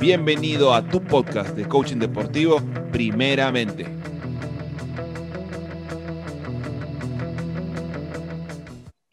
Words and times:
Bienvenido 0.00 0.72
a 0.72 0.88
tu 0.88 1.02
podcast 1.02 1.56
de 1.56 1.66
coaching 1.66 1.96
deportivo, 1.96 2.60
primeramente. 2.92 3.86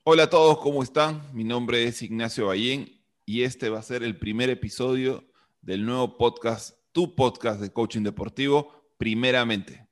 Hola 0.04 0.23
a 0.23 0.29
todos, 0.29 0.60
¿cómo 0.60 0.84
están? 0.84 1.21
Mi 1.34 1.44
nombre 1.44 1.86
es 1.86 2.02
Ignacio 2.02 2.47
Ballén 2.47 3.02
y 3.26 3.44
este 3.44 3.70
va 3.70 3.79
a 3.79 3.84
ser 3.84 4.04
el 4.04 4.20
primer 4.20 4.49
episodio 4.49 5.25
del 5.61 5.86
nuevo 5.86 6.18
podcast, 6.18 6.77
tu 6.91 7.16
podcast 7.16 7.59
de 7.59 7.71
coaching 7.71 8.04
deportivo, 8.04 8.93
primeramente. 8.98 9.88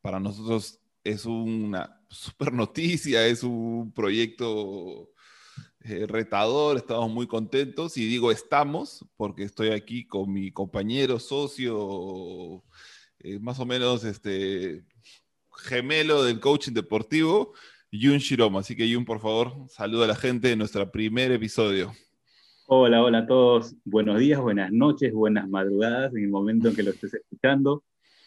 Para 0.00 0.18
nosotros 0.18 0.80
es 1.04 1.24
una 1.26 2.02
super 2.08 2.52
noticia, 2.52 3.26
es 3.26 3.42
un 3.42 3.92
proyecto 3.92 5.13
eh, 5.86 6.06
retador, 6.06 6.78
estamos 6.78 7.10
muy 7.10 7.26
contentos 7.26 7.98
y 7.98 8.06
digo 8.06 8.32
estamos 8.32 9.04
porque 9.18 9.42
estoy 9.42 9.68
aquí 9.68 10.06
con 10.06 10.32
mi 10.32 10.50
compañero, 10.50 11.18
socio, 11.18 12.64
eh, 13.18 13.38
más 13.38 13.60
o 13.60 13.66
menos 13.66 14.02
este, 14.04 14.82
gemelo 15.58 16.24
del 16.24 16.40
coaching 16.40 16.72
deportivo, 16.72 17.52
Yun 17.92 18.16
Shiroma. 18.16 18.60
Así 18.60 18.74
que 18.74 18.88
Yun, 18.88 19.04
por 19.04 19.20
favor, 19.20 19.52
saluda 19.68 20.06
a 20.06 20.08
la 20.08 20.16
gente 20.16 20.48
de 20.48 20.56
nuestro 20.56 20.90
primer 20.90 21.30
episodio. 21.32 21.92
Hola, 22.66 23.02
hola 23.02 23.18
a 23.18 23.26
todos. 23.26 23.74
Buenos 23.84 24.18
días, 24.18 24.40
buenas 24.40 24.72
noches, 24.72 25.12
buenas 25.12 25.46
madrugadas 25.50 26.14
en 26.14 26.24
el 26.24 26.30
momento 26.30 26.68
en 26.68 26.76
que 26.76 26.82
lo 26.82 26.92
estés 26.92 27.12
escuchando. 27.12 27.84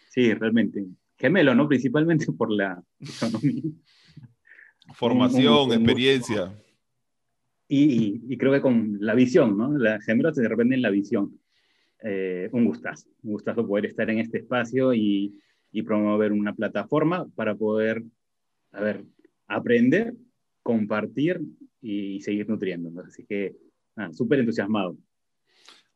Sí, 0.10 0.32
realmente. 0.32 0.86
Gemelo, 1.18 1.56
¿no? 1.56 1.68
Principalmente 1.68 2.32
por 2.32 2.52
la 2.52 2.84
economía. 3.00 3.64
Formación, 4.94 5.74
experiencia. 5.74 6.56
Y, 7.68 8.38
creo 8.38 8.54
que 8.54 8.62
con 8.62 8.98
la 9.02 9.14
visión, 9.14 9.58
¿no? 9.58 9.78
Las 9.78 10.04
gemelos 10.06 10.36
se 10.36 10.48
repente 10.48 10.76
en 10.76 10.82
la 10.82 10.90
visión. 10.90 11.38
Eh, 12.02 12.48
un 12.52 12.66
gustazo, 12.66 13.08
un 13.24 13.34
gustazo 13.34 13.68
poder 13.68 13.88
estar 13.88 14.10
en 14.10 14.20
este 14.20 14.40
espacio 14.40 14.94
y, 14.94 15.34
promover 15.86 16.32
una 16.32 16.56
plataforma 16.56 17.28
para 17.36 17.54
poder, 17.54 18.04
a 18.72 18.82
ver, 18.82 19.06
aprender, 19.46 20.16
compartir 20.64 21.40
y, 21.82 22.20
seguir 22.22 22.50
nutriendo. 22.50 23.00
Así 23.02 23.26
que, 23.26 23.56
súper 24.12 24.40
entusiasmado. 24.40 24.98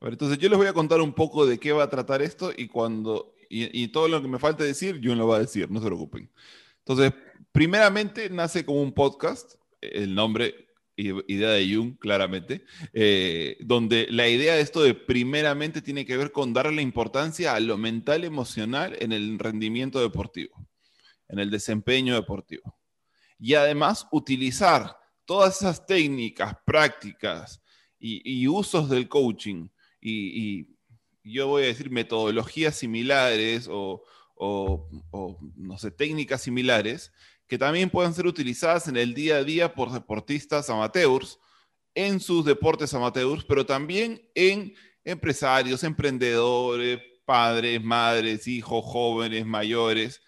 entonces 0.02 0.38
yo 0.38 0.50
les 0.50 0.58
voy 0.58 0.68
a 0.68 0.74
contar 0.74 1.02
un 1.02 1.14
poco 1.14 1.48
de 1.48 1.58
qué 1.58 1.72
va 1.72 1.84
a 1.84 1.90
tratar 1.90 2.22
esto 2.22 2.52
y 2.56 2.68
cuando, 2.68 3.34
y, 3.50 3.84
y 3.84 3.88
todo 3.88 4.08
lo 4.08 4.22
que 4.22 4.28
me 4.28 4.38
falta 4.38 4.64
decir, 4.64 5.00
yo 5.00 5.16
lo 5.16 5.28
va 5.28 5.38
a 5.38 5.40
decir, 5.40 5.72
no 5.72 5.80
se 5.80 5.88
preocupen. 5.88 6.30
Entonces, 6.80 7.12
primeramente 7.52 8.30
nace 8.30 8.64
como 8.64 8.84
un 8.84 8.94
podcast, 8.94 9.56
el 9.82 10.14
nombre 10.14 10.71
idea 11.28 11.50
de 11.50 11.76
Jung, 11.76 11.98
claramente, 11.98 12.64
eh, 12.94 13.58
donde 13.62 14.08
la 14.10 14.28
idea 14.28 14.56
de 14.56 14.62
esto 14.62 14.82
de 14.82 14.94
primeramente 14.94 15.82
tiene 15.82 16.06
que 16.06 16.18
ver 16.18 16.32
con 16.32 16.54
darle 16.54 16.82
importancia 16.82 17.54
a 17.54 17.60
lo 17.60 17.78
mental 17.78 18.24
emocional 18.24 18.96
en 19.00 19.12
el 19.12 19.40
rendimiento 19.40 20.00
deportivo, 20.00 20.68
en 21.28 21.40
el 21.40 21.50
desempeño 21.50 22.16
deportivo. 22.16 22.78
Y 23.40 23.56
además 23.56 24.08
utilizar 24.12 24.98
todas 25.26 25.58
esas 25.58 25.86
técnicas, 25.86 26.56
prácticas 26.66 27.62
y, 28.00 28.48
usos 28.48 28.90
del 28.90 29.08
coaching 29.08 29.68
y, 30.00 30.68
yo 31.24 31.46
voy 31.48 31.64
a 31.64 31.68
decir 31.68 31.92
metodologías 31.92 32.76
similares 32.76 33.68
o, 33.72 34.04
o 34.34 34.90
no 35.56 35.78
sé, 35.78 35.92
técnicas 35.92 36.42
similares 36.42 37.12
que 37.52 37.58
también 37.58 37.90
pueden 37.90 38.14
ser 38.14 38.28
utilizadas 38.28 38.88
en 38.88 38.96
el 38.96 39.14
día 39.14 39.36
a 39.36 39.44
día 39.44 39.74
por 39.74 39.92
deportistas 39.92 40.70
amateurs, 40.70 41.38
en 41.94 42.22
sus 42.22 42.46
deportes 42.46 42.94
amateurs, 42.94 43.44
pero 43.44 43.66
también 43.66 44.26
en 44.36 44.74
empresarios, 45.04 45.84
emprendedores, 45.84 47.02
padres, 47.26 47.84
madres, 47.84 48.48
hijos, 48.48 48.86
jóvenes, 48.86 49.46
mayores, 49.46 50.22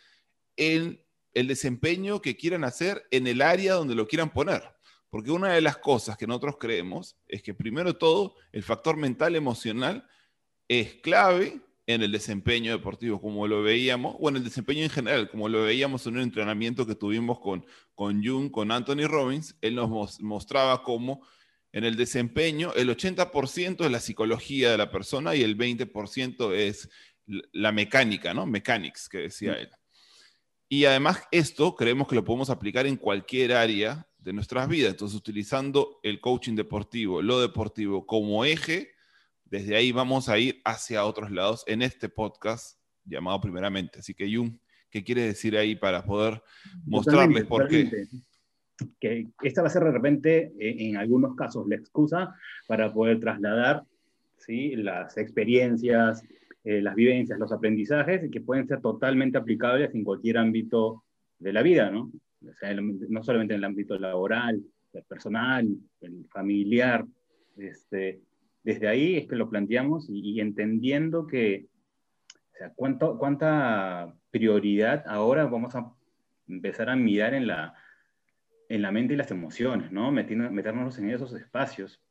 en 0.57 1.01
el 1.33 1.47
desempeño 1.47 2.21
que 2.21 2.35
quieran 2.35 2.65
hacer 2.65 3.07
en 3.09 3.25
el 3.25 3.41
área 3.41 3.75
donde 3.75 3.95
lo 3.95 4.05
quieran 4.05 4.33
poner. 4.33 4.61
Porque 5.09 5.31
una 5.31 5.53
de 5.53 5.61
las 5.61 5.77
cosas 5.77 6.17
que 6.17 6.27
nosotros 6.27 6.57
creemos 6.59 7.15
es 7.29 7.41
que 7.41 7.53
primero 7.53 7.95
todo, 7.95 8.35
el 8.51 8.63
factor 8.63 8.97
mental 8.97 9.37
emocional 9.37 10.05
es 10.67 10.95
clave 10.95 11.61
en 11.85 12.01
el 12.01 12.11
desempeño 12.11 12.71
deportivo, 12.71 13.19
como 13.19 13.47
lo 13.47 13.61
veíamos, 13.61 14.15
o 14.19 14.29
en 14.29 14.37
el 14.37 14.43
desempeño 14.43 14.83
en 14.83 14.89
general, 14.89 15.29
como 15.29 15.49
lo 15.49 15.63
veíamos 15.63 16.05
en 16.07 16.15
un 16.15 16.21
entrenamiento 16.21 16.85
que 16.85 16.95
tuvimos 16.95 17.39
con, 17.39 17.65
con 17.93 18.23
Jung, 18.23 18.51
con 18.51 18.71
Anthony 18.71 19.07
Robbins, 19.07 19.57
él 19.61 19.75
nos 19.75 20.21
mostraba 20.21 20.81
cómo 20.83 21.25
en 21.73 21.83
el 21.83 21.95
desempeño 21.95 22.71
el 22.75 22.89
80% 22.89 23.83
es 23.83 23.91
la 23.91 23.99
psicología 23.99 24.71
de 24.71 24.77
la 24.77 24.91
persona 24.91 25.35
y 25.35 25.41
el 25.41 25.57
20% 25.57 26.53
es 26.53 26.89
la 27.25 27.71
mecánica, 27.71 28.33
¿no? 28.33 28.45
Mechanics, 28.45 29.09
que 29.09 29.19
decía 29.19 29.53
él. 29.53 29.69
Y 30.69 30.85
además 30.85 31.23
esto 31.31 31.75
creemos 31.75 32.07
que 32.07 32.15
lo 32.15 32.23
podemos 32.23 32.49
aplicar 32.49 32.87
en 32.87 32.97
cualquier 32.97 33.53
área 33.53 34.07
de 34.17 34.33
nuestras 34.33 34.67
vidas. 34.67 34.91
Entonces, 34.91 35.17
utilizando 35.17 35.99
el 36.03 36.21
coaching 36.21 36.55
deportivo, 36.55 37.21
lo 37.21 37.41
deportivo 37.41 38.05
como 38.05 38.45
eje, 38.45 38.92
desde 39.53 39.75
ahí 39.75 39.91
vamos 39.91 40.29
a 40.29 40.39
ir 40.39 40.59
hacia 40.65 41.05
otros 41.05 41.29
lados 41.29 41.63
en 41.67 41.83
este 41.83 42.09
podcast 42.09 42.79
llamado 43.05 43.39
primeramente. 43.39 43.99
Así 43.99 44.15
que, 44.15 44.25
Jung, 44.35 44.57
¿qué 44.89 45.03
quiere 45.03 45.21
decir 45.21 45.55
ahí 45.55 45.75
para 45.75 46.03
poder 46.03 46.41
mostrarles 46.87 47.45
por 47.45 47.67
qué? 47.67 48.07
Que 48.99 49.27
esta 49.43 49.61
va 49.61 49.67
a 49.67 49.69
ser 49.69 49.83
de 49.83 49.91
repente, 49.91 50.53
eh, 50.59 50.89
en 50.89 50.97
algunos 50.97 51.35
casos, 51.35 51.67
la 51.67 51.75
excusa 51.75 52.35
para 52.67 52.91
poder 52.91 53.19
trasladar 53.19 53.83
¿sí? 54.37 54.75
las 54.75 55.17
experiencias, 55.17 56.23
eh, 56.63 56.81
las 56.81 56.95
vivencias, 56.95 57.37
los 57.37 57.51
aprendizajes, 57.51 58.31
que 58.31 58.41
pueden 58.41 58.67
ser 58.67 58.81
totalmente 58.81 59.37
aplicables 59.37 59.93
en 59.93 60.03
cualquier 60.03 60.39
ámbito 60.39 61.03
de 61.37 61.53
la 61.53 61.61
vida, 61.61 61.91
¿no? 61.91 62.11
no 62.41 63.21
solamente 63.23 63.53
en 63.53 63.59
el 63.59 63.65
ámbito 63.65 63.99
laboral, 63.99 64.63
el 64.93 65.03
personal, 65.03 65.67
el 66.01 66.25
familiar, 66.31 67.05
este, 67.55 68.19
desde 68.63 68.87
ahí 68.87 69.17
es 69.17 69.27
que 69.27 69.35
lo 69.35 69.49
planteamos 69.49 70.07
y, 70.09 70.39
entendiendo 70.39 71.27
que, 71.27 71.67
o 72.53 72.57
sea, 72.57 72.71
¿cuánto, 72.75 73.17
cuánta 73.17 74.15
prioridad 74.31 75.03
ahora 75.07 75.45
vamos 75.45 75.75
a 75.75 75.91
empezar 76.47 76.89
a 76.89 76.95
mirar 76.95 77.33
en 77.33 77.47
la, 77.47 77.75
en 78.69 78.81
la 78.81 78.91
mente 78.91 79.13
y 79.13 79.17
las 79.17 79.31
emociones, 79.31 79.91
¿no? 79.91 80.11
meternos 80.11 80.97
en 80.97 81.09
esos 81.09 81.33
espacios 81.33 82.01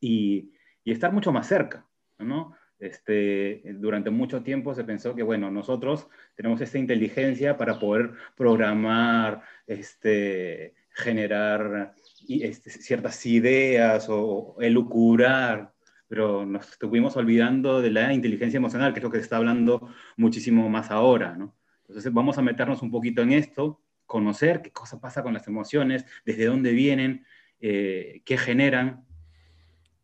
y, 0.00 0.52
y, 0.84 0.92
estar 0.92 1.12
mucho 1.12 1.32
más 1.32 1.46
cerca, 1.46 1.86
¿no? 2.18 2.56
Este, 2.80 3.60
durante 3.74 4.08
mucho 4.08 4.42
tiempo 4.42 4.74
se 4.74 4.84
pensó 4.84 5.14
que, 5.14 5.22
bueno, 5.22 5.50
nosotros 5.50 6.08
tenemos 6.34 6.62
esta 6.62 6.78
inteligencia 6.78 7.58
para 7.58 7.78
poder 7.78 8.12
programar, 8.34 9.42
este, 9.66 10.74
generar 10.94 11.94
este, 12.28 12.70
ciertas 12.70 13.24
ideas 13.26 14.06
o 14.08 14.56
elucubrar, 14.60 15.72
pero 16.08 16.44
nos 16.44 16.70
estuvimos 16.70 17.16
olvidando 17.16 17.80
de 17.80 17.90
la 17.90 18.12
inteligencia 18.12 18.58
emocional, 18.58 18.92
que 18.92 19.00
es 19.00 19.04
lo 19.04 19.10
que 19.10 19.18
se 19.18 19.24
está 19.24 19.36
hablando 19.36 19.88
muchísimo 20.16 20.68
más 20.68 20.90
ahora, 20.90 21.36
¿no? 21.36 21.56
Entonces 21.86 22.12
vamos 22.12 22.38
a 22.38 22.42
meternos 22.42 22.82
un 22.82 22.90
poquito 22.90 23.22
en 23.22 23.32
esto, 23.32 23.80
conocer 24.06 24.62
qué 24.62 24.70
cosa 24.72 25.00
pasa 25.00 25.22
con 25.22 25.34
las 25.34 25.46
emociones, 25.48 26.04
desde 26.24 26.46
dónde 26.46 26.72
vienen, 26.72 27.26
eh, 27.60 28.22
qué 28.24 28.38
generan 28.38 29.04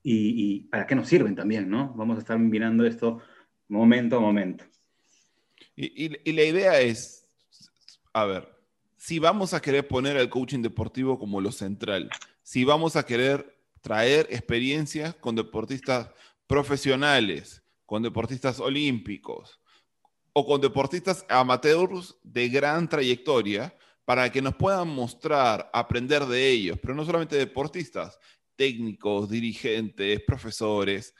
y, 0.02 0.60
para 0.70 0.86
qué 0.86 0.94
nos 0.94 1.08
sirven 1.08 1.34
también, 1.34 1.68
¿no? 1.68 1.92
Vamos 1.94 2.16
a 2.16 2.20
estar 2.20 2.38
mirando 2.38 2.86
esto 2.86 3.20
momento 3.68 4.16
a 4.16 4.20
momento. 4.20 4.64
y 5.74 6.32
la 6.32 6.44
idea 6.44 6.80
es, 6.80 7.28
a 8.12 8.24
ver, 8.24 8.55
si 9.06 9.20
vamos 9.20 9.54
a 9.54 9.62
querer 9.62 9.86
poner 9.86 10.16
al 10.16 10.28
coaching 10.28 10.62
deportivo 10.62 11.16
como 11.16 11.40
lo 11.40 11.52
central, 11.52 12.10
si 12.42 12.64
vamos 12.64 12.96
a 12.96 13.06
querer 13.06 13.56
traer 13.80 14.26
experiencias 14.30 15.14
con 15.14 15.36
deportistas 15.36 16.10
profesionales, 16.48 17.62
con 17.84 18.02
deportistas 18.02 18.58
olímpicos 18.58 19.60
o 20.32 20.44
con 20.44 20.60
deportistas 20.60 21.24
amateurs 21.28 22.16
de 22.24 22.48
gran 22.48 22.88
trayectoria 22.88 23.72
para 24.04 24.32
que 24.32 24.42
nos 24.42 24.56
puedan 24.56 24.88
mostrar, 24.88 25.70
aprender 25.72 26.26
de 26.26 26.50
ellos, 26.50 26.76
pero 26.82 26.96
no 26.96 27.04
solamente 27.04 27.36
deportistas, 27.36 28.18
técnicos, 28.56 29.30
dirigentes, 29.30 30.20
profesores, 30.26 31.14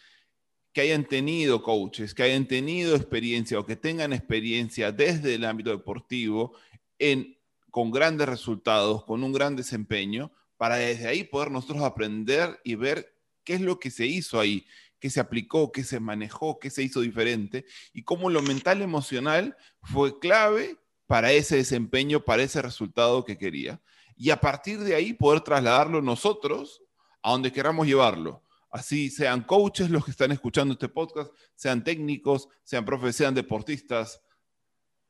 que 0.73 0.81
hayan 0.81 1.05
tenido 1.05 1.63
coaches, 1.63 2.15
que 2.15 2.25
hayan 2.25 2.49
tenido 2.49 2.97
experiencia 2.97 3.61
o 3.61 3.65
que 3.65 3.77
tengan 3.77 4.13
experiencia 4.13 4.91
desde 4.91 5.37
el 5.37 5.45
ámbito 5.45 5.71
deportivo 5.71 6.57
en 6.99 7.36
con 7.77 7.91
grandes 7.91 8.27
resultados, 8.27 9.05
con 9.05 9.23
un 9.23 9.35
gran 9.35 9.55
desempeño, 9.55 10.33
para 10.57 10.77
desde 10.77 11.09
ahí 11.09 11.25
poder 11.25 11.51
nosotros 11.51 11.83
aprender 11.83 12.59
y 12.65 12.75
ver 12.75 13.15
qué 13.45 13.53
es 13.53 13.61
lo 13.61 13.79
que 13.79 13.91
se 13.91 14.07
hizo 14.07 14.41
ahí, 14.41 14.67
qué 14.99 15.11
se 15.11 15.21
aplicó, 15.21 15.71
qué 15.73 15.85
se 15.85 16.01
manejó, 16.01 16.59
qué 16.59 16.71
se 16.71 16.83
hizo 16.83 17.03
diferente 17.03 17.67
y 17.93 18.03
cómo 18.03 18.31
lo 18.31 18.41
mental 18.41 18.81
emocional 18.81 19.59
fue 19.83 20.19
clave 20.19 20.79
para 21.07 21.33
ese 21.33 21.57
desempeño, 21.57 22.25
para 22.25 22.45
ese 22.45 22.63
resultado 22.63 23.27
que 23.27 23.37
quería. 23.37 23.79
Y 24.17 24.31
a 24.31 24.41
partir 24.41 24.79
de 24.79 24.95
ahí 24.95 25.13
poder 25.13 25.43
trasladarlo 25.43 26.01
nosotros 26.01 26.81
a 27.21 27.33
donde 27.33 27.53
queramos 27.53 27.87
llevarlo, 27.87 28.43
Así 28.71 29.11
sean 29.11 29.43
coaches 29.43 29.91
los 29.91 30.03
que 30.03 30.13
están 30.13 30.33
escuchando 30.33 30.73
este 30.73 30.89
podcast, 30.89 31.31
sean 31.55 31.85
técnicos, 31.85 32.49
sean 32.65 32.87
profes, 32.87 33.17
sean 33.17 33.35
deportistas, 33.35 34.23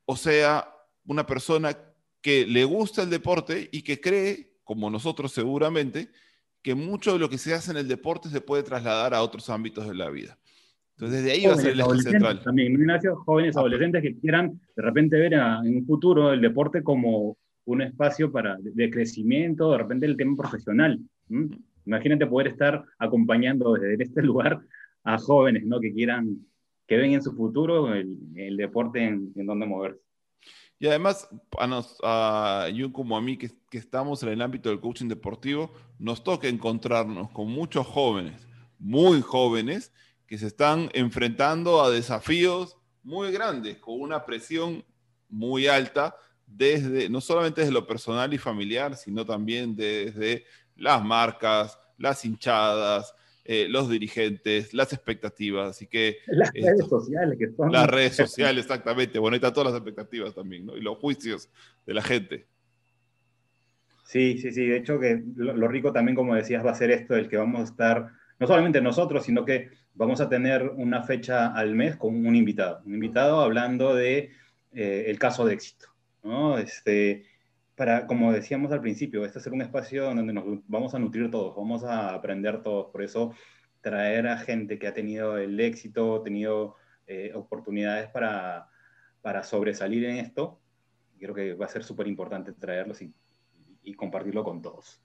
o 0.05 0.17
sea, 0.17 0.69
una 1.05 1.25
persona 1.25 1.77
que 2.27 2.45
le 2.45 2.65
gusta 2.65 3.03
el 3.03 3.09
deporte 3.09 3.69
y 3.71 3.83
que 3.83 4.01
cree, 4.01 4.49
como 4.65 4.89
nosotros 4.89 5.31
seguramente, 5.31 6.09
que 6.61 6.75
mucho 6.75 7.13
de 7.13 7.19
lo 7.19 7.29
que 7.29 7.37
se 7.37 7.53
hace 7.53 7.71
en 7.71 7.77
el 7.77 7.87
deporte 7.87 8.27
se 8.27 8.41
puede 8.41 8.63
trasladar 8.63 9.13
a 9.13 9.21
otros 9.21 9.49
ámbitos 9.49 9.87
de 9.87 9.95
la 9.95 10.09
vida. 10.09 10.37
Entonces, 10.97 11.23
desde 11.23 11.31
ahí 11.31 11.45
va 11.45 11.53
a 11.53 11.55
ser 11.55 11.71
el 11.71 11.79
eje 11.79 12.01
central. 12.01 12.43
También, 12.43 12.73
Ignacio, 12.73 13.15
jóvenes 13.15 13.55
ah. 13.55 13.61
adolescentes 13.61 14.01
que 14.01 14.19
quieran 14.19 14.59
de 14.75 14.83
repente 14.83 15.17
ver 15.17 15.35
en 15.35 15.77
un 15.77 15.85
futuro 15.85 16.33
el 16.33 16.41
deporte 16.41 16.83
como 16.83 17.37
un 17.63 17.81
espacio 17.81 18.29
para, 18.29 18.57
de 18.59 18.89
crecimiento, 18.89 19.71
de 19.71 19.77
repente 19.77 20.05
el 20.05 20.17
tema 20.17 20.35
profesional. 20.35 20.99
Imagínate 21.85 22.27
poder 22.27 22.47
estar 22.47 22.83
acompañando 22.99 23.75
desde 23.75 24.03
este 24.03 24.21
lugar 24.31 24.59
a 25.05 25.17
jóvenes 25.17 25.65
¿no? 25.65 25.79
que 25.79 25.93
quieran, 25.93 26.45
que 26.87 26.97
ven 26.97 27.13
en 27.13 27.21
su 27.21 27.31
futuro 27.31 27.93
el, 27.93 28.17
el 28.35 28.57
deporte 28.57 29.01
en, 29.01 29.31
en 29.33 29.45
donde 29.45 29.65
moverse. 29.65 30.06
Y 30.79 30.87
además, 30.87 31.27
a, 32.03 32.69
yo 32.73 32.93
como 32.93 33.17
a 33.17 33.21
mí 33.21 33.37
que, 33.37 33.51
que, 33.69 33.77
estamos 33.77 34.21
en 34.23 34.29
el 34.29 34.41
ámbito 34.41 34.69
del 34.69 34.79
coaching 34.79 35.07
deportivo, 35.07 35.73
nos 35.97 36.23
toca 36.23 36.47
encontrarnos 36.47 37.31
con 37.31 37.47
muchos 37.47 37.87
jóvenes, 37.87 38.47
muy 38.77 39.21
jóvenes, 39.21 39.91
que 40.27 40.37
se 40.37 40.47
están 40.47 40.89
enfrentando 40.93 41.81
a 41.81 41.89
desafíos 41.89 42.77
muy 43.03 43.31
grandes, 43.31 43.77
con 43.77 44.01
una 44.01 44.25
presión 44.25 44.83
muy 45.29 45.67
alta, 45.67 46.15
desde, 46.45 47.09
no 47.09 47.21
solamente 47.21 47.61
desde 47.61 47.73
lo 47.73 47.87
personal 47.87 48.33
y 48.33 48.37
familiar, 48.37 48.95
sino 48.95 49.25
también 49.25 49.75
desde 49.75 50.45
las 50.75 51.03
marcas, 51.03 51.77
las 51.97 52.23
hinchadas, 52.23 53.13
eh, 53.49 53.67
los 53.69 53.89
dirigentes, 53.89 54.73
las 54.73 54.91
expectativas. 54.91 55.69
Así 55.69 55.87
que. 55.87 56.17
Las 56.27 56.51
redes 56.51 56.85
sociales 56.87 57.39
que 57.39 57.49
son. 57.55 57.71
Las 57.71 57.87
redes 57.87 58.15
sociales, 58.17 58.65
exactamente. 58.65 59.19
Bueno, 59.19 59.35
están 59.35 59.53
todas 59.53 59.71
las 59.71 59.81
expectativas 59.81 60.35
también, 60.35 60.65
¿no? 60.65 60.75
Y 60.75 60.81
los 60.81 60.97
juicios 60.97 61.49
de 61.85 61.93
la 61.93 62.01
gente. 62.01 62.45
Sí, 64.03 64.37
sí, 64.37 64.51
sí. 64.51 64.65
De 64.67 64.75
hecho, 64.75 64.99
que 64.99 65.23
lo, 65.37 65.55
lo 65.55 65.69
rico 65.69 65.93
también, 65.93 66.15
como 66.15 66.35
decías, 66.35 66.65
va 66.65 66.71
a 66.71 66.75
ser 66.75 66.91
esto, 66.91 67.15
el 67.15 67.29
que 67.29 67.37
vamos 67.37 67.61
a 67.61 67.71
estar, 67.71 68.09
no 68.37 68.47
solamente 68.47 68.81
nosotros, 68.81 69.23
sino 69.23 69.45
que 69.45 69.69
vamos 69.93 70.19
a 70.19 70.27
tener 70.27 70.63
una 70.75 71.03
fecha 71.03 71.47
al 71.53 71.73
mes 71.73 71.95
con 71.95 72.25
un 72.25 72.35
invitado. 72.35 72.81
Un 72.85 72.95
invitado 72.95 73.39
hablando 73.39 73.95
de 73.95 74.31
eh, 74.73 75.05
el 75.07 75.17
caso 75.17 75.45
de 75.45 75.53
éxito. 75.53 75.87
¿no? 76.21 76.57
Este, 76.57 77.23
para, 77.77 78.07
como 78.07 78.33
decíamos 78.33 78.71
al 78.71 78.81
principio, 78.81 79.23
este 79.23 79.37
es 79.37 79.45
un 79.45 79.61
espacio 79.61 80.05
donde 80.05 80.33
nos 80.33 80.43
vamos 80.67 80.95
a 80.95 80.99
nutrir 80.99 81.29
todos, 81.29 81.55
vamos 81.55 81.83
a 81.83 82.15
aprender 82.15 82.63
todos. 82.63 82.87
Por 82.87 83.03
eso 83.03 83.33
traer 83.81 84.27
a 84.27 84.39
gente 84.39 84.79
que 84.79 84.87
ha 84.87 84.95
tenido 84.95 85.37
el 85.37 85.59
éxito, 85.59 86.23
tenido 86.23 86.75
eh, 87.05 87.31
oportunidades 87.35 88.09
para, 88.09 88.67
para 89.21 89.43
sobresalir 89.43 90.05
en 90.05 90.17
esto, 90.17 90.59
creo 91.19 91.35
que 91.35 91.53
va 91.53 91.67
a 91.67 91.69
ser 91.69 91.83
súper 91.83 92.07
importante 92.07 92.51
traerlos 92.51 92.99
y, 93.03 93.13
y 93.83 93.93
compartirlo 93.93 94.43
con 94.43 94.63
todos. 94.63 94.99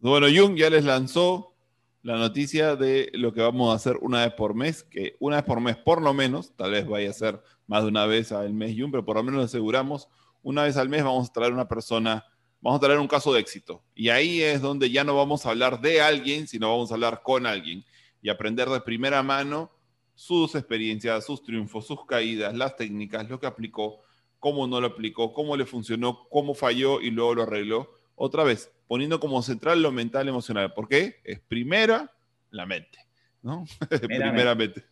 Bueno, 0.00 0.28
Jung 0.34 0.56
ya 0.56 0.70
les 0.70 0.86
lanzó 0.86 1.54
la 2.02 2.16
noticia 2.16 2.74
de 2.74 3.10
lo 3.12 3.34
que 3.34 3.42
vamos 3.42 3.70
a 3.70 3.76
hacer 3.76 3.98
una 4.00 4.24
vez 4.24 4.32
por 4.32 4.54
mes, 4.54 4.82
que 4.82 5.16
una 5.20 5.36
vez 5.36 5.44
por 5.44 5.60
mes 5.60 5.76
por 5.76 6.00
lo 6.00 6.14
menos, 6.14 6.56
tal 6.56 6.70
vez 6.70 6.86
vaya 6.86 7.10
a 7.10 7.12
ser 7.12 7.42
más 7.66 7.82
de 7.82 7.90
una 7.90 8.06
vez 8.06 8.32
al 8.32 8.54
mes 8.54 8.70
y 8.70 8.82
un, 8.82 8.90
pero 8.90 9.04
por 9.04 9.16
lo 9.16 9.22
menos 9.22 9.44
aseguramos, 9.44 10.08
una 10.48 10.62
vez 10.62 10.78
al 10.78 10.88
mes 10.88 11.04
vamos 11.04 11.28
a 11.28 11.32
traer 11.34 11.52
una 11.52 11.68
persona, 11.68 12.24
vamos 12.62 12.78
a 12.78 12.80
traer 12.80 12.98
un 12.98 13.06
caso 13.06 13.34
de 13.34 13.40
éxito. 13.40 13.82
Y 13.94 14.08
ahí 14.08 14.40
es 14.40 14.62
donde 14.62 14.90
ya 14.90 15.04
no 15.04 15.14
vamos 15.14 15.44
a 15.44 15.50
hablar 15.50 15.82
de 15.82 16.00
alguien, 16.00 16.46
sino 16.46 16.70
vamos 16.70 16.90
a 16.90 16.94
hablar 16.94 17.20
con 17.22 17.44
alguien 17.44 17.84
y 18.22 18.30
aprender 18.30 18.66
de 18.70 18.80
primera 18.80 19.22
mano 19.22 19.70
sus 20.14 20.54
experiencias, 20.54 21.26
sus 21.26 21.42
triunfos, 21.42 21.86
sus 21.86 22.06
caídas, 22.06 22.56
las 22.56 22.76
técnicas, 22.76 23.28
lo 23.28 23.38
que 23.38 23.46
aplicó, 23.46 24.00
cómo 24.38 24.66
no 24.66 24.80
lo 24.80 24.86
aplicó, 24.86 25.34
cómo 25.34 25.54
le 25.54 25.66
funcionó, 25.66 26.26
cómo 26.30 26.54
falló 26.54 27.02
y 27.02 27.10
luego 27.10 27.34
lo 27.34 27.42
arregló. 27.42 27.90
Otra 28.14 28.42
vez, 28.42 28.72
poniendo 28.86 29.20
como 29.20 29.42
central 29.42 29.82
lo 29.82 29.92
mental 29.92 30.30
emocional. 30.30 30.72
¿Por 30.72 30.88
qué? 30.88 31.16
Es 31.24 31.40
primera 31.40 32.10
la 32.48 32.64
mente, 32.64 33.00
¿no? 33.42 33.66
Primeramente. 34.00 34.86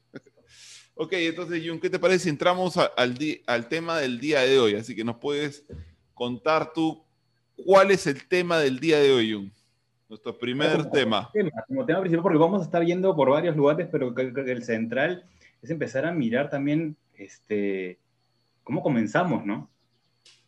Ok, 0.97 1.13
entonces, 1.13 1.63
Jun, 1.65 1.79
¿qué 1.79 1.89
te 1.89 1.99
parece 1.99 2.25
si 2.25 2.29
entramos 2.31 2.77
al, 2.77 3.17
al 3.47 3.69
tema 3.69 3.99
del 3.99 4.19
día 4.19 4.41
de 4.41 4.59
hoy? 4.59 4.75
Así 4.75 4.97
que 4.97 5.05
nos 5.05 5.17
puedes 5.17 5.65
contar 6.15 6.73
tú 6.73 7.05
cuál 7.65 7.93
es 7.93 8.07
el 8.09 8.27
tema 8.27 8.59
del 8.59 8.81
día 8.81 8.99
de 8.99 9.13
hoy, 9.13 9.33
Jun. 9.33 9.53
Nuestro 10.09 10.37
primer 10.37 10.91
tema. 10.91 11.31
Como 11.69 11.87
tema 11.87 12.01
principal, 12.01 12.23
porque 12.23 12.39
vamos 12.39 12.63
a 12.63 12.65
estar 12.65 12.85
yendo 12.85 13.15
por 13.15 13.31
varios 13.31 13.57
lugares, 13.57 13.89
pero 13.93 14.13
creo 14.13 14.33
que 14.33 14.53
el 14.53 14.65
central 14.65 15.25
es 15.63 15.71
empezar 15.71 16.05
a 16.05 16.13
mirar 16.13 16.51
también 16.51 16.97
este, 17.15 17.99
cómo 18.65 18.83
comenzamos, 18.83 19.45
¿no? 19.45 19.71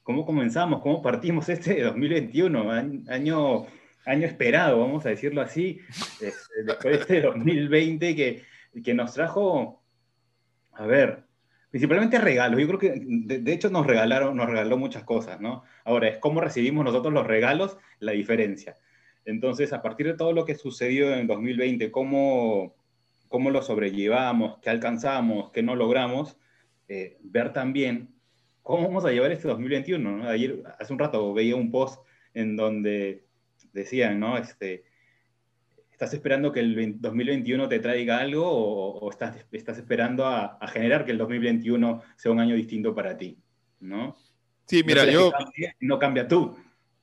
cómo 0.09 0.25
comenzamos, 0.25 0.81
cómo 0.81 1.03
partimos 1.03 1.51
este 1.51 1.83
2021, 1.83 2.71
año, 3.09 3.67
año 4.07 4.27
esperado, 4.27 4.81
vamos 4.81 5.05
a 5.05 5.11
decirlo 5.11 5.43
así, 5.43 5.81
este, 6.19 6.63
después 6.65 6.95
de 6.95 7.01
este 7.03 7.21
2020 7.29 8.17
que, 8.17 8.43
que 8.83 8.95
nos 8.95 9.13
trajo, 9.13 9.78
a 10.79 10.87
ver, 10.87 11.25
principalmente 11.71 12.19
regalos. 12.19 12.61
Yo 12.61 12.67
creo 12.69 12.79
que, 12.79 13.03
de, 13.05 13.53
hecho, 13.53 13.69
nos 13.69 13.87
regalaron, 13.87 14.37
nos 14.37 14.49
regaló 14.49 14.77
muchas 14.79 15.05
cosas, 15.05 15.41
¿no? 15.41 15.65
Ahora, 15.85 16.09
es 16.09 16.19
cómo 16.19 16.41
recibimos 16.41 16.85
nosotros 16.85 17.13
los 17.13 17.27
regalos, 17.27 17.77
la 17.99 18.13
diferencia. 18.13 18.77
Entonces, 19.25 19.73
a 19.73 19.83
partir 19.83 20.07
de 20.07 20.15
todo 20.15 20.33
lo 20.33 20.45
que 20.45 20.55
sucedió 20.55 21.13
en 21.15 21.27
2020, 21.27 21.91
cómo, 21.91 22.77
cómo 23.29 23.51
lo 23.51 23.61
sobrellevamos, 23.61 24.59
qué 24.63 24.71
alcanzamos, 24.71 25.51
qué 25.51 25.63
no 25.63 25.75
logramos, 25.75 26.39
eh, 26.87 27.19
ver 27.23 27.53
también 27.53 28.15
¿cómo 28.63 28.87
vamos 28.87 29.05
a 29.07 29.11
llevar 29.11 29.33
este 29.33 29.49
2021? 29.49 30.29
Ayer, 30.29 30.63
hace 30.79 30.93
un 30.93 30.99
rato 30.99 31.33
veía 31.33 31.57
un 31.57 31.71
post 31.71 32.05
en 32.35 32.55
donde 32.55 33.25
decían, 33.73 34.21
¿no? 34.21 34.37
Este, 34.37 34.85
¿Estás 35.99 36.15
esperando 36.15 36.53
que 36.53 36.61
el 36.61 37.01
2021 37.01 37.69
te 37.69 37.81
traiga 37.81 38.19
algo 38.19 38.49
o, 38.49 39.11
estás, 39.11 39.35
estás 39.51 39.79
esperando 39.79 40.29
a, 40.29 40.57
generar 40.69 41.05
que 41.05 41.11
el 41.11 41.19
2021 41.19 42.03
sea 42.15 42.31
un 42.31 42.39
año 42.39 42.55
distinto 42.55 42.95
para 42.95 43.19
ti? 43.19 43.37
¿No? 43.81 44.17
Sí, 44.65 44.85
mira, 44.85 45.05
yo... 45.11 45.33
no 45.81 45.99
cambia 45.99 46.29
tú. 46.29 46.57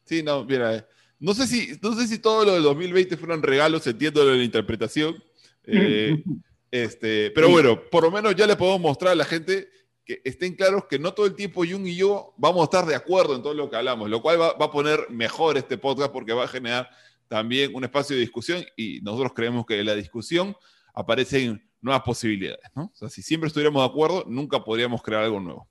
Sí, 0.05 0.23
no, 0.23 0.45
mira, 0.45 0.87
no 1.19 1.33
sé 1.33 1.45
si, 1.45 1.77
no 1.81 1.93
sé 1.93 2.07
si 2.07 2.19
todo 2.19 2.45
lo 2.45 2.53
del 2.53 2.63
2020 2.63 3.17
fueron 3.17 3.43
regalos, 3.43 3.85
entiendo 3.85 4.23
lo 4.23 4.31
de 4.31 4.37
la 4.37 4.43
interpretación. 4.45 5.13
Eh, 5.67 6.23
este, 6.69 7.31
pero 7.31 7.49
bueno, 7.49 7.81
por 7.89 8.03
lo 8.03 8.11
menos 8.11 8.35
ya 8.35 8.45
le 8.45 8.55
podemos 8.55 8.79
mostrar 8.79 9.13
a 9.13 9.15
la 9.15 9.25
gente 9.25 9.67
que 10.05 10.21
estén 10.23 10.55
claros 10.55 10.85
que 10.85 10.99
no 10.99 11.11
todo 11.13 11.25
el 11.25 11.33
tiempo 11.33 11.65
Jung 11.67 11.87
y 11.87 11.95
yo 11.95 12.35
vamos 12.37 12.61
a 12.61 12.65
estar 12.65 12.85
de 12.85 12.93
acuerdo 12.93 13.35
en 13.35 13.41
todo 13.41 13.55
lo 13.55 13.67
que 13.67 13.75
hablamos, 13.75 14.07
lo 14.07 14.21
cual 14.21 14.39
va, 14.39 14.49
a 14.51 14.71
poner 14.71 15.09
mejor 15.09 15.57
este 15.57 15.79
podcast 15.79 16.11
porque 16.13 16.33
va 16.33 16.43
a 16.43 16.47
generar 16.47 16.87
también 17.27 17.73
un 17.75 17.83
espacio 17.83 18.15
de 18.15 18.21
discusión 18.21 18.63
y 18.75 19.01
nosotros 19.01 19.33
creemos 19.33 19.65
que 19.65 19.79
en 19.79 19.85
la 19.85 19.95
discusión 19.95 20.55
aparecen 20.93 21.61
nuevas 21.81 22.03
posibilidades, 22.03 22.65
¿no? 22.75 22.85
O 22.85 22.95
sea, 22.95 23.09
si 23.09 23.21
siempre 23.21 23.47
estuviéramos 23.47 23.81
de 23.81 23.87
acuerdo, 23.87 24.25
nunca 24.27 24.63
podríamos 24.63 25.03
crear 25.03 25.23
algo 25.23 25.39
nuevo. 25.39 25.69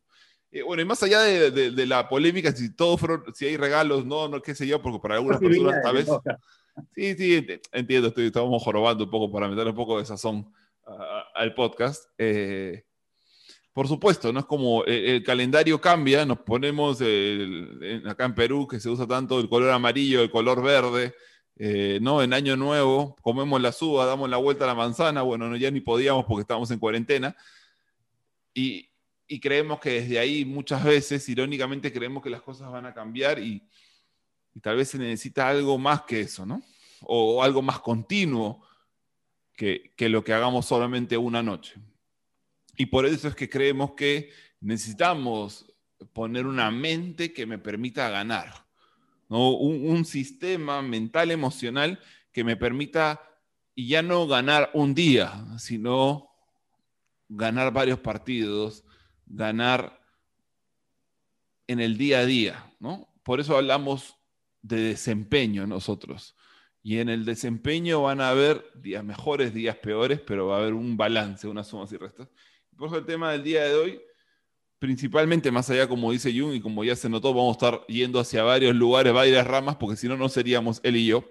Eh, 0.54 0.62
bueno, 0.62 0.82
y 0.82 0.84
más 0.84 1.02
allá 1.02 1.20
de, 1.20 1.86
la 1.86 2.08
polémica, 2.08 2.52
si 2.52 2.72
todos 2.72 3.00
si 3.34 3.46
hay 3.46 3.56
regalos, 3.56 4.06
no, 4.06 4.28
no, 4.28 4.40
qué 4.40 4.54
sé 4.54 4.68
yo, 4.68 4.80
porque 4.80 5.00
para 5.00 5.16
algunas 5.16 5.40
personas 5.40 5.82
tal 5.82 5.94
vez... 5.94 6.08
Sí, 6.92 7.14
sí, 7.14 7.46
entiendo, 7.72 8.08
estoy, 8.08 8.26
estamos 8.26 8.62
jorobando 8.62 9.04
un 9.04 9.10
poco 9.10 9.30
para 9.32 9.48
meter 9.48 9.66
un 9.66 9.74
poco 9.74 9.98
de 9.98 10.06
sazón 10.06 10.52
al 11.34 11.54
podcast. 11.54 12.04
Eh, 12.18 12.84
por 13.72 13.88
supuesto, 13.88 14.32
no 14.32 14.40
es 14.40 14.46
como 14.46 14.84
eh, 14.84 15.16
el, 15.16 15.24
calendario 15.24 15.80
cambia, 15.80 16.24
nos 16.24 16.38
ponemos 16.38 17.00
acá 18.06 18.24
en 18.24 18.34
Perú 18.34 18.68
que 18.68 18.78
se 18.78 18.88
usa 18.88 19.06
tanto 19.06 19.40
el 19.40 19.48
color 19.48 19.70
amarillo, 19.70 20.22
el 20.22 20.30
color 20.30 20.62
verde, 20.62 21.14
eh, 21.56 21.98
¿no? 22.02 22.22
En 22.22 22.32
Año 22.32 22.56
Nuevo 22.56 23.16
comemos 23.22 23.60
la 23.60 23.72
suba, 23.72 24.06
damos 24.06 24.28
la 24.28 24.38
vuelta 24.38 24.64
a 24.64 24.68
la 24.68 24.74
manzana, 24.74 25.22
bueno, 25.22 25.48
no, 25.48 25.56
ya 25.56 25.70
ni 25.70 25.80
podíamos 25.80 26.24
porque 26.24 26.42
estábamos 26.42 26.70
en 26.70 26.78
cuarentena. 26.78 27.36
Y, 28.52 28.90
creemos 29.40 29.80
que 29.80 30.00
desde 30.00 30.18
ahí 30.20 30.44
muchas 30.44 30.84
veces, 30.84 31.28
irónicamente, 31.28 31.92
creemos 31.92 32.22
que 32.22 32.30
las 32.30 32.42
cosas 32.42 32.70
van 32.70 32.86
a 32.86 32.94
cambiar 32.94 33.40
y, 33.40 33.62
tal 34.62 34.76
vez 34.76 34.90
se 34.90 34.98
necesita 34.98 35.48
algo 35.48 35.76
más 35.78 36.02
que 36.02 36.20
eso, 36.20 36.46
¿no? 36.46 36.62
O, 37.02 37.42
algo 37.42 37.60
más 37.60 37.80
continuo 37.80 38.64
que, 39.56 39.92
que 39.96 40.08
lo 40.08 40.22
que 40.22 40.32
hagamos 40.32 40.66
solamente 40.66 41.16
una 41.16 41.42
noche. 41.42 41.74
Y 42.76 42.86
por 42.86 43.06
eso 43.06 43.28
es 43.28 43.34
que 43.34 43.48
creemos 43.48 43.94
que 43.94 44.30
necesitamos 44.60 45.66
poner 46.12 46.46
una 46.46 46.70
mente 46.70 47.32
que 47.32 47.46
me 47.46 47.58
permita 47.58 48.08
ganar, 48.10 48.63
¿no? 49.28 49.50
un, 49.50 50.04
sistema 50.04 50.82
mental 50.82 51.30
emocional 51.30 51.98
que 52.32 52.44
me 52.44 52.56
permita 52.56 53.20
ya 53.76 54.02
no 54.02 54.26
ganar 54.26 54.70
un 54.74 54.94
día, 54.94 55.44
sino 55.58 56.30
ganar 57.28 57.72
varios 57.72 57.98
partidos, 57.98 58.84
ganar 59.26 60.00
en 61.66 61.80
el 61.80 61.96
día 61.96 62.20
a 62.20 62.26
día. 62.26 62.72
¿no? 62.78 63.08
Por 63.22 63.40
eso 63.40 63.56
hablamos 63.56 64.16
de 64.62 64.76
desempeño 64.76 65.66
nosotros. 65.66 66.36
Y 66.82 66.98
en 66.98 67.08
el 67.08 67.24
desempeño 67.24 68.02
van 68.02 68.20
a 68.20 68.28
haber 68.28 68.70
días 68.74 69.02
mejores, 69.02 69.54
días 69.54 69.76
peores, 69.76 70.20
pero 70.20 70.48
va 70.48 70.56
a 70.56 70.60
haber 70.60 70.74
un 70.74 70.96
balance, 70.96 71.48
unas 71.48 71.66
sumas 71.66 71.90
y 71.92 71.96
restas. 71.96 72.28
Por 72.76 72.88
eso 72.88 72.98
el 72.98 73.06
tema 73.06 73.32
del 73.32 73.42
día 73.42 73.64
de 73.64 73.74
hoy, 73.74 74.00
principalmente 74.84 75.50
más 75.50 75.70
allá, 75.70 75.88
como 75.88 76.12
dice 76.12 76.30
Jung, 76.30 76.52
y 76.52 76.60
como 76.60 76.84
ya 76.84 76.94
se 76.94 77.08
notó, 77.08 77.32
vamos 77.32 77.56
a 77.56 77.66
estar 77.66 77.86
yendo 77.86 78.20
hacia 78.20 78.42
varios 78.42 78.74
lugares, 78.74 79.14
varias 79.14 79.46
ramas, 79.46 79.76
porque 79.76 79.96
si 79.96 80.06
no, 80.08 80.14
no 80.14 80.28
seríamos 80.28 80.78
él 80.82 80.96
y 80.96 81.06
yo. 81.06 81.24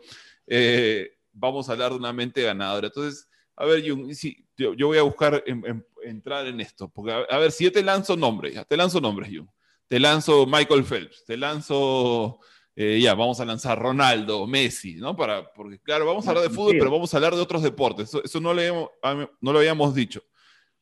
Eh, 0.48 1.12
vamos 1.32 1.70
a 1.70 1.74
hablar 1.74 1.92
de 1.92 1.98
una 1.98 2.12
mente 2.12 2.42
ganadora. 2.42 2.88
Entonces, 2.88 3.30
a 3.56 3.66
ver, 3.66 3.88
Jung, 3.88 4.12
si, 4.16 4.44
yo, 4.58 4.88
voy 4.88 4.98
a 4.98 5.04
buscar 5.04 5.44
entrar 6.04 6.48
en 6.48 6.62
esto, 6.62 6.90
porque 6.90 7.12
a, 7.12 7.38
ver, 7.38 7.52
si 7.52 7.66
yo 7.66 7.72
te 7.72 7.84
lanzo 7.84 8.18
nombres, 8.18 8.56
ya, 8.56 8.66
te 8.66 8.76
lanzo 8.76 9.00
nombres, 9.00 9.30
Jung. 9.32 9.48
Te 9.88 10.00
lanzo 10.00 10.48
Michael 10.48 10.84
Phelps, 10.84 11.24
te 11.24 11.38
lanzo 11.38 12.40
eh, 12.76 13.00
ya, 13.00 13.14
vamos 13.14 13.40
a 13.40 13.46
lanzar 13.46 13.78
Ronaldo, 13.78 14.48
Messi, 14.48 14.96
¿no? 14.96 15.16
Para, 15.16 15.54
porque 15.54 15.80
claro, 15.80 16.08
vamos 16.08 16.26
a 16.26 16.32
hablar 16.32 16.50
de 16.50 16.50
fútbol, 16.50 16.78
pero 16.80 16.90
vamos 16.90 17.14
a 17.14 17.18
hablar 17.18 17.36
de 17.36 17.42
otros 17.42 17.62
deportes. 17.62 18.12
Eso, 18.24 18.40
no, 18.40 18.52
le, 18.52 18.72
no 18.72 19.54
lo 19.54 19.60
habíamos 19.60 19.94
dicho. 19.94 20.24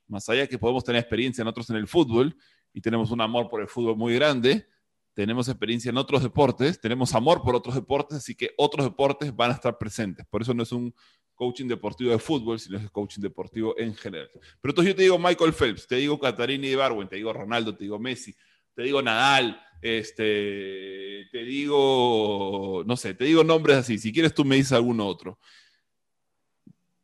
Más 0.07 0.27
allá 0.27 0.45
que 0.45 0.57
podemos 0.57 0.83
tener 0.83 0.99
experiencia 0.99 1.41
en 1.41 1.47
otros 1.47 1.69
en 1.69 1.77
el 1.77 1.87
fútbol 1.87 2.35
y 2.73 2.81
tenemos 2.81 3.11
un 3.11 3.21
amor 3.21 3.49
por 3.49 3.61
el 3.61 3.67
fútbol 3.67 3.97
muy 3.97 4.15
grande, 4.15 4.67
tenemos 5.13 5.49
experiencia 5.49 5.89
en 5.89 5.97
otros 5.97 6.23
deportes, 6.23 6.79
tenemos 6.79 7.13
amor 7.13 7.41
por 7.41 7.55
otros 7.55 7.75
deportes, 7.75 8.19
así 8.19 8.33
que 8.33 8.51
otros 8.57 8.85
deportes 8.85 9.35
van 9.35 9.51
a 9.51 9.55
estar 9.55 9.77
presentes. 9.77 10.25
Por 10.27 10.41
eso 10.41 10.53
no 10.53 10.63
es 10.63 10.71
un 10.71 10.93
coaching 11.35 11.67
deportivo 11.67 12.11
de 12.11 12.19
fútbol, 12.19 12.59
sino 12.59 12.77
es 12.77 12.89
coaching 12.91 13.21
deportivo 13.21 13.77
en 13.77 13.93
general. 13.95 14.29
Pero 14.33 14.71
entonces 14.71 14.93
yo 14.93 14.95
te 14.95 15.03
digo 15.03 15.19
Michael 15.19 15.53
Phelps, 15.53 15.87
te 15.87 15.95
digo 15.97 16.19
Catarini 16.19 16.75
Barwin, 16.75 17.07
te 17.07 17.17
digo 17.17 17.33
Ronaldo, 17.33 17.75
te 17.75 17.83
digo 17.83 17.99
Messi, 17.99 18.33
te 18.73 18.83
digo 18.83 19.01
Nadal, 19.01 19.59
este, 19.81 21.27
te 21.31 21.39
digo, 21.43 22.83
no 22.85 22.95
sé, 22.95 23.13
te 23.13 23.25
digo 23.25 23.43
nombres 23.43 23.77
así. 23.77 23.97
Si 23.97 24.13
quieres, 24.13 24.33
tú 24.33 24.45
me 24.45 24.55
dices 24.55 24.73
alguno 24.73 25.05
otro. 25.05 25.39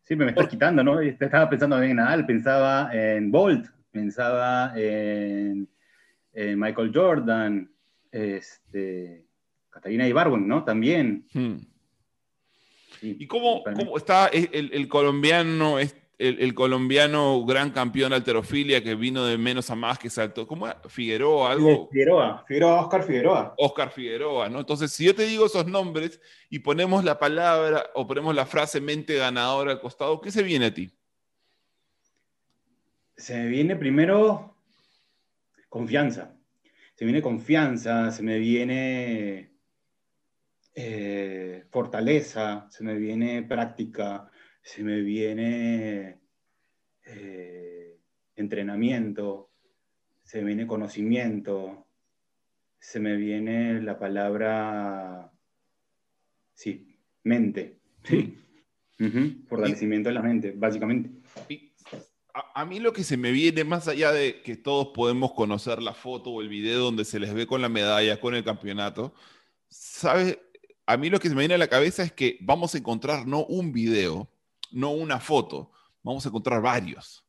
Sí, 0.03 0.15
me, 0.15 0.29
estás 0.29 0.47
quitando, 0.47 0.83
¿no? 0.83 1.01
Estaba 1.01 1.49
pensando 1.49 1.81
en 1.81 1.97
Nadal, 1.97 2.25
pensaba 2.25 2.89
en 2.93 3.29
Bolt, 3.29 3.67
pensaba 3.97 4.73
en, 4.75 5.67
Michael 6.33 6.91
Jordan, 6.93 7.71
este, 8.11 9.25
Catalina 9.69 10.07
Ibarwen, 10.07 10.47
¿no? 10.47 10.63
También. 10.63 11.25
Hmm. 11.33 11.57
¿Y 13.01 13.25
cómo, 13.25 13.63
cómo, 13.63 13.97
está 13.97 14.27
el, 14.27 14.69
el 14.71 14.87
colombiano? 14.87 15.79
Este, 15.79 16.07
el, 16.17 16.53
colombiano 16.55 17.45
gran 17.45 17.69
campeón 17.69 18.09
de 18.09 18.15
alterofilia 18.17 18.83
que 18.83 18.95
vino 18.95 19.23
de 19.25 19.37
menos 19.37 19.69
a 19.69 19.75
más, 19.75 19.99
que 19.99 20.09
saltó, 20.09 20.47
¿cómo 20.47 20.65
era? 20.65 20.81
Figueroa, 20.87 21.51
algo. 21.51 21.89
Figueroa, 21.91 22.43
Figueroa, 22.47 22.81
Oscar 22.81 23.03
Figueroa. 23.03 23.53
Oscar 23.57 23.91
Figueroa, 23.91 24.49
¿no? 24.49 24.59
Entonces, 24.59 24.91
si 24.91 25.05
yo 25.05 25.13
te 25.13 25.27
digo 25.27 25.45
esos 25.45 25.67
nombres 25.67 26.19
y 26.49 26.59
ponemos 26.59 27.03
la 27.03 27.19
palabra 27.19 27.85
o 27.93 28.07
ponemos 28.07 28.33
la 28.33 28.45
frase 28.45 28.81
mente 28.81 29.15
ganadora 29.15 29.71
al 29.71 29.79
costado, 29.79 30.19
¿qué 30.19 30.31
se 30.31 30.43
viene 30.43 30.67
a 30.67 30.73
ti? 30.73 30.91
Se 33.17 33.35
me 33.35 33.47
viene 33.47 33.75
primero 33.75 34.55
confianza. 35.67 36.37
Se 36.93 37.03
me 37.03 37.11
viene 37.11 37.21
confianza, 37.21 38.11
se 38.11 38.23
me 38.23 38.39
viene 38.39 39.51
eh, 40.73 41.65
fortaleza, 41.69 42.67
se 42.69 42.83
me 42.83 42.95
viene 42.95 43.43
práctica, 43.43 44.29
se 44.61 44.83
me 44.83 45.01
viene 45.01 46.19
eh, 47.05 47.99
entrenamiento, 48.35 49.51
se 50.23 50.39
me 50.39 50.45
viene 50.45 50.67
conocimiento, 50.67 51.87
se 52.79 52.99
me 52.99 53.15
viene 53.15 53.81
la 53.81 53.97
palabra, 53.97 55.31
sí, 56.53 56.99
mente, 57.23 57.79
sí. 58.03 58.37
Fortalecimiento 59.47 60.09
de 60.09 60.15
la 60.15 60.21
mente, 60.21 60.53
básicamente. 60.55 61.09
A, 62.53 62.65
mí 62.65 62.79
lo 62.79 62.93
que 62.93 63.03
se 63.03 63.17
me 63.17 63.31
viene, 63.31 63.63
más 63.63 63.87
allá 63.87 64.11
de 64.11 64.41
que 64.41 64.55
todos 64.55 64.89
podemos 64.93 65.33
conocer 65.33 65.81
la 65.81 65.93
foto 65.93 66.31
o 66.31 66.41
el 66.41 66.49
video 66.49 66.79
donde 66.79 67.05
se 67.05 67.19
les 67.19 67.33
ve 67.33 67.47
con 67.47 67.61
la 67.61 67.69
medalla, 67.69 68.19
con 68.19 68.35
el 68.35 68.43
campeonato, 68.43 69.13
¿sabes? 69.69 70.37
A 70.85 70.97
mí 70.97 71.09
lo 71.09 71.19
que 71.19 71.29
se 71.29 71.35
me 71.35 71.41
viene 71.41 71.55
a 71.55 71.59
la 71.59 71.67
cabeza 71.67 72.03
es 72.03 72.11
que 72.11 72.37
vamos 72.41 72.73
a 72.73 72.77
encontrar 72.77 73.27
no 73.27 73.45
un 73.45 73.71
video, 73.71 74.29
no 74.71 74.91
una 74.91 75.19
foto, 75.19 75.71
vamos 76.03 76.25
a 76.25 76.29
encontrar 76.29 76.61
varios. 76.61 77.25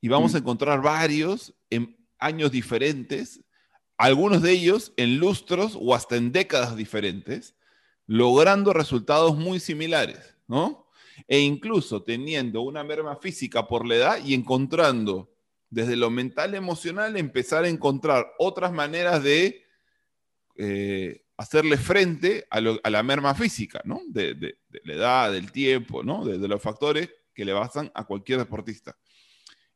Y 0.00 0.08
vamos 0.08 0.34
a 0.34 0.38
mm. 0.38 0.42
encontrar 0.42 0.82
varios 0.82 1.54
en 1.68 1.96
años 2.18 2.50
diferentes, 2.50 3.40
algunos 3.96 4.42
de 4.42 4.52
ellos 4.52 4.92
en 4.96 5.18
lustros 5.18 5.76
o 5.80 5.94
hasta 5.94 6.16
en 6.16 6.32
décadas 6.32 6.76
diferentes, 6.76 7.54
logrando 8.06 8.72
resultados 8.72 9.36
muy 9.36 9.60
similares, 9.60 10.36
¿no? 10.46 10.86
E 11.26 11.40
incluso 11.40 12.02
teniendo 12.02 12.62
una 12.62 12.84
merma 12.84 13.16
física 13.16 13.66
por 13.66 13.86
la 13.86 13.94
edad 13.96 14.24
y 14.24 14.34
encontrando 14.34 15.30
desde 15.70 15.96
lo 15.96 16.10
mental 16.10 16.54
emocional 16.54 17.16
empezar 17.16 17.64
a 17.64 17.68
encontrar 17.68 18.26
otras 18.38 18.72
maneras 18.72 19.22
de 19.22 19.64
eh, 20.56 21.24
hacerle 21.36 21.78
frente 21.78 22.46
a, 22.50 22.60
la 22.60 23.02
merma 23.02 23.34
física, 23.34 23.80
¿no? 23.84 24.02
De, 24.08 24.58
la 24.84 24.92
edad, 24.92 25.32
del 25.32 25.52
tiempo, 25.52 26.02
¿no? 26.02 26.24
De, 26.24 26.46
los 26.46 26.60
factores 26.60 27.08
que 27.32 27.44
le 27.44 27.52
basan 27.52 27.90
a 27.94 28.04
cualquier 28.04 28.40
deportista. 28.40 28.98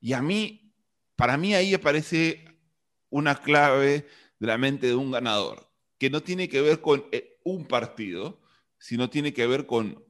Y 0.00 0.12
a 0.12 0.20
mí, 0.20 0.74
para 1.16 1.38
mí 1.38 1.54
ahí 1.54 1.72
aparece 1.72 2.44
una 3.08 3.36
clave 3.36 4.06
de 4.38 4.46
la 4.46 4.58
mente 4.58 4.88
de 4.88 4.94
un 4.94 5.10
ganador, 5.10 5.70
que 5.96 6.10
no 6.10 6.22
tiene 6.22 6.48
que 6.48 6.60
ver 6.60 6.82
con 6.82 7.06
eh, 7.12 7.38
un 7.44 7.66
partido, 7.66 8.42
sino 8.76 9.08
tiene 9.08 9.32
que 9.32 9.46
ver 9.46 9.64
con 9.64 10.04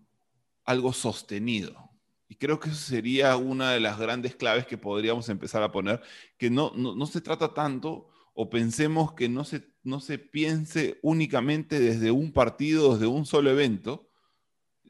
algo 0.64 0.92
sostenido. 0.92 1.90
Y 2.28 2.37
creo 2.37 2.59
que 2.59 2.71
eso 2.71 2.78
sería 2.78 3.37
una 3.37 3.73
de 3.73 3.80
las 3.80 3.99
grandes 3.99 4.35
claves 4.35 4.66
que 4.66 4.78
podríamos 4.78 5.28
empezar 5.28 5.62
a 5.62 5.73
poner, 5.73 6.00
que 6.38 6.50
no, 6.50 6.73
no, 6.75 6.94
no 6.94 7.06
se 7.06 7.21
trata 7.21 7.54
tanto 7.54 8.09
o 8.35 8.50
pensemos 8.50 9.12
que 9.12 9.28
no 9.28 9.44
se 9.44 9.75
no 9.85 10.00
se 10.00 10.18
piense 10.18 10.99
únicamente 11.02 11.78
desde 11.78 12.11
un 12.11 12.33
partido, 12.33 12.94
desde 12.94 13.06
un 13.06 13.26
solo 13.26 13.50
evento, 13.50 14.09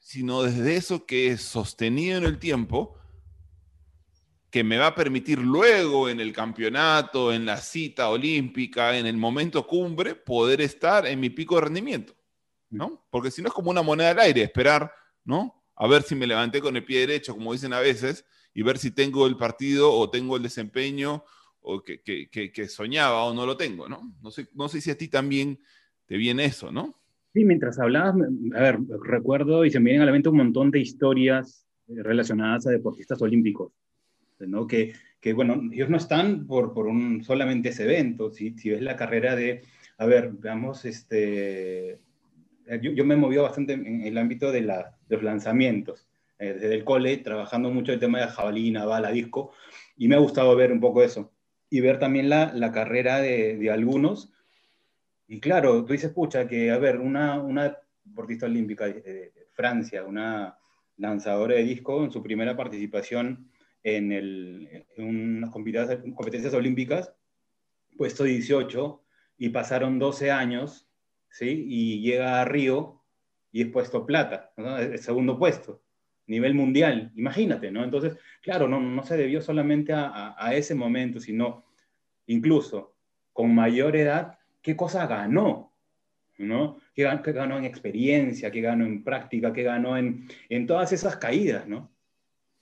sino 0.00 0.43
desde 0.43 0.76
eso 0.76 1.04
que 1.04 1.28
es 1.28 1.43
sostenido 1.43 2.16
en 2.16 2.25
el 2.25 2.38
tiempo, 2.38 2.97
que 4.50 4.62
me 4.62 4.78
va 4.78 4.88
a 4.88 4.95
permitir 4.95 5.40
luego 5.40 6.09
en 6.09 6.21
el 6.21 6.33
campeonato, 6.33 7.33
en 7.33 7.45
la 7.45 7.57
cita 7.57 8.09
olímpica, 8.09 8.97
en 8.97 9.07
el 9.07 9.16
momento 9.16 9.66
cumbre, 9.66 10.14
poder 10.14 10.61
estar 10.61 11.07
en 11.07 11.19
mi 11.19 11.28
pico 11.28 11.57
de 11.57 11.62
rendimiento, 11.62 12.14
¿no? 12.71 13.04
Porque 13.11 13.33
si 13.33 13.43
no 13.43 13.49
es 13.49 13.54
como 13.54 13.71
una 13.71 13.83
moneda 13.83 14.11
al 14.11 14.21
aire, 14.21 14.43
esperar, 14.45 14.93
¿no? 15.25 15.63
A 15.76 15.88
ver 15.88 16.02
si 16.02 16.14
me 16.14 16.26
levanté 16.26 16.61
con 16.61 16.76
el 16.76 16.85
pie 16.85 17.00
derecho, 17.00 17.35
como 17.35 17.52
dicen 17.52 17.73
a 17.73 17.81
veces, 17.81 18.25
y 18.54 18.62
ver 18.62 18.78
si 18.78 18.90
tengo 18.93 19.26
el 19.26 19.37
partido 19.37 19.93
o 19.93 20.11
tengo 20.11 20.37
el 20.37 20.43
desempeño 20.43 21.25
o 21.61 21.83
que, 21.83 22.00
que, 22.02 22.69
soñaba 22.69 23.25
o 23.25 23.35
no 23.35 23.47
lo 23.47 23.57
tengo, 23.57 23.88
¿no? 23.88 24.14
No 24.23 24.31
sé, 24.31 24.49
no 24.54 24.69
sé 24.69 24.81
si 24.81 24.90
a 24.90 24.99
ti 24.99 25.09
también 25.09 25.59
te 26.07 26.16
viene 26.16 26.45
eso, 26.45 26.71
¿no? 26.71 26.95
Sí, 27.33 27.45
mientras 27.45 27.78
hablabas, 27.78 28.14
a 28.54 28.61
ver, 28.61 28.78
recuerdo 29.02 29.64
y 29.64 29.71
se 29.71 29.81
me 29.81 29.87
vienen 29.87 30.02
a 30.02 30.07
la 30.07 30.12
mente 30.12 30.28
un 30.28 30.37
montón 30.37 30.71
de 30.71 30.81
historias 30.81 31.66
eh, 31.88 32.02
relacionadas 32.02 32.66
a 32.66 32.71
deportistas 32.71 33.21
olímpicos, 33.23 33.73
¿no? 34.38 34.66
Que, 34.66 34.93
que 35.21 35.33
bueno, 35.33 35.61
ellos 35.73 35.88
no 35.88 35.97
están 35.97 36.47
por, 36.47 36.75
por 36.75 36.87
un, 36.87 37.25
solamente 37.25 37.71
ese 37.71 37.85
evento, 37.85 38.31
si, 38.31 38.57
si 38.59 38.71
ves 38.71 38.83
la 38.83 38.95
carrera 38.95 39.35
de, 39.35 39.62
a 39.97 40.07
ver, 40.07 40.33
veamos, 40.33 40.85
este, 40.85 41.99
yo, 42.80 42.92
yo 42.92 43.04
me 43.04 43.14
he 43.14 43.18
movido 43.18 43.42
bastante 43.42 43.75
en 43.75 44.02
el 44.02 44.18
ámbito 44.18 44.50
de, 44.52 44.62
la, 44.62 44.97
de 45.09 45.16
los 45.16 45.25
lanzamientos, 45.25 46.09
eh, 46.38 46.54
desde 46.54 46.75
el 46.75 46.85
cole, 46.85 47.16
trabajando 47.18 47.71
mucho 47.71 47.92
el 47.92 48.00
tema 48.00 48.21
de 48.21 48.28
jabalina, 48.28 48.85
bala, 48.85 49.11
disco, 49.11 49.52
y 49.97 50.09
me 50.09 50.16
ha 50.16 50.18
gustado 50.18 50.54
ver 50.56 50.73
un 50.73 50.80
poco 50.80 51.02
eso 51.02 51.33
y 51.71 51.80
ver 51.80 51.99
también 51.99 52.28
la, 52.28 52.52
la 52.54 52.73
carrera 52.73 53.21
de, 53.21 53.56
de, 53.56 53.71
algunos. 53.71 54.33
Y 55.26 55.40
claro, 55.40 55.85
tú 55.85 55.92
dices, 55.92 56.12
pucha, 56.12 56.47
que, 56.47 56.71
a 56.71 56.78
ver, 56.78 57.00
una, 57.00 57.40
una 57.40 57.78
deportista 58.04 58.47
olímpica 58.47 58.87
de, 58.87 59.33
Francia, 59.52 60.04
una 60.04 60.59
lanzadora 60.97 61.54
de 61.54 61.62
disco, 61.62 62.04
en 62.04 62.11
su 62.11 62.23
primera 62.23 62.56
participación 62.56 63.49
en, 63.85 64.11
el, 64.11 64.87
en 64.97 65.04
unas 65.38 65.50
competencias, 65.50 66.00
competencias 66.14 66.54
olímpicas, 66.54 67.12
puesto 67.97 68.25
18, 68.25 69.02
y 69.38 69.49
pasaron 69.50 69.99
12 69.99 70.30
años, 70.30 70.84
Y 71.41 72.00
llega 72.00 72.41
a 72.41 72.45
Río 72.45 73.03
y 73.53 73.62
es 73.62 73.69
puesto 73.69 74.07
plata, 74.07 74.53
el 74.57 74.99
segundo 74.99 75.38
puesto 75.38 75.85
nivel 76.26 76.55
mundial, 76.55 77.12
imagínate, 77.17 77.71
¿no? 77.71 77.85
Entonces, 77.85 78.17
claro, 78.41 78.69
no, 78.69 78.81
no 78.81 79.03
se 79.03 79.17
debió 79.17 79.43
solamente 79.43 79.93
a, 79.93 80.35
a, 80.38 80.55
ese 80.55 80.75
momento, 80.75 81.21
sino 81.21 81.64
incluso 82.26 82.95
con 83.33 83.55
mayor 83.55 83.97
edad, 83.97 84.38
¿qué 84.62 84.76
cosa 84.76 85.07
ganó? 85.07 85.73
¿no? 86.38 86.79
¿Qué, 86.95 87.05
ganó 87.05 87.59
en 87.59 87.64
experiencia? 87.64 88.50
¿Qué 88.50 88.61
ganó 88.61 88.85
en 88.85 89.05
práctica? 89.05 89.53
¿Qué 89.53 89.62
ganó 89.62 89.97
en, 89.97 90.26
en 90.49 90.67
todas 90.67 90.93
esas 90.93 91.17
caídas? 91.17 91.69
¿no? 91.69 91.91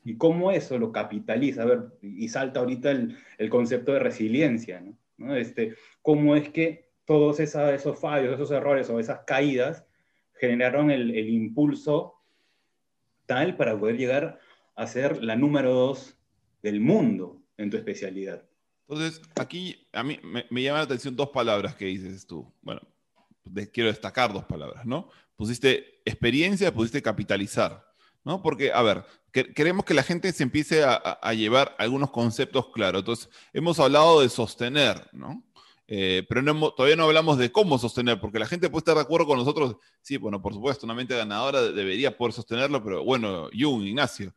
Y 0.04 0.16
cómo 0.16 0.50
eso 0.50 0.78
lo 0.78 0.90
capitaliza, 0.90 1.62
a 1.62 1.66
ver, 1.66 1.80
y 2.02 2.28
salta 2.28 2.60
ahorita 2.60 2.90
el, 2.90 3.16
el 3.38 3.48
concepto 3.48 3.92
de 3.92 4.00
resiliencia, 4.00 4.80
¿no? 5.16 5.36
Este, 5.36 5.76
cómo 6.00 6.34
es 6.34 6.48
que 6.48 6.90
todos 7.04 7.40
esos 7.40 7.98
fallos, 7.98 8.34
esos 8.34 8.50
errores 8.50 8.88
o 8.90 9.00
esas 9.00 9.20
caídas 9.26 9.84
generaron 10.34 10.90
el, 10.90 11.14
el 11.14 11.28
impulso 11.28 12.14
tal 13.26 13.56
para 13.56 13.78
poder 13.78 13.96
llegar 13.96 14.40
a 14.74 14.86
ser 14.86 15.22
la 15.22 15.36
número 15.36 15.72
dos 15.72 16.16
del 16.62 16.80
mundo 16.80 17.42
en 17.56 17.70
tu 17.70 17.76
especialidad. 17.76 18.44
Entonces, 18.88 19.22
aquí 19.36 19.86
a 19.92 20.02
mí 20.02 20.18
me, 20.22 20.44
me 20.50 20.62
llama 20.62 20.78
la 20.78 20.84
atención 20.84 21.16
dos 21.16 21.30
palabras 21.30 21.74
que 21.74 21.86
dices 21.86 22.26
tú. 22.26 22.52
Bueno, 22.60 22.80
quiero 23.72 23.90
destacar 23.90 24.32
dos 24.32 24.44
palabras, 24.44 24.84
¿no? 24.84 25.08
Pusiste 25.36 26.00
experiencia, 26.04 26.72
pusiste 26.72 27.02
capitalizar, 27.02 27.84
¿no? 28.24 28.42
Porque, 28.42 28.72
a 28.72 28.82
ver, 28.82 29.04
queremos 29.32 29.84
que 29.84 29.94
la 29.94 30.02
gente 30.02 30.32
se 30.32 30.42
empiece 30.42 30.84
a, 30.84 30.94
a, 30.94 31.34
llevar 31.34 31.74
algunos 31.78 32.10
conceptos 32.10 32.70
claros. 32.70 33.00
Entonces, 33.00 33.28
hemos 33.52 33.80
hablado 33.80 34.20
de 34.20 34.28
sostener, 34.28 35.08
¿no? 35.12 35.42
Eh, 35.88 36.24
pero 36.28 36.42
no 36.42 36.70
todavía 36.70 36.96
no 36.96 37.04
hablamos 37.04 37.38
de 37.38 37.50
cómo 37.50 37.78
sostener, 37.78 38.20
porque 38.20 38.38
la 38.38 38.46
gente 38.46 38.70
puede 38.70 38.80
estar 38.80 38.94
de 38.94 39.02
acuerdo 39.02 39.26
con 39.26 39.38
nosotros. 39.38 39.76
Sí, 40.00 40.16
bueno, 40.16 40.40
por 40.40 40.54
supuesto, 40.54 40.86
una 40.86 40.94
mente 40.94 41.16
ganadora 41.16 41.62
debería 41.62 42.16
poder 42.16 42.32
sostenerlo, 42.32 42.82
pero 42.82 43.04
bueno, 43.04 43.48
Jung, 43.52 43.82
Ignacio, 43.82 44.34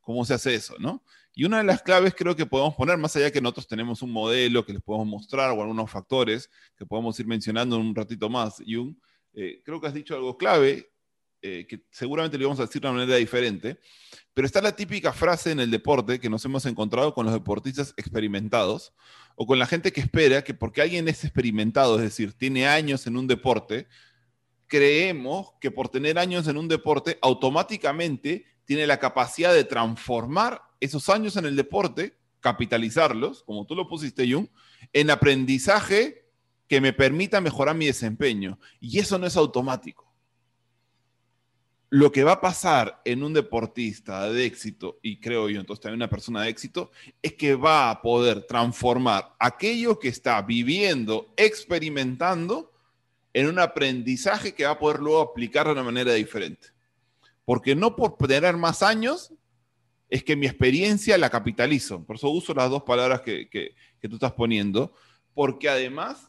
¿cómo 0.00 0.24
se 0.24 0.34
hace 0.34 0.54
eso, 0.54 0.74
no? 0.78 1.02
Y 1.34 1.44
una 1.44 1.58
de 1.58 1.64
las 1.64 1.82
claves 1.82 2.14
creo 2.14 2.36
que 2.36 2.46
podemos 2.46 2.74
poner, 2.76 2.96
más 2.96 3.16
allá 3.16 3.32
que 3.32 3.40
nosotros 3.40 3.66
tenemos 3.66 4.02
un 4.02 4.12
modelo 4.12 4.64
que 4.64 4.72
les 4.72 4.82
podemos 4.82 5.08
mostrar 5.08 5.50
o 5.50 5.60
algunos 5.60 5.90
factores 5.90 6.48
que 6.76 6.86
podemos 6.86 7.18
ir 7.18 7.26
mencionando 7.26 7.76
en 7.76 7.82
un 7.82 7.94
ratito 7.94 8.28
más, 8.28 8.62
Jung, 8.64 8.94
eh, 9.32 9.60
creo 9.64 9.80
que 9.80 9.88
has 9.88 9.94
dicho 9.94 10.14
algo 10.14 10.38
clave, 10.38 10.92
eh, 11.46 11.66
que 11.68 11.84
seguramente 11.90 12.38
le 12.38 12.46
vamos 12.46 12.58
a 12.58 12.62
decir 12.64 12.80
de 12.80 12.88
una 12.88 13.00
manera 13.00 13.18
diferente, 13.18 13.78
pero 14.32 14.46
está 14.46 14.62
la 14.62 14.74
típica 14.74 15.12
frase 15.12 15.50
en 15.50 15.60
el 15.60 15.70
deporte 15.70 16.18
que 16.18 16.30
nos 16.30 16.42
hemos 16.46 16.64
encontrado 16.64 17.12
con 17.12 17.26
los 17.26 17.34
deportistas 17.34 17.92
experimentados 17.98 18.94
o 19.36 19.46
con 19.46 19.58
la 19.58 19.66
gente 19.66 19.92
que 19.92 20.00
espera 20.00 20.42
que 20.42 20.54
porque 20.54 20.80
alguien 20.80 21.06
es 21.06 21.22
experimentado, 21.22 21.96
es 21.96 22.02
decir, 22.04 22.32
tiene 22.32 22.66
años 22.66 23.06
en 23.06 23.18
un 23.18 23.26
deporte, 23.26 23.88
creemos 24.68 25.52
que 25.60 25.70
por 25.70 25.90
tener 25.90 26.18
años 26.18 26.48
en 26.48 26.56
un 26.56 26.66
deporte 26.66 27.18
automáticamente 27.20 28.46
tiene 28.64 28.86
la 28.86 28.98
capacidad 28.98 29.52
de 29.52 29.64
transformar 29.64 30.62
esos 30.80 31.10
años 31.10 31.36
en 31.36 31.44
el 31.44 31.56
deporte, 31.56 32.16
capitalizarlos, 32.40 33.42
como 33.42 33.66
tú 33.66 33.74
lo 33.74 33.86
pusiste, 33.86 34.26
Jung, 34.32 34.48
en 34.94 35.10
aprendizaje 35.10 36.24
que 36.68 36.80
me 36.80 36.94
permita 36.94 37.42
mejorar 37.42 37.76
mi 37.76 37.84
desempeño. 37.84 38.58
Y 38.80 38.98
eso 38.98 39.18
no 39.18 39.26
es 39.26 39.36
automático. 39.36 40.13
Lo 41.94 42.10
que 42.10 42.24
va 42.24 42.32
a 42.32 42.40
pasar 42.40 43.00
en 43.04 43.22
un 43.22 43.32
deportista 43.32 44.28
de 44.28 44.46
éxito, 44.46 44.98
y 45.00 45.20
creo 45.20 45.48
yo 45.48 45.60
entonces 45.60 45.80
también 45.80 46.00
una 46.00 46.10
persona 46.10 46.42
de 46.42 46.48
éxito, 46.48 46.90
es 47.22 47.34
que 47.34 47.54
va 47.54 47.88
a 47.88 48.02
poder 48.02 48.48
transformar 48.48 49.32
aquello 49.38 50.00
que 50.00 50.08
está 50.08 50.42
viviendo, 50.42 51.32
experimentando, 51.36 52.72
en 53.32 53.46
un 53.46 53.60
aprendizaje 53.60 54.54
que 54.54 54.64
va 54.64 54.72
a 54.72 54.78
poder 54.80 54.98
luego 54.98 55.20
aplicar 55.20 55.66
de 55.66 55.72
una 55.74 55.84
manera 55.84 56.12
diferente. 56.14 56.66
Porque 57.44 57.76
no 57.76 57.94
por 57.94 58.16
tener 58.16 58.56
más 58.56 58.82
años 58.82 59.32
es 60.10 60.24
que 60.24 60.34
mi 60.34 60.46
experiencia 60.46 61.16
la 61.16 61.30
capitalizo. 61.30 62.04
Por 62.04 62.16
eso 62.16 62.28
uso 62.28 62.54
las 62.54 62.70
dos 62.70 62.82
palabras 62.82 63.20
que, 63.20 63.48
que, 63.48 64.08
tú 64.08 64.16
estás 64.16 64.32
poniendo. 64.32 64.92
Porque 65.32 65.68
además, 65.68 66.28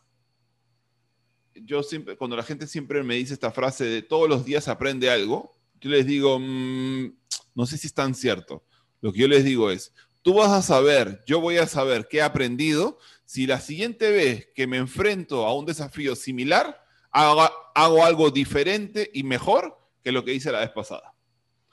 yo 1.55 1.81
siempre, 1.81 2.17
cuando 2.17 2.37
la 2.37 2.43
gente 2.43 2.67
siempre 2.67 3.01
me 3.01 3.15
dice 3.15 3.33
esta 3.33 3.49
frase 3.49 3.85
de 3.85 4.03
todos 4.03 4.29
los 4.29 4.45
días 4.45 4.67
aprende 4.67 5.09
algo, 5.09 5.54
yo 5.85 5.91
les 5.91 6.07
digo, 6.07 6.39
mmm, 6.39 7.15
no 7.53 7.67
sé 7.67 7.77
si 7.77 7.85
es 7.85 7.93
tan 7.93 8.15
cierto. 8.15 8.63
Lo 9.01 9.13
que 9.13 9.19
yo 9.19 9.27
les 9.27 9.43
digo 9.43 9.69
es, 9.69 9.93
tú 10.23 10.33
vas 10.33 10.49
a 10.49 10.63
saber, 10.63 11.23
yo 11.27 11.39
voy 11.39 11.57
a 11.57 11.67
saber 11.67 12.07
qué 12.09 12.17
he 12.17 12.21
aprendido 12.23 12.97
si 13.23 13.45
la 13.45 13.61
siguiente 13.61 14.09
vez 14.09 14.47
que 14.55 14.65
me 14.65 14.77
enfrento 14.77 15.45
a 15.45 15.53
un 15.53 15.67
desafío 15.67 16.15
similar, 16.15 16.83
hago, 17.11 17.47
hago 17.75 18.03
algo 18.03 18.31
diferente 18.31 19.11
y 19.13 19.21
mejor 19.21 19.77
que 20.03 20.11
lo 20.11 20.25
que 20.25 20.33
hice 20.33 20.51
la 20.51 20.61
vez 20.61 20.71
pasada. 20.71 21.13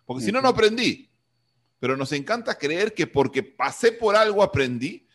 Porque 0.05 0.23
si 0.23 0.31
no, 0.31 0.43
no 0.43 0.49
aprendí. 0.49 1.11
Pero 1.79 1.97
nos 1.97 2.13
encanta 2.13 2.59
creer 2.59 2.93
que 2.93 3.07
porque 3.07 3.43
pasé 3.43 3.93
por 3.93 4.15
algo 4.15 4.43
aprendí, 4.43 5.07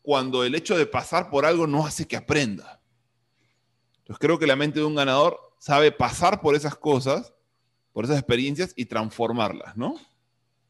cuando 0.00 0.44
el 0.44 0.54
hecho 0.54 0.78
de 0.78 0.86
pasar 0.86 1.28
por 1.28 1.44
algo 1.44 1.66
no 1.66 1.84
hace 1.84 2.06
que 2.06 2.16
aprenda. 2.16 2.80
Entonces 3.98 4.20
creo 4.20 4.38
que 4.38 4.46
la 4.46 4.54
mente 4.54 4.78
de 4.78 4.86
un 4.86 4.94
ganador 4.94 5.40
sabe 5.58 5.90
pasar 5.90 6.40
por 6.40 6.54
esas 6.54 6.76
cosas, 6.76 7.34
por 7.98 8.04
esas 8.04 8.20
experiencias 8.20 8.72
y 8.76 8.84
transformarlas, 8.84 9.76
¿no? 9.76 9.96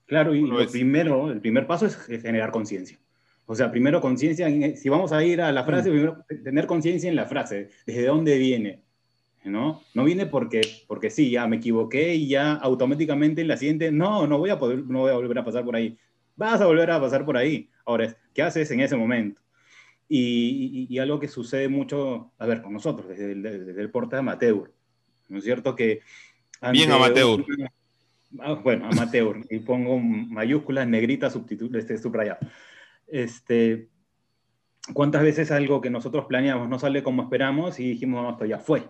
Claro, 0.07 0.35
y 0.35 0.41
lo 0.41 0.67
primero, 0.67 1.31
el 1.31 1.43
primer 1.43 1.67
paso 1.67 1.85
es 1.85 1.95
generar 1.95 2.51
conciencia. 2.51 2.99
O 3.45 3.55
sea, 3.55 3.71
primero 3.71 4.01
conciencia, 4.01 4.49
si 4.75 4.88
vamos 4.88 5.12
a 5.12 5.23
ir 5.23 5.43
a 5.43 5.53
la 5.53 5.62
frase, 5.62 5.91
mm. 5.91 5.93
primero 5.93 6.25
tener 6.43 6.67
conciencia 6.67 7.11
en 7.11 7.17
la 7.17 7.27
frase, 7.27 7.69
desde 7.85 8.07
dónde 8.07 8.38
viene, 8.38 8.81
¿no? 9.45 9.83
No 9.93 10.05
viene 10.05 10.25
porque, 10.25 10.62
porque 10.87 11.11
sí, 11.11 11.29
ya 11.29 11.47
me 11.47 11.57
equivoqué 11.57 12.14
y 12.14 12.29
ya 12.29 12.55
automáticamente 12.55 13.43
en 13.43 13.49
la 13.49 13.59
siguiente, 13.59 13.93
no, 13.93 14.27
no 14.27 14.38
voy, 14.38 14.49
a 14.49 14.59
poder, 14.59 14.87
no 14.87 15.01
voy 15.01 15.11
a 15.11 15.17
volver 15.17 15.41
a 15.41 15.45
pasar 15.45 15.67
por 15.67 15.77
ahí. 15.77 15.99
Vas 16.35 16.62
a 16.62 16.67
volver 16.67 16.91
a 16.91 16.99
pasar 16.99 17.27
por 17.27 17.37
ahí. 17.37 17.69
Ahora, 17.85 18.17
¿qué 18.33 18.41
haces 18.41 18.71
en 18.71 18.81
ese 18.81 18.97
momento? 18.97 19.43
Y, 20.09 20.87
y, 20.88 20.99
algo 20.99 21.21
que 21.21 21.29
sucede 21.29 21.69
mucho, 21.69 22.33
a 22.38 22.47
ver, 22.47 22.62
con 22.62 22.73
nosotros, 22.73 23.07
desde 23.07 23.33
el, 23.33 23.43
desde 23.43 23.83
el 23.83 23.91
porte 23.91 24.17
amateur, 24.17 24.73
¿no 25.29 25.38
es 25.38 25.45
cierto? 25.45 25.77
Que 25.77 26.01
Bien 26.73 26.90
amateur. 26.90 27.44
Ah, 28.40 28.53
bueno, 28.55 28.87
amateur, 28.90 29.38
y 29.49 29.59
pongo 29.61 29.99
mayúsculas, 29.99 30.87
negritas, 30.87 31.38
este, 31.75 31.99
subrayado. 31.99 32.38
Este, 33.07 33.88
¿Cuántas 34.92 35.23
veces 35.23 35.51
algo 35.51 35.81
que 35.81 35.90
nosotros 35.90 36.27
planeamos 36.27 36.68
no 36.68 36.79
sale 36.79 37.03
como 37.03 37.23
esperamos 37.23 37.81
y 37.81 37.90
dijimos, 37.90 38.23
no, 38.23 38.31
esto 38.31 38.44
ya 38.44 38.59
fue? 38.59 38.85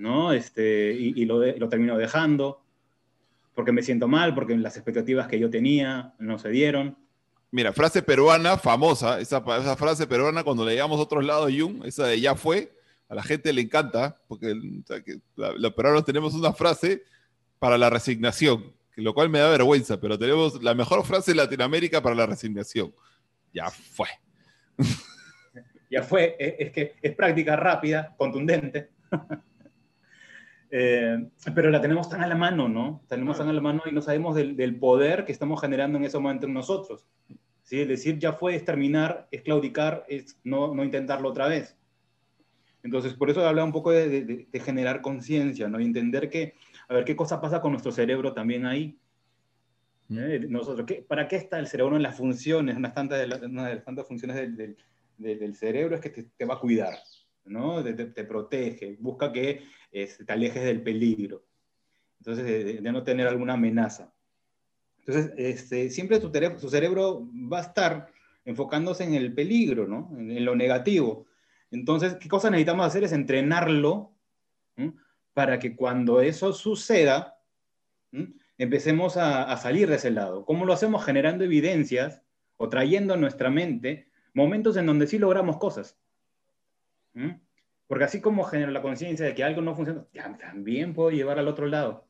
¿no? 0.00 0.32
Este, 0.32 0.92
y, 0.92 1.24
lo, 1.26 1.44
lo, 1.44 1.68
termino 1.68 1.96
dejando 1.96 2.64
porque 3.54 3.72
me 3.72 3.82
siento 3.82 4.08
mal, 4.08 4.34
porque 4.34 4.56
las 4.56 4.76
expectativas 4.76 5.28
que 5.28 5.38
yo 5.38 5.50
tenía 5.50 6.14
no 6.18 6.38
se 6.38 6.48
dieron. 6.48 6.96
Mira, 7.50 7.72
frase 7.72 8.02
peruana 8.02 8.56
famosa, 8.56 9.20
esa, 9.20 9.38
esa 9.58 9.76
frase 9.76 10.06
peruana 10.06 10.42
cuando 10.42 10.64
le 10.64 10.72
llegamos 10.72 10.98
a 10.98 11.02
otros 11.02 11.24
lados, 11.24 11.52
Jung, 11.56 11.84
esa 11.84 12.06
de 12.06 12.20
ya 12.20 12.34
fue, 12.34 12.72
a 13.10 13.14
la 13.16 13.24
gente 13.24 13.52
le 13.52 13.60
encanta, 13.60 14.16
porque 14.28 14.54
los 15.34 15.74
peruanos 15.74 16.04
tenemos 16.04 16.32
una 16.34 16.52
frase 16.52 17.02
para 17.58 17.76
la 17.76 17.90
resignación, 17.90 18.72
lo 18.94 19.12
cual 19.14 19.28
me 19.28 19.40
da 19.40 19.50
vergüenza, 19.50 20.00
pero 20.00 20.16
tenemos 20.16 20.62
la 20.62 20.74
mejor 20.74 21.04
frase 21.04 21.32
en 21.32 21.38
Latinoamérica 21.38 22.00
para 22.00 22.14
la 22.14 22.26
resignación. 22.26 22.94
Ya 23.52 23.68
fue. 23.68 24.08
Ya 25.92 26.04
fue, 26.04 26.36
es 26.38 26.70
que 26.70 26.94
es 27.02 27.16
práctica 27.16 27.56
rápida, 27.56 28.14
contundente. 28.16 28.90
Eh, 30.72 31.28
pero 31.52 31.68
la 31.68 31.80
tenemos 31.80 32.08
tan 32.08 32.22
a 32.22 32.28
la 32.28 32.36
mano, 32.36 32.68
¿no? 32.68 33.02
Tenemos 33.08 33.36
tan 33.36 33.48
a 33.48 33.52
la 33.52 33.60
mano 33.60 33.82
y 33.86 33.90
no 33.90 34.00
sabemos 34.00 34.36
del, 34.36 34.76
poder 34.78 35.24
que 35.24 35.32
estamos 35.32 35.60
generando 35.60 35.98
en 35.98 36.04
ese 36.04 36.16
momento 36.16 36.46
en 36.46 36.54
nosotros. 36.54 37.08
¿sí? 37.64 37.80
Es 37.80 37.88
decir, 37.88 38.20
ya 38.20 38.34
fue, 38.34 38.54
es 38.54 38.64
terminar, 38.64 39.26
es 39.32 39.42
claudicar, 39.42 40.04
es 40.08 40.38
no 40.44 40.84
intentarlo 40.84 41.30
otra 41.30 41.48
vez. 41.48 41.76
Entonces, 42.82 43.14
por 43.14 43.30
eso 43.30 43.46
habla 43.46 43.64
un 43.64 43.72
poco 43.72 43.90
de, 43.90 44.46
de, 44.50 44.60
generar 44.60 45.02
conciencia, 45.02 45.68
¿no? 45.68 45.80
Y 45.80 45.84
entender 45.84 46.30
que, 46.30 46.54
a 46.88 46.94
ver, 46.94 47.04
qué 47.04 47.14
cosa 47.14 47.40
pasa 47.40 47.60
con 47.60 47.72
nuestro 47.72 47.92
cerebro 47.92 48.32
también 48.32 48.64
ahí. 48.66 48.98
¿Eh? 50.10 50.46
Nosotros, 50.48 50.86
¿qué, 50.86 51.04
¿Para 51.06 51.28
qué 51.28 51.36
está 51.36 51.58
el 51.58 51.66
cerebro 51.66 51.96
en 51.96 52.02
las 52.02 52.16
funciones? 52.16 52.76
Una, 52.76 52.88
de 52.90 53.26
las, 53.26 53.42
una 53.42 53.68
de 53.68 53.74
las 53.76 53.84
tantas 53.84 54.08
funciones 54.08 54.36
del, 54.36 54.56
del, 54.56 55.38
del 55.38 55.54
cerebro 55.54 55.94
es 55.94 56.00
que 56.00 56.10
te, 56.10 56.24
te, 56.24 56.44
va 56.44 56.54
a 56.54 56.60
cuidar, 56.60 56.94
¿no? 57.44 57.84
Te, 57.84 57.92
te, 57.92 58.24
protege, 58.24 58.96
busca 58.98 59.30
que 59.30 59.62
te 59.92 60.32
alejes 60.32 60.64
del 60.64 60.82
peligro. 60.82 61.44
Entonces, 62.20 62.82
de, 62.82 62.92
no 62.92 63.02
tener 63.02 63.26
alguna 63.26 63.54
amenaza. 63.54 64.12
Entonces, 65.00 65.32
este, 65.36 65.90
siempre 65.90 66.20
tu, 66.20 66.30
cerebro 66.68 67.28
va 67.50 67.58
a 67.58 67.62
estar 67.62 68.08
enfocándose 68.44 69.04
en 69.04 69.14
el 69.14 69.34
peligro, 69.34 69.86
¿no? 69.86 70.10
En, 70.18 70.44
lo 70.44 70.54
negativo. 70.54 71.26
Entonces, 71.70 72.16
¿qué 72.16 72.28
cosa 72.28 72.50
necesitamos 72.50 72.86
hacer? 72.86 73.04
Es 73.04 73.12
entrenarlo 73.12 74.12
para 75.34 75.58
que 75.58 75.76
cuando 75.76 76.20
eso 76.20 76.52
suceda, 76.52 77.38
empecemos 78.58 79.16
a, 79.16 79.56
salir 79.56 79.88
de 79.88 79.96
ese 79.96 80.10
lado. 80.10 80.44
¿Cómo 80.44 80.64
lo 80.64 80.72
hacemos? 80.72 81.04
Generando 81.04 81.44
evidencias 81.44 82.22
o 82.56 82.68
trayendo 82.68 83.14
a 83.14 83.16
nuestra 83.16 83.50
mente 83.50 84.08
momentos 84.34 84.76
en 84.76 84.86
donde 84.86 85.06
sí 85.06 85.18
logramos 85.18 85.58
cosas. 85.58 85.98
Porque 87.86 88.04
así 88.04 88.20
como 88.20 88.44
genero 88.44 88.70
la 88.70 88.82
conciencia 88.82 89.26
de 89.26 89.34
que 89.34 89.44
algo 89.44 89.62
no 89.62 89.74
funciona, 89.74 90.06
también 90.38 90.94
puedo 90.94 91.10
llevar 91.10 91.38
al 91.38 91.48
otro 91.48 91.66
lado. 91.66 92.06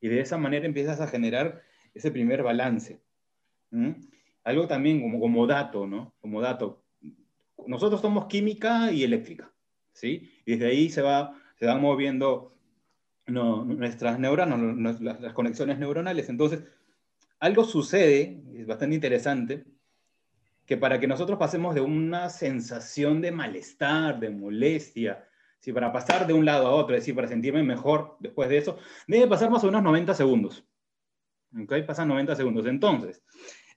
Y 0.00 0.08
de 0.08 0.20
esa 0.20 0.36
manera 0.36 0.66
empiezas 0.66 1.00
a 1.00 1.06
generar 1.06 1.62
ese 1.94 2.10
primer 2.10 2.42
balance. 2.42 3.00
Algo 4.44 4.68
también 4.68 5.00
como, 5.00 5.18
como 5.18 5.46
dato, 5.46 5.86
¿no? 5.86 6.14
Como 6.20 6.40
dato. 6.40 6.83
Nosotros 7.66 8.00
somos 8.00 8.26
química 8.26 8.92
y 8.92 9.04
eléctrica, 9.04 9.52
¿sí? 9.92 10.30
Y 10.44 10.52
desde 10.52 10.66
ahí 10.66 10.90
se, 10.90 11.02
va, 11.02 11.40
se 11.56 11.66
van 11.66 11.80
moviendo 11.80 12.54
nuestras 13.26 14.18
neuronas, 14.18 15.00
las, 15.00 15.32
conexiones 15.32 15.78
neuronales. 15.78 16.28
Entonces, 16.28 16.64
algo 17.38 17.64
sucede, 17.64 18.42
es 18.54 18.66
bastante 18.66 18.94
interesante, 18.94 19.64
que 20.66 20.76
para 20.76 20.98
que 20.98 21.06
nosotros 21.06 21.38
pasemos 21.38 21.74
de 21.74 21.80
una 21.80 22.30
sensación 22.30 23.20
de 23.20 23.32
malestar, 23.32 24.18
de 24.18 24.30
molestia, 24.30 25.28
si 25.60 25.72
para 25.72 25.92
pasar 25.92 26.26
de 26.26 26.34
un 26.34 26.44
lado 26.44 26.66
a 26.66 26.72
otro, 26.72 26.94
es 26.94 27.02
decir, 27.02 27.14
para 27.14 27.28
sentirme 27.28 27.62
mejor 27.62 28.16
después 28.20 28.48
de 28.48 28.58
eso, 28.58 28.78
debe 29.06 29.26
pasar 29.26 29.50
más 29.50 29.62
o 29.64 29.66
menos 29.66 29.82
90 29.82 30.14
segundos. 30.14 30.64
¿Ok? 31.58 31.72
Pasan 31.86 32.08
90 32.08 32.36
segundos. 32.36 32.66
Entonces, 32.66 33.22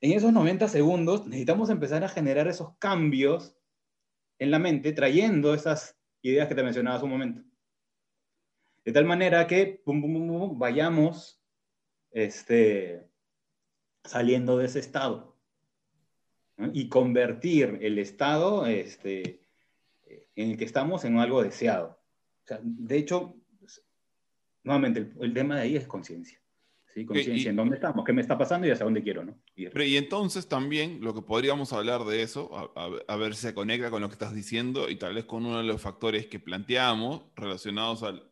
en 0.01 0.11
esos 0.11 0.31
90 0.33 0.67
segundos 0.67 1.25
necesitamos 1.25 1.69
empezar 1.69 2.03
a 2.03 2.09
generar 2.09 2.47
esos 2.47 2.75
cambios 2.77 3.56
en 4.39 4.51
la 4.51 4.59
mente, 4.59 4.93
trayendo 4.93 5.53
esas 5.53 5.97
ideas 6.21 6.47
que 6.47 6.55
te 6.55 6.63
mencionaba 6.63 6.97
hace 6.97 7.05
un 7.05 7.11
momento. 7.11 7.43
De 8.85 8.91
tal 8.91 9.05
manera 9.05 9.47
que 9.47 9.81
vayamos 10.55 11.41
este, 12.11 13.05
saliendo 14.03 14.57
de 14.57 14.65
ese 14.65 14.79
estado 14.79 15.35
y 16.73 16.89
convertir 16.89 17.79
el 17.81 17.99
estado 17.99 18.65
este, 18.65 19.43
en 20.35 20.51
el 20.51 20.57
que 20.57 20.65
estamos 20.65 21.05
en 21.05 21.19
algo 21.19 21.43
deseado. 21.43 21.99
de 22.61 22.97
hecho, 22.97 23.35
nuevamente, 24.63 25.11
el, 25.19 25.33
tema 25.33 25.55
de 25.55 25.61
ahí 25.61 25.75
es 25.75 25.87
conciencia. 25.87 26.39
¿Sí? 26.97 27.05
Conciencia 27.05 27.51
en 27.51 27.55
dónde 27.55 27.75
estamos, 27.75 28.03
qué 28.03 28.13
me 28.13 28.21
está 28.21 28.37
pasando 28.37 28.67
y 28.67 28.71
hacia 28.71 28.85
dónde 28.85 29.03
quiero 29.03 29.23
¿no? 29.23 29.37
Y 29.55 29.97
entonces 29.97 30.47
también 30.47 30.99
lo 31.01 31.13
que 31.13 31.21
podríamos 31.21 31.71
hablar 31.73 32.05
de 32.05 32.23
eso, 32.23 32.73
a, 32.75 33.15
ver 33.15 33.35
si 33.35 33.41
se 33.41 33.53
conecta 33.53 33.91
con 33.91 34.01
lo 34.01 34.09
que 34.09 34.13
estás 34.13 34.33
diciendo 34.33 34.89
y 34.89 34.95
tal 34.95 35.13
vez 35.13 35.25
con 35.25 35.45
uno 35.45 35.59
de 35.59 35.63
los 35.63 35.79
factores 35.79 36.25
que 36.25 36.39
planteamos 36.39 37.23
relacionados 37.35 38.01
al, 38.01 38.31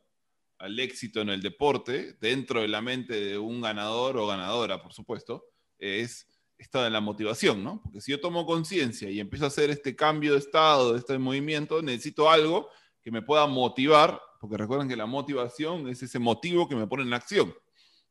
al 0.57 0.79
éxito 0.79 1.21
en 1.21 1.29
el 1.29 1.41
deporte, 1.41 2.13
dentro 2.19 2.61
de 2.61 2.67
la 2.67 2.81
mente 2.81 3.13
de 3.13 3.37
un 3.37 3.61
ganador 3.61 4.17
o 4.17 4.25
ganadora, 4.25 4.81
por 4.81 4.93
supuesto, 4.93 5.45
es 5.77 6.27
esta 6.57 6.83
de 6.83 6.89
la 6.89 7.01
motivación, 7.01 7.63
¿no? 7.63 7.81
Porque 7.83 8.01
si 8.01 8.11
yo 8.11 8.19
tomo 8.19 8.45
conciencia 8.45 9.11
y 9.11 9.19
empiezo 9.19 9.45
a 9.45 9.49
hacer 9.49 9.69
este 9.69 9.95
cambio 9.95 10.33
de 10.33 10.39
estado, 10.39 10.93
de 10.93 10.99
este 10.99 11.19
movimiento, 11.19 11.81
necesito 11.81 12.31
algo 12.31 12.69
que 13.01 13.11
me 13.11 13.21
pueda 13.21 13.45
motivar, 13.45 14.19
porque 14.39 14.57
recuerden 14.57 14.87
que 14.87 14.95
la 14.95 15.05
motivación 15.05 15.87
es 15.89 16.01
ese 16.01 16.17
motivo 16.17 16.67
que 16.67 16.75
me 16.75 16.87
pone 16.87 17.03
en 17.03 17.13
acción, 17.13 17.53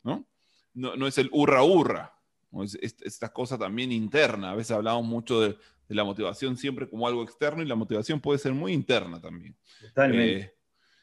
¿no? 0.04 0.28
No, 0.74 1.06
es 1.06 1.18
el 1.18 1.30
hurra 1.32 1.62
hurra, 1.62 2.20
es, 2.62 2.76
esta 3.00 3.32
cosa 3.32 3.56
también 3.56 3.92
interna. 3.92 4.50
A 4.50 4.54
veces 4.54 4.72
hablamos 4.72 5.04
mucho 5.04 5.40
de, 5.40 5.56
la 5.88 6.04
motivación 6.04 6.56
siempre 6.56 6.88
como 6.88 7.06
algo 7.06 7.22
externo 7.22 7.62
y 7.62 7.66
la 7.66 7.76
motivación 7.76 8.20
puede 8.20 8.38
ser 8.38 8.52
muy 8.52 8.72
interna 8.72 9.20
también. 9.20 9.56
Totalmente. 9.80 10.36
Eh, 10.36 10.54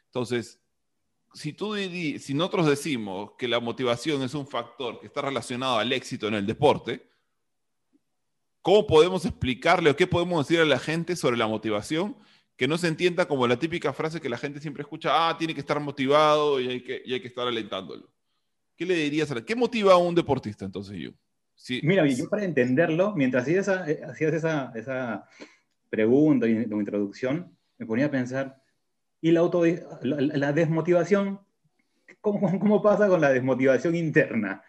entonces, 0.08 0.62
si, 1.34 1.54
tú, 1.54 1.76
si 1.76 2.34
nosotros 2.34 2.68
decimos 2.68 3.32
que 3.38 3.48
la 3.48 3.60
motivación 3.60 4.22
es 4.24 4.34
un 4.34 4.48
factor 4.48 5.00
que 5.00 5.08
está 5.08 5.22
relacionado 5.22 5.78
al 5.78 5.94
éxito 5.94 6.28
en 6.28 6.34
el 6.34 6.46
deporte, 6.46 7.10
¿cómo 8.62 8.86
podemos 8.86 9.26
explicarle 9.26 9.90
o 9.90 9.96
qué 9.96 10.08
podemos 10.08 10.46
decir 10.46 10.62
a 10.62 10.66
la 10.66 10.80
gente 10.80 11.16
sobre 11.16 11.38
la 11.38 11.48
motivación? 11.48 12.18
Que 12.58 12.68
no 12.68 12.78
se 12.78 12.88
entienda 12.88 13.28
como 13.28 13.48
la 13.48 13.58
típica 13.58 13.94
frase 13.94 14.20
que 14.22 14.30
la 14.30 14.38
gente 14.38 14.60
siempre 14.60 14.82
escucha, 14.82 15.30
ah, 15.30 15.38
tiene 15.38 15.54
que 15.54 15.62
estar 15.62 15.80
motivado 15.80 16.60
y 16.60 16.68
hay 16.68 16.84
que, 16.84 17.02
hay 17.06 17.22
que 17.22 17.28
estar 17.28 17.48
alentándolo. 17.48 18.12
¿Qué 18.82 18.88
le 18.88 18.96
dirías 18.96 19.30
a 19.30 19.36
la... 19.36 19.46
¿Qué 19.46 19.56
motiva 19.56 19.94
a 19.94 19.98
un 19.98 20.16
deportista 20.16 20.66
entonces 20.66 20.98
yo? 20.98 21.12
Mira, 21.84 22.04
yo 22.08 22.28
para 22.28 22.44
entenderlo, 22.44 23.14
mientras 23.16 23.44
hacías 23.44 23.68
esa, 23.68 23.88
eh, 23.88 24.02
hacías 24.04 24.34
esa, 24.34 24.72
esa 24.74 25.28
pregunta 25.88 26.48
y 26.48 26.54
introducción, 26.54 27.56
me 27.78 27.86
ponía 27.86 28.08
a 28.08 28.10
pensar, 28.10 28.60
y 29.22 29.30
la, 29.30 29.42
auto, 29.42 29.62
la, 30.02 30.52
desmotivación, 30.52 31.42
¿cómo, 32.22 32.60
¿cómo, 32.60 32.82
pasa 32.82 33.08
con 33.08 33.22
la 33.22 33.30
desmotivación 33.30 33.94
interna? 33.94 34.64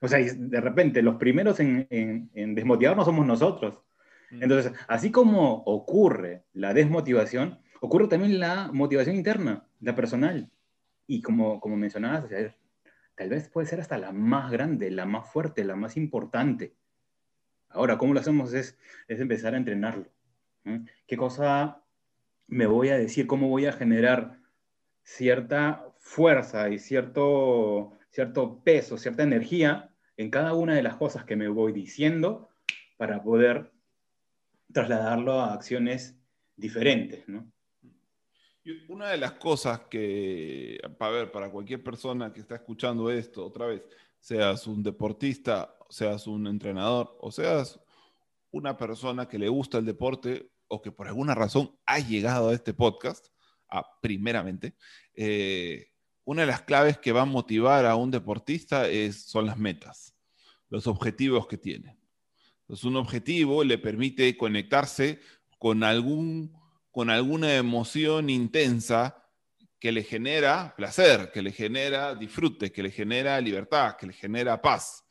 O 0.00 0.08
sea, 0.08 0.20
de 0.20 0.60
repente 0.62 1.02
los 1.02 1.16
primeros 1.16 1.60
en, 1.60 1.86
en, 1.90 2.54
desmotivarnos 2.54 3.04
somos 3.04 3.26
nosotros. 3.26 3.74
Mm. 4.30 4.42
Entonces, 4.42 4.72
así 4.88 5.10
como 5.10 5.56
ocurre 5.66 6.44
la 6.54 6.72
desmotivación, 6.72 7.58
ocurre 7.82 8.08
también 8.08 8.40
la 8.40 8.70
motivación 8.72 9.16
interna, 9.16 9.66
la 9.80 9.94
personal. 9.94 10.50
Y 11.06 11.20
como, 11.20 11.60
como 11.60 11.76
mencionabas, 11.76 12.24
tal 13.16 13.30
vez 13.30 13.48
puede 13.48 13.66
ser 13.66 13.80
hasta 13.80 13.98
la 13.98 14.12
más 14.12 14.50
grande, 14.50 14.90
la 14.90 15.06
más 15.06 15.30
fuerte, 15.30 15.64
la 15.64 15.76
más 15.76 15.96
importante. 15.96 16.74
Ahora, 17.68 17.98
¿cómo 17.98 18.14
lo 18.14 18.20
hacemos? 18.20 18.52
Es, 18.52 18.78
es 19.08 19.20
empezar 19.20 19.54
a 19.54 19.58
entrenarlo. 19.58 20.08
¿Qué 21.06 21.16
cosa 21.16 21.82
me 22.46 22.66
voy 22.66 22.88
a 22.88 22.98
decir 22.98 23.26
cómo 23.26 23.48
voy 23.48 23.66
a 23.66 23.72
generar 23.72 24.38
cierta 25.02 25.92
fuerza 25.98 26.68
y 26.70 26.78
cierto, 26.78 27.92
cierto 28.10 28.62
peso, 28.62 28.96
cierta 28.96 29.22
energía 29.22 29.90
en 30.16 30.30
cada 30.30 30.54
una 30.54 30.74
de 30.74 30.82
las 30.82 30.96
cosas 30.96 31.24
que 31.24 31.36
me 31.36 31.48
voy 31.48 31.72
diciendo 31.72 32.48
para 32.96 33.22
poder 33.22 33.72
trasladarlo 34.72 35.40
a 35.40 35.52
acciones 35.52 36.18
diferentes, 36.56 37.28
¿no? 37.28 37.50
Una 38.88 39.10
de 39.10 39.18
las 39.18 39.32
cosas 39.32 39.80
que, 39.90 40.80
para 40.98 41.12
ver, 41.12 41.32
para 41.32 41.50
cualquier 41.50 41.82
persona 41.82 42.32
que 42.32 42.40
está 42.40 42.54
escuchando 42.54 43.10
esto, 43.10 43.44
otra 43.44 43.66
vez, 43.66 43.82
seas 44.18 44.66
un 44.66 44.82
deportista, 44.82 45.76
seas 45.90 46.26
un 46.26 46.46
entrenador, 46.46 47.16
o 47.20 47.30
seas 47.30 47.78
una 48.50 48.76
persona 48.76 49.28
que 49.28 49.38
le 49.38 49.48
gusta 49.48 49.78
el 49.78 49.84
deporte, 49.84 50.50
o 50.68 50.80
que 50.80 50.90
por 50.90 51.08
alguna 51.08 51.34
razón 51.34 51.78
ha 51.84 51.98
llegado 51.98 52.48
a 52.48 52.54
este 52.54 52.72
podcast, 52.72 53.26
primeramente, 54.00 54.76
eh, 55.14 55.88
una 56.24 56.42
de 56.42 56.46
las 56.46 56.62
claves 56.62 56.98
que 56.98 57.12
va 57.12 57.22
a 57.22 57.26
motivar 57.26 57.84
a 57.84 57.96
un 57.96 58.10
deportista 58.10 58.88
es, 58.88 59.24
son 59.26 59.46
las 59.46 59.58
metas, 59.58 60.14
los 60.70 60.86
objetivos 60.86 61.46
que 61.46 61.58
tiene. 61.58 61.98
Un 62.82 62.96
objetivo 62.96 63.62
le 63.62 63.76
permite 63.76 64.36
conectarse 64.36 65.20
con, 65.58 65.84
algún, 65.84 66.52
con 66.94 67.10
alguna 67.10 67.56
emoción 67.56 68.30
intensa 68.30 69.20
que 69.80 69.90
le 69.90 70.04
genera 70.04 70.74
placer, 70.76 71.32
que 71.32 71.42
le 71.42 71.50
genera 71.50 72.14
disfrute, 72.14 72.70
que 72.70 72.84
le 72.84 72.92
genera 72.92 73.40
libertad, 73.40 73.96
que 73.96 74.06
le 74.06 74.12
genera 74.12 74.62
paz. 74.62 75.04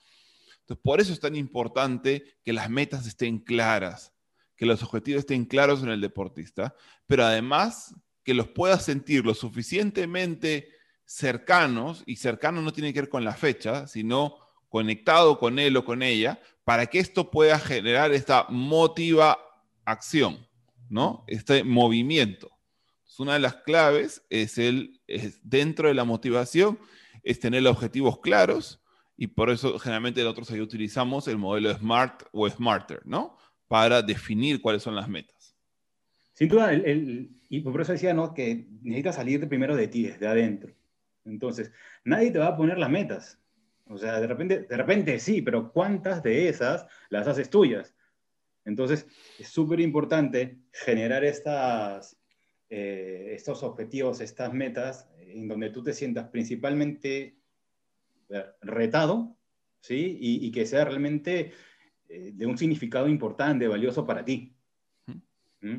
Entonces, 0.62 0.82
por 0.82 1.02
eso 1.02 1.12
es 1.12 1.20
tan 1.20 1.36
importante 1.36 2.38
que 2.42 2.54
las 2.54 2.70
metas 2.70 3.06
estén 3.06 3.38
claras, 3.38 4.14
que 4.56 4.66
los 4.66 4.82
objetivos 4.82 5.20
estén 5.20 5.44
claros 5.44 5.84
en 5.84 5.90
el 5.90 6.00
deportista, 6.00 6.74
pero 7.06 7.26
además 7.26 7.94
que 8.24 8.34
los 8.34 8.48
pueda 8.48 8.80
sentir 8.80 9.26
lo 9.26 9.34
suficientemente 9.34 10.70
cercanos, 11.04 12.02
y 12.06 12.16
cercano 12.16 12.62
no 12.62 12.72
tiene 12.72 12.94
que 12.94 13.02
ver 13.02 13.10
con 13.10 13.26
la 13.26 13.34
fecha, 13.34 13.88
sino 13.88 14.38
conectado 14.70 15.38
con 15.38 15.60
él 15.60 15.76
o 15.76 15.84
con 15.84 16.02
ella, 16.02 16.40
para 16.64 16.86
que 16.86 17.00
esto 17.00 17.30
pueda 17.30 17.60
generar 17.60 18.14
esta 18.14 18.46
motiva 18.48 19.38
acción, 19.84 20.48
¿no? 20.94 21.24
Este 21.28 21.64
movimiento. 21.64 22.52
una 23.18 23.34
de 23.34 23.40
las 23.40 23.56
claves 23.56 24.24
es 24.30 24.60
el, 24.60 25.02
dentro 25.42 25.88
de 25.88 25.96
la 25.96 26.04
motivación, 26.04 26.78
es 27.24 27.40
tener 27.40 27.66
objetivos 27.68 28.20
claros, 28.20 28.80
y 29.18 29.28
por 29.28 29.50
eso 29.50 29.80
generalmente 29.80 30.22
nosotros 30.22 30.52
ahí 30.52 30.62
utilizamos 30.62 31.28
el 31.28 31.38
modelo 31.38 31.74
SMART 31.74 32.24
o 32.32 32.48
SMARTER, 32.48 33.02
¿no? 33.06 33.38
para 33.68 34.04
definir 34.04 34.62
cuáles 34.62 34.84
son 34.84 34.96
las 34.96 35.10
metas. 35.10 35.56
Sin 36.34 36.48
duda, 36.48 36.72
y 36.74 37.60
por 37.62 37.82
eso 37.82 37.94
decía 37.94 38.14
¿no? 38.14 38.34
que 38.34 38.68
necesitas 38.84 39.16
salir 39.16 39.40
de 39.40 39.48
primero 39.48 39.76
de 39.76 39.88
ti, 39.88 40.04
desde 40.04 40.28
adentro. 40.28 40.74
Entonces, 41.26 41.72
nadie 42.04 42.30
te 42.30 42.40
va 42.40 42.48
a 42.50 42.58
poner 42.58 42.78
las 42.78 42.90
metas. 42.90 43.40
O 43.88 43.98
sea, 43.98 44.20
de 44.20 44.28
repente, 44.28 44.62
de 44.62 44.78
repente 44.78 45.20
sí, 45.20 45.42
pero 45.42 45.72
¿cuántas 45.72 46.22
de 46.22 46.50
esas 46.50 46.86
las 47.10 47.28
haces 47.28 47.50
tuyas? 47.50 47.96
Entonces, 48.66 49.08
es 49.40 49.48
súper 49.48 49.80
importante 49.80 50.60
generar 50.72 51.24
estas, 51.24 52.18
eh, 52.70 53.32
estos 53.36 53.64
objetivos, 53.64 54.22
estas 54.22 54.54
metas, 54.54 55.10
en 55.20 55.48
donde 55.48 55.70
tú 55.70 55.84
te 55.84 55.94
sientas 55.94 56.30
principalmente 56.30 57.38
eh, 58.30 58.46
retado, 58.62 59.36
¿sí? 59.80 60.18
Y, 60.20 60.48
y 60.48 60.52
que 60.52 60.66
sea 60.66 60.86
realmente 60.86 61.52
eh, 62.10 62.32
de 62.34 62.46
un 62.46 62.58
significado 62.58 63.08
importante, 63.08 63.68
valioso 63.68 64.06
para 64.06 64.24
ti. 64.24 64.56
¿Mm? 65.62 65.78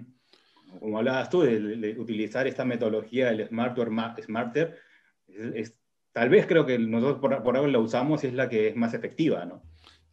Como 0.81 0.99
hablabas 0.99 1.31
tú 1.31 1.43
de, 1.43 1.97
utilizar 1.99 2.47
esta 2.47 2.65
metodología 2.65 3.31
del 3.31 3.47
Smarter, 3.47 3.89
Smarter, 4.23 4.79
es, 5.29 5.79
tal 6.13 6.29
vez 6.31 6.47
creo 6.47 6.67
que 6.67 6.79
nosotros 6.79 7.21
por, 7.21 7.43
por 7.43 7.57
algo 7.57 7.69
la 7.69 7.79
usamos 7.79 8.25
y 8.25 8.29
es 8.29 8.35
la 8.35 8.49
que 8.49 8.69
es 8.69 8.77
más 8.77 8.95
efectiva, 8.95 9.45
¿no? 9.45 9.63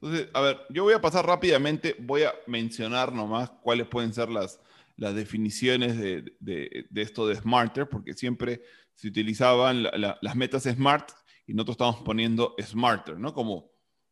Entonces, 0.02 0.30
a 0.34 0.42
ver, 0.42 0.60
yo 0.70 0.84
voy 0.84 0.94
a 0.94 1.02
pasar 1.02 1.26
rápidamente, 1.26 1.96
voy 2.00 2.24
a 2.24 2.34
mencionar 2.48 3.14
nomás 3.14 3.52
cuáles 3.62 3.88
pueden 3.88 4.14
ser 4.14 4.30
las, 4.30 4.60
las 4.98 5.14
definiciones 5.14 5.98
de, 5.98 6.36
de, 6.40 7.02
esto 7.02 7.28
de 7.28 7.36
Smarter, 7.36 7.88
porque 7.88 8.14
siempre 8.14 8.62
se 8.96 9.08
utilizaban 9.08 9.84
las 9.84 10.36
metas 10.36 10.64
Smart 10.64 11.12
y 11.46 11.54
nosotros 11.54 11.76
estamos 11.76 11.98
poniendo 12.04 12.56
Smarter, 12.62 13.20
¿no? 13.20 13.34
Como, 13.34 13.72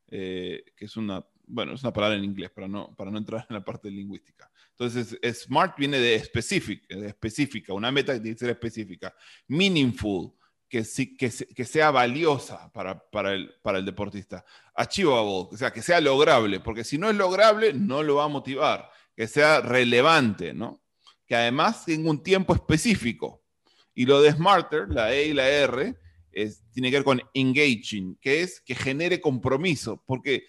eh, 0.10 0.64
que 0.76 0.86
es 0.86 0.96
una 0.96 1.26
bueno, 1.50 1.74
es 1.74 1.82
una 1.82 1.92
palabra 1.92 2.16
en 2.16 2.24
inglés 2.24 2.52
para 2.52 2.68
no, 2.68 2.96
para 2.96 3.10
no 3.10 3.18
entrar 3.18 3.46
en 3.50 3.56
la 3.56 3.66
parte 3.66 3.90
lingüística. 3.90 4.50
Entonces, 4.70 5.20
smart 5.42 5.76
viene 5.78 5.98
de 5.98 6.20
specific, 6.24 6.88
de 6.88 7.08
específica, 7.08 7.74
una 7.74 7.92
meta 7.92 8.14
que 8.14 8.20
tiene 8.20 8.36
que 8.36 8.40
ser 8.40 8.52
específica. 8.52 9.14
Meaningful, 9.48 10.32
que, 10.70 10.86
que, 11.18 11.32
que 11.56 11.66
sea 11.66 11.92
valiosa 11.92 12.72
para, 12.72 13.00
para, 13.10 13.34
el, 13.34 13.54
para 13.62 13.80
el 13.80 13.86
deportista. 13.86 14.46
Achievable, 14.76 15.50
o 15.52 15.58
sea, 15.58 15.72
que 15.72 15.82
sea 15.82 16.00
lograble, 16.00 16.60
porque 16.60 16.84
si 16.84 16.98
no 16.98 17.10
es 17.10 17.16
lograble, 17.16 17.74
no 17.74 18.04
lo 18.04 18.16
va 18.16 18.26
a 18.26 18.30
motivar. 18.30 18.90
Que 19.16 19.28
sea 19.28 19.60
relevante, 19.60 20.54
¿no? 20.54 20.82
Que 21.26 21.36
además 21.36 21.84
tenga 21.86 22.10
un 22.10 22.24
tiempo 22.24 22.54
específico. 22.54 23.44
Y 23.94 24.06
lo 24.06 24.22
de 24.22 24.32
smarter, 24.32 24.88
la 24.90 25.14
E 25.14 25.26
y 25.26 25.34
la 25.34 25.50
R, 25.50 25.96
es, 26.32 26.64
tiene 26.72 26.90
que 26.90 26.98
ver 26.98 27.04
con 27.04 27.22
engaging, 27.34 28.16
que 28.22 28.42
es 28.42 28.62
que 28.62 28.76
genere 28.76 29.20
compromiso, 29.20 30.02
porque 30.06 30.46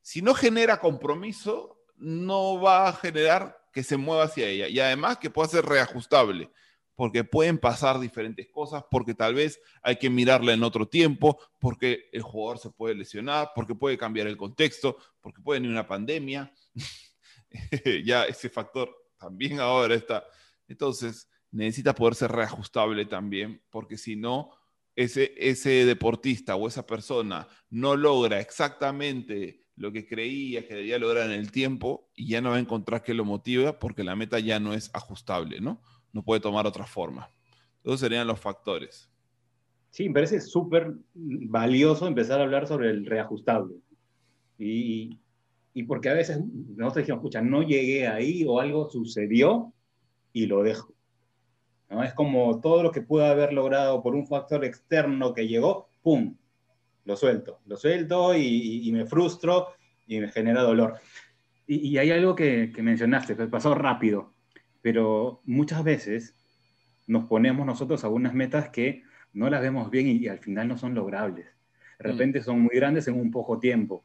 si 0.00 0.22
no 0.22 0.34
genera 0.34 0.80
compromiso, 0.80 1.82
no 1.96 2.60
va 2.60 2.88
a 2.88 2.92
generar 2.92 3.58
que 3.72 3.82
se 3.82 3.96
mueva 3.96 4.24
hacia 4.24 4.46
ella. 4.48 4.68
Y 4.68 4.78
además 4.78 5.18
que 5.18 5.30
pueda 5.30 5.48
ser 5.48 5.66
reajustable, 5.66 6.50
porque 6.94 7.24
pueden 7.24 7.58
pasar 7.58 7.98
diferentes 7.98 8.48
cosas, 8.50 8.84
porque 8.90 9.14
tal 9.14 9.34
vez 9.34 9.60
hay 9.82 9.96
que 9.96 10.10
mirarla 10.10 10.52
en 10.52 10.62
otro 10.62 10.86
tiempo, 10.86 11.38
porque 11.60 12.08
el 12.12 12.22
jugador 12.22 12.58
se 12.58 12.70
puede 12.70 12.94
lesionar, 12.94 13.50
porque 13.54 13.74
puede 13.74 13.98
cambiar 13.98 14.26
el 14.26 14.36
contexto, 14.36 14.96
porque 15.20 15.42
puede 15.42 15.60
venir 15.60 15.72
una 15.72 15.86
pandemia. 15.86 16.52
ya 18.04 18.24
ese 18.24 18.48
factor 18.48 18.94
también 19.18 19.60
ahora 19.60 19.94
está. 19.94 20.24
Entonces, 20.68 21.28
necesita 21.50 21.94
poder 21.94 22.14
ser 22.14 22.32
reajustable 22.32 23.06
también, 23.06 23.62
porque 23.70 23.96
si 23.96 24.16
no, 24.16 24.50
ese, 24.96 25.34
ese 25.36 25.84
deportista 25.84 26.56
o 26.56 26.68
esa 26.68 26.86
persona 26.86 27.48
no 27.70 27.96
logra 27.96 28.40
exactamente 28.40 29.64
lo 29.76 29.92
que 29.92 30.06
creía 30.06 30.66
que 30.66 30.74
debía 30.74 30.98
lograr 30.98 31.26
en 31.26 31.38
el 31.38 31.50
tiempo 31.50 32.10
y 32.14 32.28
ya 32.28 32.40
no 32.40 32.50
va 32.50 32.56
a 32.56 32.60
encontrar 32.60 33.02
que 33.02 33.14
lo 33.14 33.24
motiva 33.24 33.78
porque 33.78 34.04
la 34.04 34.14
meta 34.14 34.38
ya 34.38 34.60
no 34.60 34.72
es 34.72 34.90
ajustable, 34.94 35.60
¿no? 35.60 35.82
No 36.14 36.22
puede 36.22 36.40
tomar 36.40 36.66
otra 36.66 36.86
forma. 36.86 37.28
Esos 37.82 38.00
serían 38.00 38.26
los 38.26 38.40
factores. 38.40 39.10
Sí, 39.90 40.08
me 40.08 40.14
parece 40.14 40.40
súper 40.40 40.94
valioso 41.12 42.06
empezar 42.06 42.40
a 42.40 42.44
hablar 42.44 42.66
sobre 42.66 42.90
el 42.90 43.04
reajustable. 43.04 43.74
Y, 44.56 45.18
y 45.74 45.82
porque 45.82 46.08
a 46.08 46.14
veces 46.14 46.38
nosotros 46.76 47.02
dijimos, 47.02 47.18
escucha, 47.18 47.42
no 47.42 47.62
llegué 47.62 48.06
ahí 48.06 48.44
o 48.46 48.60
algo 48.60 48.88
sucedió 48.88 49.72
y 50.32 50.46
lo 50.46 50.62
dejo. 50.62 50.94
¿no? 51.90 52.04
Es 52.04 52.14
como 52.14 52.60
todo 52.60 52.84
lo 52.84 52.92
que 52.92 53.02
pude 53.02 53.26
haber 53.26 53.52
logrado 53.52 54.02
por 54.02 54.14
un 54.14 54.26
factor 54.26 54.64
externo 54.64 55.34
que 55.34 55.48
llegó, 55.48 55.88
¡pum! 56.00 56.36
Lo 57.04 57.16
suelto, 57.16 57.60
lo 57.66 57.76
suelto 57.76 58.36
y, 58.36 58.88
me 58.92 59.04
frustro 59.04 59.68
y 60.06 60.20
me 60.20 60.28
genera 60.28 60.62
dolor. 60.62 60.94
Y, 61.66 61.98
hay 61.98 62.10
algo 62.12 62.34
que, 62.34 62.72
que 62.74 62.82
mencionaste, 62.82 63.36
que 63.36 63.46
pasó 63.46 63.74
rápido, 63.74 64.33
pero 64.84 65.40
muchas 65.46 65.82
veces 65.82 66.36
nos 67.06 67.24
ponemos 67.24 67.64
nosotros 67.64 68.04
algunas 68.04 68.34
metas 68.34 68.68
que 68.68 69.02
no 69.32 69.48
las 69.48 69.62
vemos 69.62 69.90
bien 69.90 70.06
y, 70.06 70.28
al 70.28 70.40
final 70.40 70.68
no 70.68 70.76
son 70.76 70.94
logrables. 70.94 71.46
De 71.98 72.06
mm. 72.06 72.12
repente 72.12 72.42
son 72.42 72.60
muy 72.60 72.76
grandes 72.76 73.08
en 73.08 73.18
un 73.18 73.30
poco 73.30 73.58
tiempo, 73.58 74.04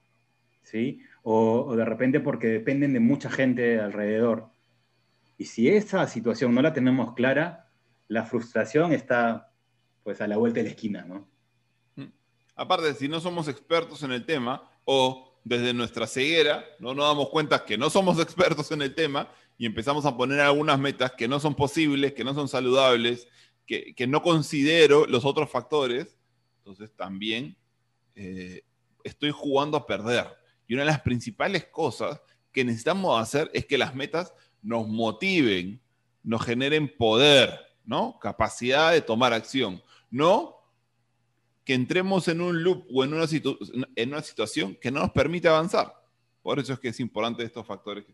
¿sí? 0.64 1.02
o, 1.22 1.76
de 1.76 1.84
repente 1.84 2.22
porque 2.22 2.48
dependen 2.48 2.94
de 2.94 3.02
mucha 3.02 3.30
gente 3.30 3.82
alrededor. 3.82 4.52
Y 5.38 5.46
si 5.46 5.68
esa 5.68 6.08
situación 6.08 6.56
no 6.56 6.62
la 6.62 6.72
tenemos 6.72 7.14
clara, 7.14 7.70
la 8.08 8.24
frustración 8.24 8.94
está 8.94 9.52
pues 10.04 10.22
a 10.22 10.28
la 10.28 10.38
vuelta 10.38 10.62
de 10.62 10.64
la 10.64 10.70
esquina, 10.70 11.04
¿no? 11.04 11.28
Mm. 11.98 12.14
Aparte, 12.56 12.94
si 12.94 13.10
no 13.10 13.20
somos 13.20 13.50
expertos 13.50 14.02
en 14.04 14.14
el 14.14 14.26
tema 14.26 14.72
o 14.86 15.29
desde 15.44 15.74
nuestra 15.74 16.08
ceguera 16.08 16.66
no 16.80 16.94
nos 16.94 17.06
damos 17.06 17.30
cuenta 17.30 17.66
que 17.66 17.78
no 17.78 17.90
somos 17.90 18.20
expertos 18.22 18.72
en 18.72 18.82
el 18.82 18.94
tema 18.94 19.32
y 19.58 19.66
empezamos 19.66 20.06
a 20.06 20.16
poner 20.16 20.40
algunas 20.40 20.80
metas 20.80 21.12
que 21.12 21.28
no 21.28 21.40
son 21.40 21.56
posibles, 21.56 22.14
que 22.14 22.24
no 22.24 22.34
son 22.34 22.48
saludables, 22.48 23.28
que, 23.68 24.08
no 24.08 24.24
considero 24.24 25.06
los 25.06 25.26
otros 25.26 25.50
factores, 25.52 26.18
entonces 26.58 26.96
también 26.96 27.56
eh, 28.16 28.64
estoy 29.04 29.32
jugando 29.32 29.78
a 29.78 29.86
perder. 29.86 30.28
Y 30.68 30.74
una 30.74 30.84
de 30.84 30.90
las 30.90 31.02
principales 31.02 31.66
cosas 31.66 32.22
que 32.52 32.64
necesitamos 32.64 33.22
hacer 33.22 33.52
es 33.54 33.66
que 33.66 33.78
las 33.78 33.94
metas 33.94 34.34
nos 34.62 34.88
motiven, 34.88 35.82
nos 36.24 36.44
generen 36.44 36.92
poder, 36.98 37.54
¿no? 37.86 38.18
Capacidad 38.20 38.92
de 38.92 39.02
tomar 39.02 39.34
acción. 39.34 39.84
No 40.10 40.59
que 41.70 41.76
entremos 41.76 42.28
en 42.28 42.42
un 42.42 42.64
loop 42.64 42.88
o 42.92 43.04
en 43.04 43.14
una, 43.14 43.26
en 43.96 44.10
una 44.10 44.24
situación 44.24 44.76
que 44.82 44.90
no 44.90 45.02
nos 45.02 45.12
permite 45.12 45.48
avanzar. 45.48 45.94
Por 46.42 46.58
eso 46.58 46.74
es 46.74 46.80
que 46.80 46.88
es 46.88 47.00
importante 47.00 47.44
estos 47.44 47.64
factores 47.64 48.06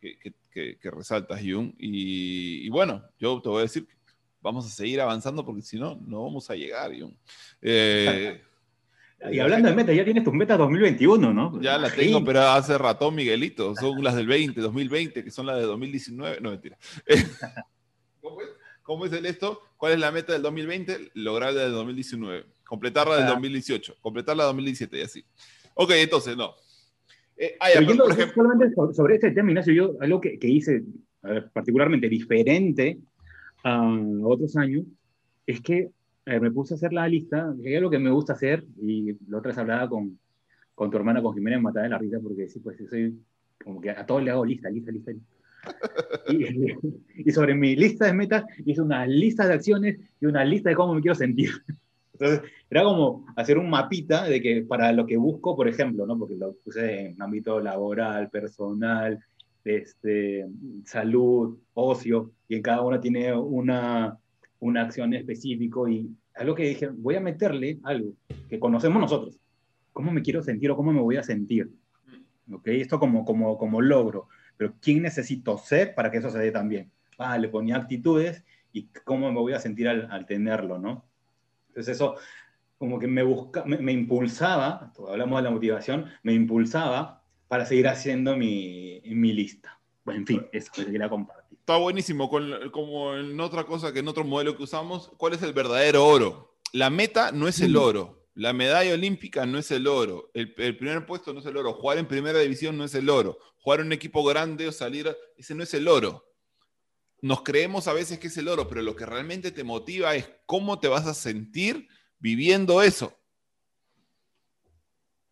que, 0.00 0.18
que, 0.50 0.90
resaltas, 0.90 1.38
Jung. 1.42 1.74
Y, 1.76 2.66
bueno, 2.70 3.04
yo 3.18 3.42
te 3.42 3.50
voy 3.50 3.58
a 3.58 3.62
decir 3.64 3.86
que 3.86 3.92
vamos 4.40 4.64
a 4.64 4.70
seguir 4.70 5.02
avanzando 5.02 5.44
porque 5.44 5.60
si 5.60 5.78
no, 5.78 6.00
no 6.06 6.22
vamos 6.22 6.48
a 6.48 6.54
llegar, 6.54 6.98
Jung. 6.98 7.12
Eh, 7.60 8.40
y 9.30 9.38
hablando 9.38 9.68
de 9.68 9.74
metas, 9.74 9.94
ya 9.94 10.04
tienes 10.04 10.24
tus 10.24 10.32
metas 10.32 10.56
2021, 10.56 11.34
¿no? 11.34 11.60
Ya 11.60 11.76
las 11.76 11.94
tengo, 11.94 12.24
pero 12.24 12.40
hace 12.40 12.78
rato, 12.78 13.10
Miguelito. 13.10 13.74
Son 13.74 14.02
las 14.02 14.16
del 14.16 14.28
20, 14.28 14.62
2020, 14.62 15.24
que 15.24 15.30
son 15.30 15.44
las 15.44 15.58
de 15.58 15.64
2019. 15.64 16.40
No, 16.40 16.52
mentira. 16.52 16.78
¿Cómo 18.82 19.04
es? 19.04 19.12
el 19.12 19.26
esto? 19.26 19.60
¿Cuál 19.76 19.92
es 19.92 19.98
la 19.98 20.10
meta 20.10 20.32
del 20.32 20.40
2020? 20.40 21.10
Lograr 21.12 21.52
la 21.52 21.64
del 21.64 21.72
2019. 21.72 22.53
Completarla 22.64 23.16
del 23.16 23.26
2018. 23.26 23.96
Completarla 24.00 24.44
del 24.44 24.50
2017 24.50 24.98
y 24.98 25.02
así. 25.02 25.24
Ok, 25.74 25.90
entonces, 25.96 26.36
no. 26.36 26.54
Eh, 27.36 27.56
por 27.58 28.12
ejemplo, 28.12 28.32
solamente 28.34 28.74
sobre 28.92 29.14
este 29.16 29.32
tema, 29.32 29.50
Ignacio, 29.50 29.72
yo 29.72 29.94
algo 30.00 30.20
que, 30.20 30.38
que 30.38 30.48
hice 30.48 30.84
particularmente 31.52 32.08
diferente 32.08 32.98
a 33.64 33.82
otros 34.22 34.56
años 34.56 34.84
es 35.46 35.60
que 35.60 35.90
eh, 36.26 36.40
me 36.40 36.50
puse 36.50 36.74
a 36.74 36.76
hacer 36.76 36.92
la 36.92 37.08
lista, 37.08 37.54
que 37.62 37.76
es 37.76 37.82
lo 37.82 37.90
que 37.90 37.98
me 37.98 38.10
gusta 38.10 38.34
hacer, 38.34 38.64
y 38.80 39.12
la 39.28 39.38
otra 39.38 39.50
vez 39.50 39.58
hablaba 39.58 39.88
con, 39.88 40.18
con 40.74 40.90
tu 40.90 40.96
hermana, 40.96 41.22
con 41.22 41.34
Jimena, 41.34 41.58
matada 41.58 41.84
de 41.84 41.90
la 41.90 41.98
risa, 41.98 42.18
porque 42.22 42.48
sí, 42.48 42.60
pues 42.60 42.78
soy 42.88 43.18
como 43.62 43.80
que 43.80 43.90
a 43.90 44.04
todos 44.04 44.22
le 44.22 44.30
hago 44.30 44.44
lista, 44.44 44.70
lista, 44.70 44.90
lista. 44.90 45.12
Y, 46.28 46.74
y, 47.28 47.32
sobre 47.32 47.54
mi 47.54 47.74
lista 47.76 48.06
de 48.06 48.12
metas 48.12 48.44
hice 48.64 48.82
una 48.82 49.06
lista 49.06 49.46
de 49.46 49.54
acciones 49.54 49.98
y 50.20 50.26
una 50.26 50.44
lista 50.44 50.68
de 50.68 50.76
cómo 50.76 50.94
me 50.94 51.00
quiero 51.00 51.14
sentir. 51.14 51.50
Entonces, 52.14 52.50
era 52.70 52.84
como 52.84 53.26
hacer 53.36 53.58
un 53.58 53.68
mapita 53.68 54.24
de 54.24 54.40
que 54.40 54.62
para 54.62 54.92
lo 54.92 55.04
que 55.04 55.16
busco, 55.16 55.56
por 55.56 55.68
ejemplo, 55.68 56.06
¿no? 56.06 56.18
porque 56.18 56.36
lo 56.36 56.54
puse 56.64 57.08
en 57.08 57.20
ámbito 57.20 57.60
laboral, 57.60 58.30
personal, 58.30 59.22
este, 59.64 60.46
salud, 60.84 61.58
ocio, 61.74 62.32
y 62.48 62.56
en 62.56 62.62
cada 62.62 62.82
una 62.82 63.00
tiene 63.00 63.34
una, 63.34 64.18
una 64.60 64.82
acción 64.82 65.12
específica 65.14 65.80
y 65.88 66.08
algo 66.34 66.54
que 66.54 66.68
dije, 66.68 66.88
voy 66.88 67.16
a 67.16 67.20
meterle 67.20 67.78
algo 67.82 68.12
que 68.48 68.58
conocemos 68.58 69.00
nosotros. 69.00 69.38
¿Cómo 69.92 70.10
me 70.10 70.22
quiero 70.22 70.42
sentir 70.42 70.70
o 70.70 70.76
cómo 70.76 70.92
me 70.92 71.00
voy 71.00 71.16
a 71.16 71.22
sentir? 71.22 71.70
¿Ok? 72.50 72.66
Esto 72.68 72.98
como, 72.98 73.24
como, 73.24 73.56
como 73.56 73.80
logro. 73.80 74.28
Pero 74.56 74.74
¿quién 74.80 75.02
necesito 75.02 75.56
ser 75.58 75.94
para 75.94 76.10
que 76.10 76.18
eso 76.18 76.30
se 76.30 76.38
dé 76.38 76.50
también? 76.50 76.90
Ah, 77.18 77.38
le 77.38 77.48
ponía 77.48 77.76
actitudes 77.76 78.44
y 78.72 78.88
cómo 79.04 79.30
me 79.32 79.38
voy 79.38 79.52
a 79.52 79.60
sentir 79.60 79.88
al, 79.88 80.26
tenerlo, 80.26 80.78
¿no? 80.78 81.04
Entonces 81.74 81.96
eso 81.96 82.16
como 82.78 82.98
que 83.00 83.08
me, 83.08 83.22
busca, 83.22 83.64
me, 83.64 83.92
impulsaba, 83.92 84.92
hablamos 85.08 85.38
de 85.38 85.42
la 85.42 85.50
motivación, 85.50 86.06
me 86.22 86.34
impulsaba 86.34 87.22
para 87.48 87.66
seguir 87.66 87.88
haciendo 87.88 88.36
mi, 88.36 89.00
mi 89.06 89.32
lista. 89.32 89.78
Bueno, 90.04 90.20
en 90.20 90.26
fin, 90.26 90.46
eso 90.52 90.70
que 90.72 90.84
quería 90.84 91.08
compartir. 91.08 91.58
Está 91.58 91.78
buenísimo, 91.78 92.30
como 92.70 93.14
en 93.14 93.40
otra 93.40 93.64
cosa 93.64 93.92
que 93.92 94.00
en 94.00 94.08
otro 94.08 94.22
modelo 94.22 94.56
que 94.56 94.64
usamos, 94.64 95.10
¿cuál 95.16 95.32
es 95.32 95.42
el 95.42 95.52
verdadero 95.52 96.06
oro? 96.06 96.54
La 96.72 96.90
meta 96.90 97.32
no 97.32 97.48
es 97.48 97.60
el 97.60 97.76
oro, 97.76 98.26
la 98.34 98.52
medalla 98.52 98.92
olímpica 98.92 99.46
no 99.46 99.58
es 99.58 99.70
el 99.70 99.86
oro, 99.86 100.30
el, 100.34 100.52
primer 100.52 101.06
puesto 101.06 101.32
no 101.32 101.40
es 101.40 101.46
el 101.46 101.56
oro, 101.56 101.72
jugar 101.72 101.98
en 101.98 102.06
primera 102.06 102.38
división 102.40 102.76
no 102.76 102.84
es 102.84 102.94
el 102.94 103.08
oro, 103.08 103.38
jugar 103.56 103.80
en 103.80 103.86
un 103.86 103.92
equipo 103.92 104.22
grande 104.24 104.68
o 104.68 104.72
salir, 104.72 105.16
ese 105.38 105.54
no 105.54 105.62
es 105.62 105.72
el 105.72 105.88
oro. 105.88 106.24
Nos 107.24 107.42
creemos 107.42 107.88
a 107.88 107.94
veces 107.94 108.18
que 108.18 108.26
es 108.26 108.36
el 108.36 108.48
oro, 108.48 108.68
pero 108.68 108.82
lo 108.82 108.94
que 108.94 109.06
realmente 109.06 109.50
te 109.50 109.64
motiva 109.64 110.14
es 110.14 110.28
cómo 110.44 110.78
te 110.78 110.88
vas 110.88 111.06
a 111.06 111.14
sentir 111.14 111.88
viviendo 112.18 112.82
eso. 112.82 113.18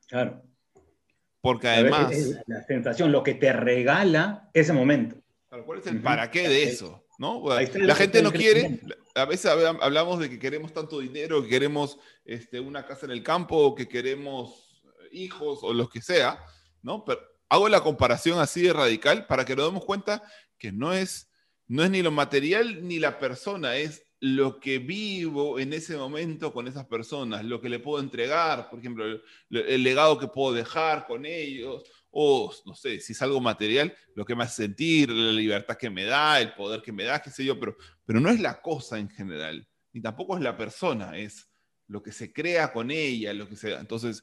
Claro. 0.08 0.42
Porque 1.42 1.68
además... 1.68 2.10
la 2.46 2.64
sensación, 2.64 3.12
lo 3.12 3.22
que 3.22 3.34
te 3.34 3.52
regala 3.52 4.48
ese 4.54 4.72
momento. 4.72 5.16
¿Cuál 5.66 5.80
es 5.80 5.86
el 5.86 6.00
para 6.00 6.30
qué 6.30 6.48
de 6.48 6.62
eso? 6.62 7.04
¿no? 7.18 7.42
La 7.74 7.94
gente 7.94 8.22
no 8.22 8.32
quiere, 8.32 8.80
a 9.14 9.26
veces 9.26 9.50
hablamos 9.50 10.18
de 10.18 10.30
que 10.30 10.38
queremos 10.38 10.72
tanto 10.72 10.98
dinero, 11.00 11.42
que 11.42 11.50
queremos 11.50 11.98
este, 12.24 12.58
una 12.58 12.86
casa 12.86 13.04
en 13.04 13.12
el 13.12 13.22
campo, 13.22 13.74
que 13.74 13.86
queremos 13.86 14.82
hijos 15.10 15.58
o 15.60 15.74
lo 15.74 15.90
que 15.90 16.00
sea, 16.00 16.42
¿no? 16.80 17.04
Pero 17.04 17.20
hago 17.50 17.68
la 17.68 17.82
comparación 17.82 18.38
así 18.38 18.62
de 18.62 18.72
radical 18.72 19.26
para 19.26 19.44
que 19.44 19.54
nos 19.54 19.66
demos 19.66 19.84
cuenta 19.84 20.22
que 20.56 20.72
no 20.72 20.94
es, 20.94 21.28
no 21.68 21.84
es 21.84 21.90
ni 21.90 22.02
lo 22.02 22.10
material 22.10 22.86
ni 22.86 22.98
la 22.98 23.18
persona, 23.18 23.76
es 23.76 24.04
lo 24.20 24.60
que 24.60 24.78
vivo 24.78 25.58
en 25.58 25.72
ese 25.72 25.96
momento 25.96 26.52
con 26.52 26.68
esas 26.68 26.86
personas, 26.86 27.44
lo 27.44 27.60
que 27.60 27.68
le 27.68 27.80
puedo 27.80 28.02
entregar, 28.02 28.70
por 28.70 28.78
ejemplo, 28.78 29.04
el 29.50 29.82
legado 29.82 30.18
que 30.18 30.28
puedo 30.28 30.54
dejar 30.54 31.06
con 31.06 31.26
ellos, 31.26 31.82
o 32.10 32.54
no 32.66 32.74
sé, 32.74 33.00
si 33.00 33.14
es 33.14 33.22
algo 33.22 33.40
material, 33.40 33.92
lo 34.14 34.24
que 34.24 34.36
me 34.36 34.44
hace 34.44 34.64
sentir, 34.64 35.10
la 35.10 35.32
libertad 35.32 35.76
que 35.76 35.90
me 35.90 36.04
da, 36.04 36.40
el 36.40 36.54
poder 36.54 36.82
que 36.82 36.92
me 36.92 37.04
da, 37.04 37.20
qué 37.20 37.30
sé 37.30 37.44
yo, 37.44 37.58
pero, 37.58 37.76
pero 38.04 38.20
no 38.20 38.28
es 38.30 38.38
la 38.38 38.60
cosa 38.60 38.98
en 38.98 39.08
general, 39.08 39.66
ni 39.92 40.00
tampoco 40.00 40.36
es 40.36 40.42
la 40.42 40.56
persona, 40.56 41.18
es 41.18 41.48
lo 41.88 42.02
que 42.02 42.12
se 42.12 42.32
crea 42.32 42.72
con 42.72 42.90
ella, 42.90 43.32
lo 43.32 43.48
que 43.48 43.56
sea. 43.56 43.80
Entonces, 43.80 44.22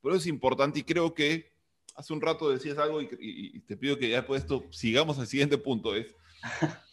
por 0.00 0.12
eso 0.12 0.20
es 0.20 0.26
importante 0.26 0.78
y 0.78 0.84
creo 0.84 1.12
que 1.14 1.52
hace 1.94 2.12
un 2.12 2.20
rato 2.20 2.50
decías 2.50 2.78
algo 2.78 3.00
y, 3.00 3.60
te 3.60 3.76
pido 3.76 3.98
que 3.98 4.08
ya 4.08 4.16
después 4.16 4.42
de 4.42 4.44
esto 4.44 4.68
sigamos 4.70 5.18
al 5.18 5.26
siguiente 5.26 5.58
punto, 5.58 5.94
es 5.94 6.14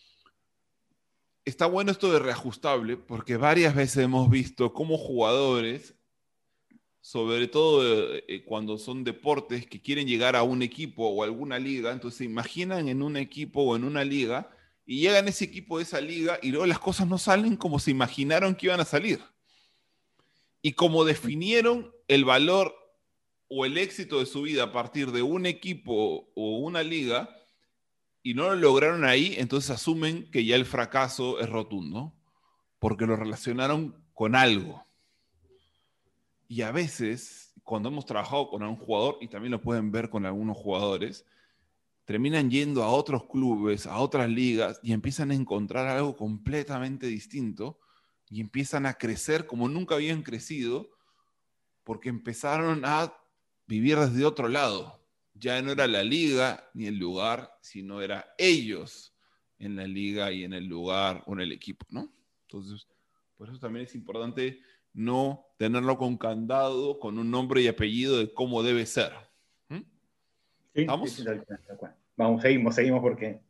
está 1.45 1.65
bueno 1.65 1.91
esto 1.91 2.11
de 2.11 2.19
reajustable, 2.19 2.97
porque 2.97 3.37
varias 3.37 3.75
veces 3.75 4.03
hemos 4.03 4.29
visto 4.29 4.73
cómo 4.73 4.97
jugadores, 4.97 5.95
sobre 7.01 7.47
todo 7.47 8.15
eh, 8.15 8.43
cuando 8.45 8.77
son 8.77 9.03
deportes 9.03 9.65
que 9.65 9.81
quieren 9.81 10.07
llegar 10.07 10.35
a 10.35 10.43
un 10.43 10.61
equipo 10.61 11.07
o 11.07 11.23
alguna 11.23 11.59
liga, 11.59 11.91
entonces 11.91 12.19
se 12.19 12.25
imaginan 12.25 12.87
en 12.87 13.01
un 13.01 13.17
equipo 13.17 13.61
o 13.61 13.75
en 13.75 13.83
una 13.83 14.03
liga 14.03 14.49
y 14.85 14.99
llegan 14.99 15.27
ese 15.27 15.45
equipo 15.45 15.77
de 15.77 15.83
esa 15.83 16.01
liga 16.01 16.39
y 16.41 16.51
luego 16.51 16.65
las 16.65 16.79
cosas 16.79 17.07
no 17.07 17.17
salen 17.17 17.55
como 17.55 17.79
se 17.79 17.91
imaginaron 17.91 18.55
que 18.55 18.67
iban 18.67 18.79
a 18.79 18.85
salir. 18.85 19.19
Y 20.61 20.73
como 20.73 21.05
definieron 21.05 21.91
el 22.07 22.23
valor 22.23 22.75
o 23.47 23.65
el 23.65 23.77
éxito 23.77 24.19
de 24.19 24.27
su 24.27 24.43
vida 24.43 24.63
a 24.63 24.71
partir 24.71 25.11
de 25.11 25.23
un 25.23 25.45
equipo 25.47 26.31
o 26.35 26.59
una 26.59 26.83
liga, 26.83 27.40
y 28.23 28.33
no 28.33 28.43
lo 28.49 28.55
lograron 28.55 29.03
ahí, 29.03 29.35
entonces 29.37 29.71
asumen 29.71 30.29
que 30.29 30.45
ya 30.45 30.55
el 30.55 30.65
fracaso 30.65 31.39
es 31.39 31.49
rotundo, 31.49 32.13
porque 32.79 33.05
lo 33.05 33.15
relacionaron 33.15 33.95
con 34.13 34.35
algo. 34.35 34.85
Y 36.47 36.61
a 36.61 36.71
veces, 36.71 37.53
cuando 37.63 37.89
hemos 37.89 38.05
trabajado 38.05 38.49
con 38.49 38.61
un 38.63 38.75
jugador, 38.75 39.17
y 39.21 39.27
también 39.27 39.51
lo 39.51 39.61
pueden 39.61 39.91
ver 39.91 40.09
con 40.09 40.25
algunos 40.25 40.57
jugadores, 40.57 41.25
terminan 42.05 42.51
yendo 42.51 42.83
a 42.83 42.89
otros 42.89 43.23
clubes, 43.25 43.87
a 43.87 43.97
otras 43.97 44.29
ligas, 44.29 44.79
y 44.83 44.93
empiezan 44.93 45.31
a 45.31 45.35
encontrar 45.35 45.87
algo 45.87 46.15
completamente 46.15 47.07
distinto, 47.07 47.79
y 48.29 48.39
empiezan 48.39 48.85
a 48.85 48.93
crecer 48.93 49.47
como 49.47 49.67
nunca 49.67 49.95
habían 49.95 50.21
crecido, 50.21 50.91
porque 51.83 52.09
empezaron 52.09 52.85
a 52.85 53.13
vivir 53.65 53.97
desde 53.97 54.25
otro 54.25 54.47
lado 54.47 55.00
ya 55.41 55.59
no 55.61 55.71
era 55.71 55.87
la 55.87 56.03
liga 56.03 56.69
ni 56.75 56.85
el 56.85 56.97
lugar, 56.97 57.57
sino 57.61 57.99
era 58.01 58.33
ellos 58.37 59.13
en 59.57 59.75
la 59.75 59.87
liga 59.87 60.31
y 60.31 60.43
en 60.43 60.53
el 60.53 60.65
lugar 60.65 61.23
o 61.25 61.33
en 61.33 61.41
el 61.41 61.51
equipo, 61.51 61.85
¿no? 61.89 62.13
Entonces, 62.43 62.87
por 63.37 63.49
eso 63.49 63.59
también 63.59 63.85
es 63.85 63.95
importante 63.95 64.61
no 64.93 65.47
tenerlo 65.57 65.97
con 65.97 66.17
candado, 66.17 66.99
con 66.99 67.17
un 67.17 67.31
nombre 67.31 67.61
y 67.61 67.67
apellido 67.67 68.19
de 68.19 68.31
cómo 68.31 68.61
debe 68.61 68.85
ser. 68.85 69.13
¿Mm? 69.69 69.81
¿Vamos? 70.85 71.23
Vamos, 72.15 72.41
seguimos, 72.41 72.75
seguimos 72.75 73.01
porque... 73.01 73.41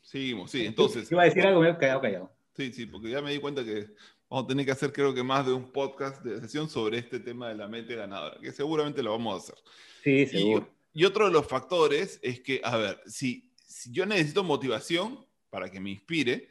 Seguimos, 0.00 0.50
sí, 0.50 0.64
entonces... 0.64 1.12
Iba 1.12 1.22
a 1.22 1.24
decir 1.26 1.46
algo, 1.46 1.60
me 1.60 1.68
he 1.68 1.76
callado, 1.76 2.00
callado. 2.00 2.32
Sí, 2.56 2.72
sí, 2.72 2.86
porque 2.86 3.10
ya 3.10 3.20
me 3.20 3.32
di 3.32 3.38
cuenta 3.38 3.62
que 3.62 3.88
vamos 4.30 4.46
a 4.46 4.48
tener 4.48 4.64
que 4.64 4.72
hacer 4.72 4.92
creo 4.92 5.12
que 5.12 5.22
más 5.22 5.44
de 5.44 5.52
un 5.52 5.70
podcast 5.70 6.24
de 6.24 6.40
sesión 6.40 6.70
sobre 6.70 6.96
este 6.96 7.20
tema 7.20 7.48
de 7.48 7.54
la 7.54 7.68
mente 7.68 7.94
ganadora, 7.94 8.38
que 8.40 8.50
seguramente 8.50 9.02
lo 9.02 9.10
vamos 9.10 9.34
a 9.34 9.38
hacer. 9.38 9.64
Sí, 10.02 10.26
seguro. 10.26 10.66
Y 10.74 10.77
otro 11.04 11.26
de 11.26 11.32
los 11.32 11.46
factores 11.46 12.18
es 12.22 12.40
que, 12.40 12.60
a 12.64 12.76
ver, 12.76 13.00
si, 13.06 13.50
yo 13.90 14.06
necesito 14.06 14.42
motivación 14.42 15.24
para 15.50 15.70
que 15.70 15.80
me 15.80 15.90
inspire, 15.90 16.48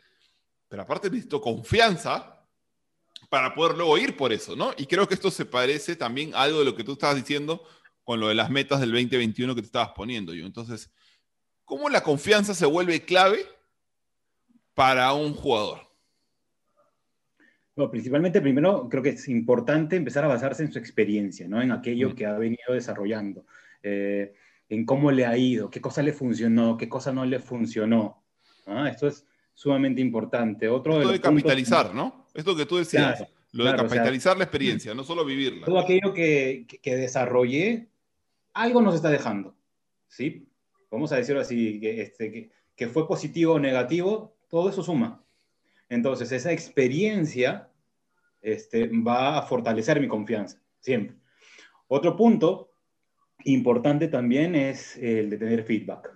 pero 0.68 0.84
aparte 0.84 1.10
necesito 1.10 1.42
confianza 1.42 2.46
para 3.30 3.54
poder 3.54 3.78
luego 3.78 3.98
ir 3.98 4.16
por 4.16 4.32
eso, 4.32 4.56
¿no? 4.56 4.74
Y 4.78 4.86
creo 4.86 5.08
que 5.08 5.16
esto 5.16 5.32
se 5.32 5.46
parece 5.46 5.96
también 5.96 6.34
a 6.34 6.44
algo 6.44 6.60
de 6.60 6.66
lo 6.66 6.76
que 6.76 6.84
tú 6.84 6.94
estabas 6.94 7.18
diciendo 7.18 7.64
con 8.04 8.20
lo 8.20 8.30
de 8.30 8.36
las 8.36 8.50
metas 8.50 8.80
del 8.80 8.92
2021 8.92 9.54
que 9.54 9.62
te 9.62 9.66
estabas 9.66 9.90
poniendo 9.90 10.34
yo. 10.34 10.46
Entonces, 10.46 10.90
¿cómo 11.66 11.90
la 11.90 12.04
confianza 12.04 12.54
se 12.54 12.66
vuelve 12.66 13.04
clave 13.04 13.46
para 14.74 15.12
un 15.14 15.34
jugador? 15.34 15.88
Bueno, 17.76 17.92
principalmente, 17.92 18.42
primero, 18.42 18.88
creo 18.90 19.04
que 19.04 19.10
es 19.10 19.28
importante 19.28 19.96
empezar 19.96 20.24
a 20.24 20.28
basarse 20.30 20.64
en 20.64 20.72
su 20.72 20.80
experiencia, 20.80 21.48
¿no? 21.48 21.62
En 21.62 21.72
aquello 21.72 22.10
mm. 22.10 22.16
que 22.16 22.26
ha 22.26 22.38
venido 22.38 22.74
desarrollando. 22.74 23.46
Eh, 23.88 24.34
en 24.70 24.86
cómo 24.86 25.12
le 25.12 25.26
ha 25.26 25.38
ido, 25.38 25.70
qué 25.70 25.80
cosa 25.80 26.02
le 26.04 26.12
funcionó, 26.12 26.76
qué 26.76 26.90
cosa 26.90 27.14
no 27.14 27.26
le 27.26 27.40
funcionó. 27.40 28.24
Esto 28.90 29.08
es 29.08 29.26
sumamente 29.54 30.02
importante. 30.02 30.68
Otro 30.68 31.00
Esto 31.00 31.14
de, 31.14 31.22
capitalizar, 31.22 31.96
¿no? 31.96 32.28
Esto 32.34 32.54
que 32.54 32.66
tú 32.66 32.76
decías, 32.76 33.24
lo 33.54 33.64
de 33.64 33.78
capitalizar 33.78 34.38
la 34.38 34.44
experiencia, 34.44 34.94
no 34.94 35.06
solo 35.06 35.24
vivirla. 35.24 35.66
Todo 35.66 35.80
aquello 35.80 36.14
que, 36.14 36.68
que, 36.82 36.96
desarrollé, 36.98 37.88
algo 38.54 38.82
nos 38.82 38.96
está 38.96 39.10
dejando, 39.10 39.56
¿sí? 40.10 40.50
Vamos 40.92 41.14
a 41.14 41.16
decirlo 41.16 41.42
así, 41.42 41.80
que, 41.80 42.02
este, 42.02 42.52
que 42.76 42.88
fue 42.88 43.08
positivo 43.08 43.54
o 43.54 43.60
negativo, 43.60 44.36
todo 44.50 44.70
eso 44.70 44.84
suma. 44.84 45.24
Entonces, 45.88 46.34
esa 46.34 46.52
experiencia 46.52 47.70
este, 48.42 48.88
va 48.88 49.38
a 49.38 49.42
fortalecer 49.44 50.02
mi 50.02 50.10
confianza, 50.10 50.62
siempre. 50.82 51.16
Otro 51.88 52.18
punto 52.18 52.72
Importante 53.48 54.10
también 54.10 54.56
es 54.56 54.98
el 54.98 55.30
de 55.30 55.38
tener 55.38 55.64
feedback, 55.64 56.12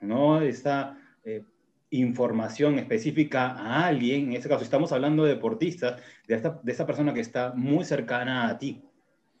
¿no? 0.00 0.40
Esta 0.40 0.96
eh, 1.24 1.42
información 1.90 2.78
específica 2.78 3.48
a 3.48 3.88
alguien, 3.88 4.28
en 4.28 4.34
este 4.34 4.48
caso 4.48 4.62
estamos 4.62 4.92
hablando 4.92 5.24
de 5.24 5.34
deportistas, 5.34 6.00
de 6.28 6.36
esta, 6.36 6.60
de 6.62 6.70
esta 6.70 6.86
persona 6.86 7.12
que 7.12 7.18
está 7.18 7.52
muy 7.52 7.84
cercana 7.84 8.48
a 8.48 8.58
ti, 8.60 8.80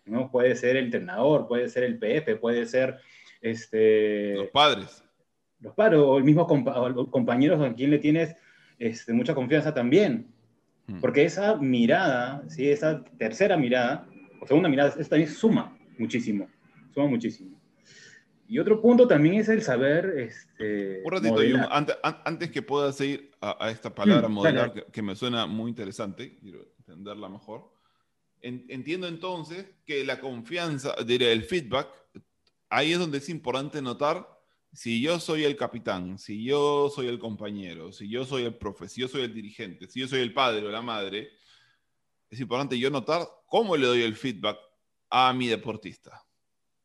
¿no? 0.04 0.32
Puede 0.32 0.56
ser 0.56 0.76
el 0.78 0.86
entrenador, 0.86 1.46
puede 1.46 1.68
ser 1.68 1.84
el 1.84 1.96
PF, 2.00 2.40
puede 2.40 2.66
ser 2.66 2.96
este... 3.40 4.34
Los 4.34 4.50
padres. 4.50 5.04
Los 5.60 5.74
padres, 5.74 6.00
o 6.00 6.18
el 6.18 6.24
mismo 6.24 6.44
compañeros 6.44 7.60
a 7.60 7.72
quien 7.72 7.92
le 7.92 8.00
tienes 8.00 8.34
este, 8.80 9.12
mucha 9.12 9.36
confianza 9.36 9.72
también. 9.72 10.26
Hmm. 10.88 11.00
Porque 11.00 11.22
esa 11.22 11.54
mirada, 11.54 12.42
¿sí? 12.48 12.68
esa 12.68 13.04
tercera 13.16 13.56
mirada, 13.56 14.08
o 14.40 14.46
segunda 14.48 14.68
mirada, 14.68 14.88
esta 14.88 15.10
también 15.10 15.30
suma 15.30 15.78
muchísimo 15.98 16.48
muchísimo. 17.06 17.60
Y 18.50 18.58
otro 18.58 18.80
punto 18.80 19.06
también 19.06 19.34
es 19.34 19.48
el 19.50 19.62
saber. 19.62 20.14
Este, 20.18 21.02
un 21.04 21.12
ratito, 21.12 21.36
antes, 22.24 22.50
que 22.50 22.62
pueda 22.62 22.90
seguir 22.92 23.30
a, 23.42 23.70
esta 23.70 23.94
palabra 23.94 24.26
mm, 24.26 24.32
modelar, 24.32 24.86
que, 24.90 25.02
me 25.02 25.14
suena 25.14 25.46
muy 25.46 25.68
interesante, 25.68 26.38
quiero 26.38 26.66
entenderla 26.78 27.28
mejor. 27.28 27.70
entiendo 28.40 29.06
entonces 29.06 29.66
que 29.84 30.02
la 30.02 30.18
confianza, 30.18 30.94
diré, 31.06 31.30
el 31.30 31.42
feedback, 31.42 31.88
ahí 32.70 32.92
es 32.92 32.98
donde 32.98 33.18
es 33.18 33.28
importante 33.28 33.82
notar 33.82 34.26
si 34.72 35.02
yo 35.02 35.20
soy 35.20 35.44
el 35.44 35.56
capitán, 35.56 36.18
si 36.18 36.42
yo 36.42 36.88
soy 36.88 37.08
el 37.08 37.18
compañero, 37.18 37.92
si 37.92 38.08
yo 38.08 38.24
soy 38.24 38.44
el 38.44 38.54
profe, 38.54 38.88
si 38.88 39.02
yo 39.02 39.08
soy 39.08 39.22
el 39.22 39.34
dirigente, 39.34 39.88
si 39.88 40.00
yo 40.00 40.08
soy 40.08 40.20
el 40.20 40.32
padre 40.32 40.66
o 40.66 40.70
la 40.70 40.82
madre, 40.82 41.28
es 42.30 42.40
importante 42.40 42.78
yo 42.78 42.90
notar 42.90 43.26
cómo 43.46 43.76
le 43.76 43.86
doy 43.86 44.02
el 44.02 44.16
feedback 44.16 44.58
a 45.10 45.34
mi 45.34 45.48
deportista 45.48 46.27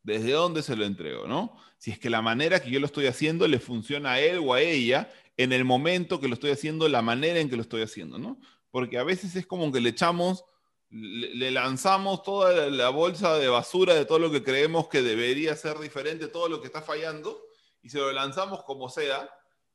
desde 0.03 0.31
dónde 0.31 0.61
se 0.61 0.75
lo 0.75 0.85
entrego, 0.85 1.27
¿no? 1.27 1.57
Si 1.77 1.91
es 1.91 1.99
que 1.99 2.09
la 2.09 2.21
manera 2.21 2.61
que 2.61 2.69
yo 2.69 2.79
lo 2.79 2.85
estoy 2.85 3.07
haciendo 3.07 3.47
le 3.47 3.59
funciona 3.59 4.13
a 4.13 4.19
él 4.19 4.39
o 4.43 4.53
a 4.53 4.61
ella 4.61 5.11
en 5.37 5.51
el 5.51 5.65
momento 5.65 6.19
que 6.19 6.27
lo 6.27 6.35
estoy 6.35 6.51
haciendo, 6.51 6.87
la 6.87 7.01
manera 7.01 7.39
en 7.39 7.49
que 7.49 7.55
lo 7.55 7.61
estoy 7.61 7.81
haciendo, 7.81 8.19
¿no? 8.19 8.39
Porque 8.69 8.97
a 8.97 9.03
veces 9.03 9.35
es 9.35 9.47
como 9.47 9.71
que 9.71 9.81
le 9.81 9.89
echamos, 9.89 10.45
le, 10.89 11.49
lanzamos 11.51 12.21
toda 12.23 12.69
la 12.69 12.89
bolsa 12.89 13.37
de 13.37 13.47
basura 13.47 13.95
de 13.95 14.05
todo 14.05 14.19
lo 14.19 14.31
que 14.31 14.43
creemos 14.43 14.89
que 14.89 15.01
debería 15.01 15.55
ser 15.55 15.79
diferente, 15.79 16.27
todo 16.27 16.49
lo 16.49 16.61
que 16.61 16.67
está 16.67 16.81
fallando, 16.81 17.41
y 17.81 17.89
se 17.89 17.97
lo 17.97 18.11
lanzamos 18.11 18.63
como 18.63 18.89
sea, 18.89 19.29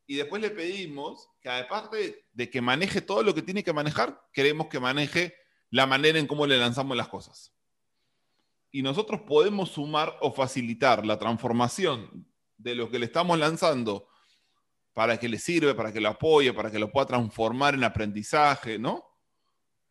y 0.07 0.17
después 0.17 0.41
le 0.41 0.51
pedimos 0.51 1.29
que 1.41 1.51
aparte 1.51 2.27
de 2.33 2.51
que 2.51 2.61
maneje 2.61 3.01
todo 3.01 3.23
lo 3.23 3.35
que 3.35 3.43
tiene 3.43 3.65
que 3.65 3.73
manejar, 3.73 4.21
queremos 4.33 4.69
que 4.69 4.81
maneje 4.81 5.35
la 5.71 5.87
manera 5.87 6.19
en 6.19 6.27
cómo 6.27 6.47
le 6.47 6.57
lanzamos 6.57 6.97
las 6.97 7.09
cosas 7.09 7.53
y 8.71 8.83
nosotros 8.83 9.23
podemos 9.23 9.71
sumar 9.71 10.17
o 10.21 10.33
facilitar 10.33 11.05
la 11.07 11.19
transformación 11.19 12.27
de 12.57 12.75
lo 12.75 12.91
que 12.91 12.99
le 12.99 13.07
estamos 13.07 13.39
lanzando 13.39 14.09
para 14.93 15.19
que 15.19 15.29
le 15.29 15.39
sirva, 15.39 15.75
para 15.75 15.93
que 15.93 16.01
lo 16.01 16.09
apoye, 16.09 16.53
para 16.53 16.71
que 16.71 16.79
lo 16.79 16.91
pueda 16.91 17.07
transformar 17.07 17.75
en 17.75 17.85
aprendizaje, 17.85 18.79
¿no? 18.79 19.05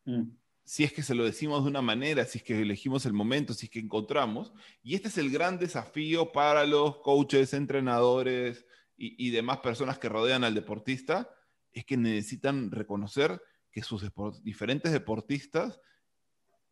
Mm. 0.04 0.30
Si 0.64 0.84
es 0.84 0.92
que 0.92 1.02
se 1.02 1.14
lo 1.14 1.24
decimos 1.24 1.64
de 1.64 1.70
una 1.70 1.80
manera, 1.80 2.26
si 2.26 2.38
es 2.38 2.44
que 2.44 2.60
elegimos 2.60 3.06
el 3.06 3.14
momento, 3.14 3.54
si 3.54 3.66
es 3.66 3.70
que 3.72 3.78
encontramos. 3.78 4.52
Y 4.82 4.94
este 4.94 5.08
es 5.08 5.16
el 5.16 5.30
gran 5.30 5.58
desafío 5.58 6.30
para 6.30 6.66
los 6.66 6.98
coaches, 6.98 7.54
entrenadores 7.54 8.66
y, 8.98 9.26
y 9.26 9.30
demás 9.30 9.60
personas 9.60 9.98
que 9.98 10.10
rodean 10.10 10.44
al 10.44 10.54
deportista, 10.54 11.30
es 11.72 11.86
que 11.86 11.96
necesitan 11.96 12.70
reconocer 12.70 13.40
que 13.70 13.82
sus 13.82 14.04
diferentes 14.42 14.92
deportistas 14.92 15.80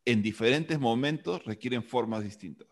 en 0.07 0.23
diferentes 0.23 0.79
momentos 0.79 1.45
requieren 1.45 1.83
formas 1.83 2.23
distintas. 2.23 2.69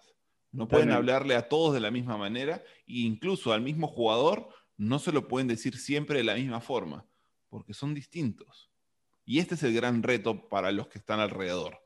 No 0.52 0.68
pueden 0.68 0.92
hablarle 0.92 1.34
a 1.34 1.48
todos 1.48 1.74
de 1.74 1.80
la 1.80 1.90
misma 1.90 2.16
manera 2.16 2.62
e 2.86 3.00
incluso 3.00 3.52
al 3.52 3.60
mismo 3.60 3.88
jugador 3.88 4.48
no 4.76 5.00
se 5.00 5.10
lo 5.10 5.26
pueden 5.26 5.48
decir 5.48 5.76
siempre 5.76 6.18
de 6.18 6.24
la 6.24 6.36
misma 6.36 6.60
forma, 6.60 7.06
porque 7.48 7.74
son 7.74 7.92
distintos. 7.92 8.70
Y 9.24 9.40
este 9.40 9.56
es 9.56 9.64
el 9.64 9.74
gran 9.74 10.02
reto 10.04 10.48
para 10.48 10.70
los 10.70 10.86
que 10.86 10.98
están 10.98 11.18
alrededor, 11.18 11.78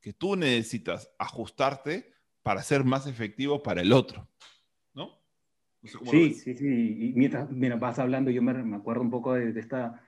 que 0.00 0.14
tú 0.14 0.34
necesitas 0.34 1.10
ajustarte 1.18 2.14
para 2.42 2.62
ser 2.62 2.84
más 2.84 3.06
efectivo 3.06 3.62
para 3.62 3.82
el 3.82 3.92
otro. 3.92 4.26
¿No? 4.94 5.20
sí, 5.82 6.32
sí, 6.32 6.54
sí. 6.54 6.96
Y 7.08 7.12
mientras, 7.12 7.48
vas 7.78 7.98
hablando, 7.98 8.30
yo 8.30 8.40
me, 8.40 8.76
acuerdo 8.76 9.02
un 9.02 9.10
poco 9.10 9.34
de 9.34 9.60
esta 9.60 10.05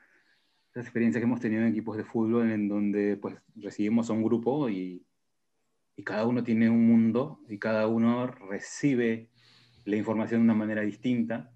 experiencia 0.80 1.20
que 1.20 1.24
hemos 1.24 1.40
tenido 1.40 1.62
en 1.62 1.68
equipos 1.68 1.96
de 1.96 2.04
fútbol 2.04 2.50
en 2.50 2.68
donde 2.68 3.16
pues 3.16 3.36
recibimos 3.56 4.10
a 4.10 4.12
un 4.12 4.22
grupo 4.22 4.68
y, 4.68 5.04
y 5.96 6.02
cada 6.04 6.26
uno 6.26 6.44
tiene 6.44 6.70
un 6.70 6.86
mundo 6.86 7.40
y 7.48 7.58
cada 7.58 7.86
uno 7.88 8.26
recibe 8.26 9.30
la 9.84 9.96
información 9.96 10.40
de 10.40 10.44
una 10.44 10.54
manera 10.54 10.82
distinta. 10.82 11.50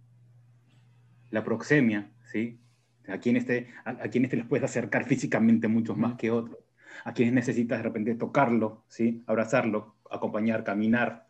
La 1.30 1.44
proxemia, 1.44 2.10
¿sí? 2.24 2.60
A 3.08 3.18
quienes 3.18 3.46
te, 3.46 3.68
a, 3.84 4.08
quienes 4.08 4.30
te 4.30 4.36
les 4.36 4.46
puedes 4.46 4.64
acercar 4.64 5.04
físicamente 5.08 5.68
mucho 5.68 5.94
más 5.94 6.16
que 6.16 6.30
otros. 6.30 6.58
A 7.04 7.12
quienes 7.12 7.34
necesitas 7.34 7.78
de 7.78 7.84
repente 7.84 8.14
tocarlo, 8.14 8.84
¿sí? 8.88 9.22
abrazarlo, 9.26 9.96
acompañar, 10.10 10.64
caminar. 10.64 11.28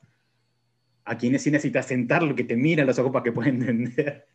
A 1.05 1.17
quienes 1.19 1.43
sí 1.43 1.51
necesitas 1.51 1.87
sentarlo, 1.87 2.35
que 2.35 2.45
te 2.45 2.57
mira 2.57 2.85
los 2.85 2.99
ojos 2.99 3.13
para 3.13 3.25
que 3.25 3.33
puedan 3.33 3.57
entender. 3.63 4.27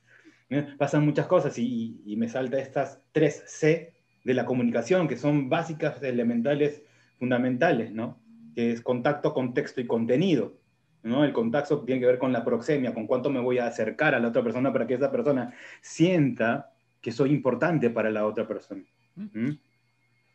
¿Eh? 0.50 0.66
Pasan 0.78 1.06
muchas 1.06 1.28
cosas 1.28 1.58
y, 1.58 2.02
y 2.06 2.16
me 2.16 2.30
salta 2.30 2.58
estas 2.60 3.02
tres 3.12 3.44
C 3.48 3.94
de 4.24 4.34
la 4.34 4.46
comunicación, 4.46 5.08
que 5.08 5.18
son 5.18 5.50
básicas, 5.50 6.02
elementales, 6.04 6.84
fundamentales, 7.18 7.92
¿no? 7.92 8.20
Que 8.56 8.72
es 8.72 8.82
contacto, 8.82 9.34
contexto 9.34 9.82
y 9.82 9.88
contenido. 9.88 10.58
¿no? 11.04 11.24
El 11.24 11.34
contacto 11.34 11.84
tiene 11.84 12.02
que 12.02 12.08
ver 12.08 12.20
con 12.20 12.34
la 12.34 12.44
proxemia, 12.44 12.94
con 12.94 13.08
cuánto 13.08 13.30
me 13.30 13.40
voy 13.40 13.58
a 13.58 13.68
acercar 13.68 14.14
a 14.14 14.20
la 14.20 14.28
otra 14.28 14.44
persona 14.44 14.72
para 14.72 14.86
que 14.86 14.96
esa 14.96 15.12
persona 15.12 15.54
sienta 15.82 16.74
que 17.02 17.12
soy 17.12 17.32
importante 17.32 17.90
para 17.90 18.12
la 18.12 18.26
otra 18.26 18.48
persona. 18.48 18.84
¿Mm? 19.16 19.52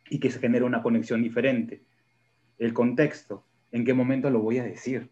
Y 0.09 0.19
que 0.19 0.29
se 0.29 0.39
genere 0.39 0.65
una 0.65 0.81
conexión 0.81 1.21
diferente. 1.21 1.83
El 2.57 2.73
contexto, 2.73 3.45
en 3.71 3.85
qué 3.85 3.93
momento 3.93 4.29
lo 4.29 4.39
voy 4.39 4.57
a 4.57 4.63
decir. 4.63 5.09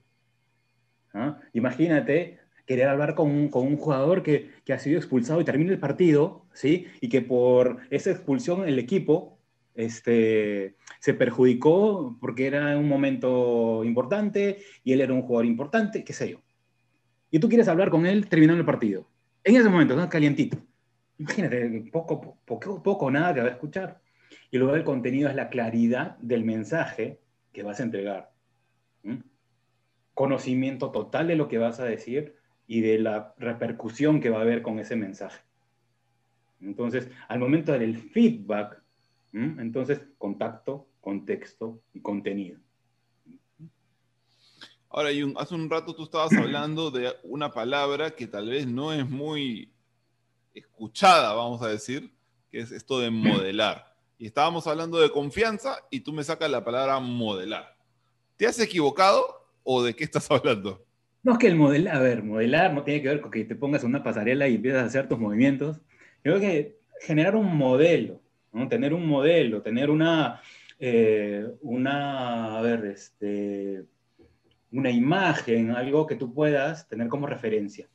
¿Ah? 1.14 1.40
Imagínate 1.54 2.40
querer 2.66 2.88
hablar 2.88 3.16
con 3.16 3.30
un, 3.30 3.50
con 3.50 3.68
un 3.68 3.78
jugador 3.78 4.24
que, 4.24 4.52
que, 4.66 4.74
ha 4.74 4.80
sido 4.80 4.98
expulsado 4.98 5.42
y 5.42 5.46
termina 5.46 5.72
el 5.72 5.80
partido, 5.80 6.46
¿sí? 6.54 6.88
Y 7.02 7.10
que 7.10 7.22
por 7.22 7.80
esa 7.90 8.12
expulsión 8.12 8.68
el 8.68 8.80
equipo 8.80 9.40
este, 9.76 10.76
se 11.00 11.14
perjudicó 11.14 12.18
porque 12.20 12.48
era 12.48 12.78
un 12.78 12.88
momento 12.88 13.84
importante 13.84 14.60
y 14.84 14.94
él 14.94 15.02
era 15.02 15.14
un 15.14 15.22
jugador 15.22 15.46
importante, 15.46 16.04
qué 16.04 16.14
sé 16.14 16.32
yo. 16.32 16.42
Y 17.30 17.40
tú 17.40 17.48
quieres 17.48 17.68
hablar 17.68 17.90
con 17.90 18.06
él 18.06 18.28
terminando 18.28 18.60
el 18.60 18.66
partido. 18.66 19.08
En 19.44 19.56
ese 19.56 19.70
momento, 19.70 19.96
¿no? 19.96 20.08
calientito. 20.10 20.58
Imagínate, 21.18 21.90
poco, 21.92 22.38
poco, 22.46 22.84
poco, 22.84 23.12
nada 23.12 23.34
que 23.34 23.42
va 23.42 23.48
a 23.48 23.52
escuchar. 23.52 24.02
Y 24.50 24.58
luego 24.58 24.76
el 24.76 24.84
contenido 24.84 25.30
es 25.30 25.36
la 25.36 25.50
claridad 25.50 26.18
del 26.18 26.44
mensaje 26.44 27.22
que 27.54 27.64
vas 27.64 27.80
a 27.80 27.84
entregar. 27.84 28.32
Conocimiento 30.14 30.92
total 30.92 31.28
de 31.28 31.36
lo 31.36 31.48
que 31.48 31.58
vas 31.58 31.80
a 31.80 31.86
decir 31.86 32.36
y 32.72 32.80
de 32.80 33.00
la 33.00 33.36
repercusión 33.38 34.22
que 34.22 34.30
va 34.30 34.38
a 34.38 34.44
haber 34.44 34.62
con 34.62 34.80
ese 34.80 34.96
mensaje. 34.96 35.42
Entonces, 36.62 37.10
al 37.28 37.38
momento 37.38 37.74
del 37.74 37.98
feedback, 37.98 38.82
entonces, 39.34 40.00
contacto, 40.18 40.88
contexto 41.02 41.82
y 41.94 42.00
contenido. 42.00 42.62
Ahora, 44.90 45.10
hace 45.36 45.54
un 45.54 45.70
rato 45.70 45.94
tú 45.94 46.04
estabas 46.04 46.32
hablando 46.32 46.92
de 46.92 47.12
una 47.24 47.52
palabra 47.52 48.12
que 48.12 48.26
tal 48.26 48.48
vez 48.48 48.66
no 48.66 48.94
es 48.94 49.06
muy 49.10 49.74
escuchada, 50.54 51.34
vamos 51.34 51.62
a 51.62 51.68
decir, 51.68 52.14
que 52.50 52.60
es 52.60 52.72
esto 52.72 53.02
de 53.02 53.10
modelar. 53.10 53.98
Y 54.18 54.28
estábamos 54.28 54.66
hablando 54.66 54.98
de 54.98 55.12
confianza 55.12 55.76
y 55.90 56.00
tú 56.00 56.14
me 56.14 56.24
sacas 56.24 56.50
la 56.50 56.64
palabra 56.64 57.02
modelar. 57.02 57.76
¿Te 58.38 58.48
has 58.48 58.60
equivocado 58.60 59.46
o 59.62 59.84
de 59.84 59.94
qué 59.94 60.06
estás 60.06 60.32
hablando? 60.32 60.86
No 61.24 61.34
es 61.34 61.38
que 61.38 61.48
el 61.48 61.56
modelar, 61.56 61.96
a 61.96 62.00
ver, 62.00 62.24
modelar 62.24 62.74
no 62.74 62.84
tiene 62.84 63.02
que 63.02 63.10
ver 63.10 63.22
con 63.22 63.32
que 63.32 63.46
te 63.46 63.56
pongas 63.56 63.84
una 63.84 64.04
pasarela 64.04 64.48
y 64.48 64.56
empiezas 64.56 64.84
a 64.84 64.86
hacer 64.86 65.08
tus 65.08 65.20
movimientos. 65.20 65.78
Yo 66.24 66.34
creo 66.34 66.40
que 66.40 66.78
generar 67.00 67.36
un 67.36 67.56
modelo, 67.56 68.22
Tener 68.70 68.94
un 68.94 69.08
modelo, 69.08 69.62
tener 69.62 69.90
una, 69.90 70.42
eh, 70.78 71.48
una, 71.62 72.58
a 72.58 72.62
ver, 72.62 72.86
este, 72.86 73.86
una 74.74 74.92
imagen, 74.92 75.72
algo 75.72 76.06
que 76.06 76.16
tú 76.16 76.34
puedas 76.34 76.88
tener 76.90 77.08
como 77.08 77.28
referencia. 77.28 77.88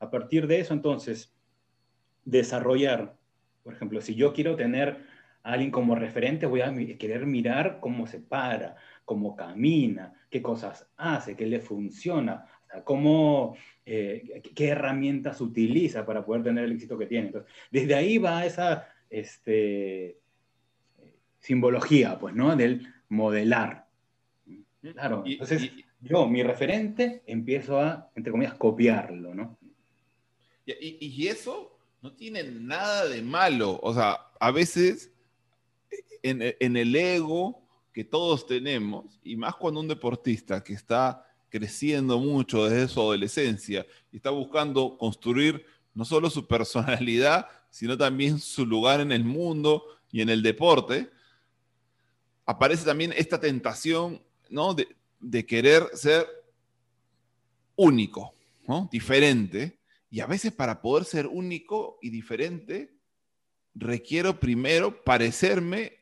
A 0.00 0.10
partir 0.10 0.48
de 0.48 0.58
eso, 0.58 0.74
entonces, 0.74 1.32
desarrollar, 2.24 3.14
por 3.62 3.72
ejemplo, 3.72 4.00
si 4.00 4.16
yo 4.16 4.32
quiero 4.32 4.56
tener 4.56 4.98
a 5.44 5.52
alguien 5.52 5.70
como 5.70 5.94
referente, 5.94 6.46
voy 6.46 6.62
a 6.62 6.74
querer 6.98 7.24
mirar 7.24 7.78
cómo 7.80 8.08
se 8.08 8.18
para, 8.18 8.76
cómo 9.10 9.34
camina, 9.34 10.14
qué 10.30 10.40
cosas 10.40 10.88
hace, 10.96 11.34
qué 11.34 11.44
le 11.44 11.58
funciona, 11.58 12.46
cómo, 12.84 13.56
eh, 13.84 14.40
qué 14.54 14.68
herramientas 14.68 15.40
utiliza 15.40 16.06
para 16.06 16.24
poder 16.24 16.44
tener 16.44 16.62
el 16.62 16.70
éxito 16.70 16.96
que 16.96 17.06
tiene. 17.06 17.26
Entonces, 17.26 17.52
desde 17.72 17.96
ahí 17.96 18.18
va 18.18 18.46
esa 18.46 18.86
este, 19.10 20.16
simbología, 21.40 22.20
pues, 22.20 22.36
¿no? 22.36 22.54
Del 22.54 22.86
modelar. 23.08 23.88
Claro, 24.80 25.24
entonces 25.26 25.72
yo, 26.00 26.28
mi 26.28 26.44
referente, 26.44 27.24
empiezo 27.26 27.80
a, 27.80 28.12
entre 28.14 28.30
comillas, 28.30 28.54
copiarlo, 28.54 29.34
¿no? 29.34 29.58
Y, 30.64 30.98
y, 31.04 31.26
eso 31.26 31.76
no 32.00 32.12
tiene 32.12 32.44
nada 32.44 33.08
de 33.08 33.22
malo. 33.22 33.80
O 33.82 33.92
sea, 33.92 34.20
a 34.38 34.52
veces 34.52 35.12
en, 36.22 36.54
en 36.60 36.76
el 36.76 36.94
ego 36.94 37.59
que 37.92 38.04
todos 38.04 38.46
tenemos, 38.46 39.18
y 39.22 39.36
más 39.36 39.56
cuando 39.56 39.80
un 39.80 39.88
deportista 39.88 40.62
que 40.62 40.74
está 40.74 41.26
creciendo 41.48 42.18
mucho 42.18 42.66
desde 42.66 42.88
su 42.88 43.00
adolescencia 43.00 43.84
y 44.12 44.16
está 44.16 44.30
buscando 44.30 44.96
construir 44.96 45.64
no 45.94 46.04
solo 46.04 46.30
su 46.30 46.46
personalidad, 46.46 47.46
sino 47.68 47.96
también 47.98 48.38
su 48.38 48.64
lugar 48.64 49.00
en 49.00 49.12
el 49.12 49.24
mundo 49.24 49.84
y 50.10 50.20
en 50.20 50.28
el 50.28 50.42
deporte, 50.42 51.10
aparece 52.46 52.84
también 52.84 53.12
esta 53.16 53.38
tentación 53.38 54.22
¿no? 54.48 54.74
de, 54.74 54.88
de 55.20 55.46
querer 55.46 55.88
ser 55.94 56.26
único, 57.76 58.34
¿no? 58.66 58.88
diferente. 58.90 59.78
Y 60.10 60.20
a 60.20 60.26
veces 60.26 60.52
para 60.52 60.82
poder 60.82 61.04
ser 61.04 61.26
único 61.26 61.98
y 62.02 62.10
diferente, 62.10 62.96
requiero 63.74 64.38
primero 64.40 65.02
parecerme 65.04 65.99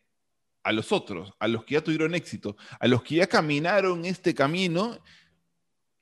a 0.63 0.73
los 0.73 0.93
otros, 0.93 1.33
a 1.39 1.49
los 1.49 1.65
que 1.65 1.75
ya 1.75 1.85
tuvieron 1.85 2.15
éxito, 2.15 2.57
a 2.79 2.87
los 2.89 3.03
que 3.03 3.17
ya 3.17 3.27
caminaron 3.27 4.05
este 4.05 4.35
camino 4.35 4.99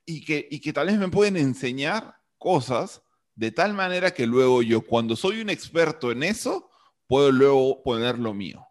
y 0.05 0.25
que, 0.25 0.49
y 0.51 0.61
que 0.61 0.73
tal 0.73 0.87
vez 0.87 0.99
me 0.99 1.09
pueden 1.09 1.37
enseñar 1.37 2.17
cosas 2.39 3.03
de 3.35 3.51
tal 3.51 3.75
manera 3.75 4.13
que 4.13 4.27
luego 4.27 4.63
yo, 4.63 4.81
cuando 4.81 5.15
soy 5.15 5.41
un 5.41 5.51
experto 5.51 6.11
en 6.11 6.23
eso, 6.23 6.71
puedo 7.07 7.31
luego 7.31 7.83
poner 7.83 8.19
lo 8.19 8.33
mío. 8.33 8.67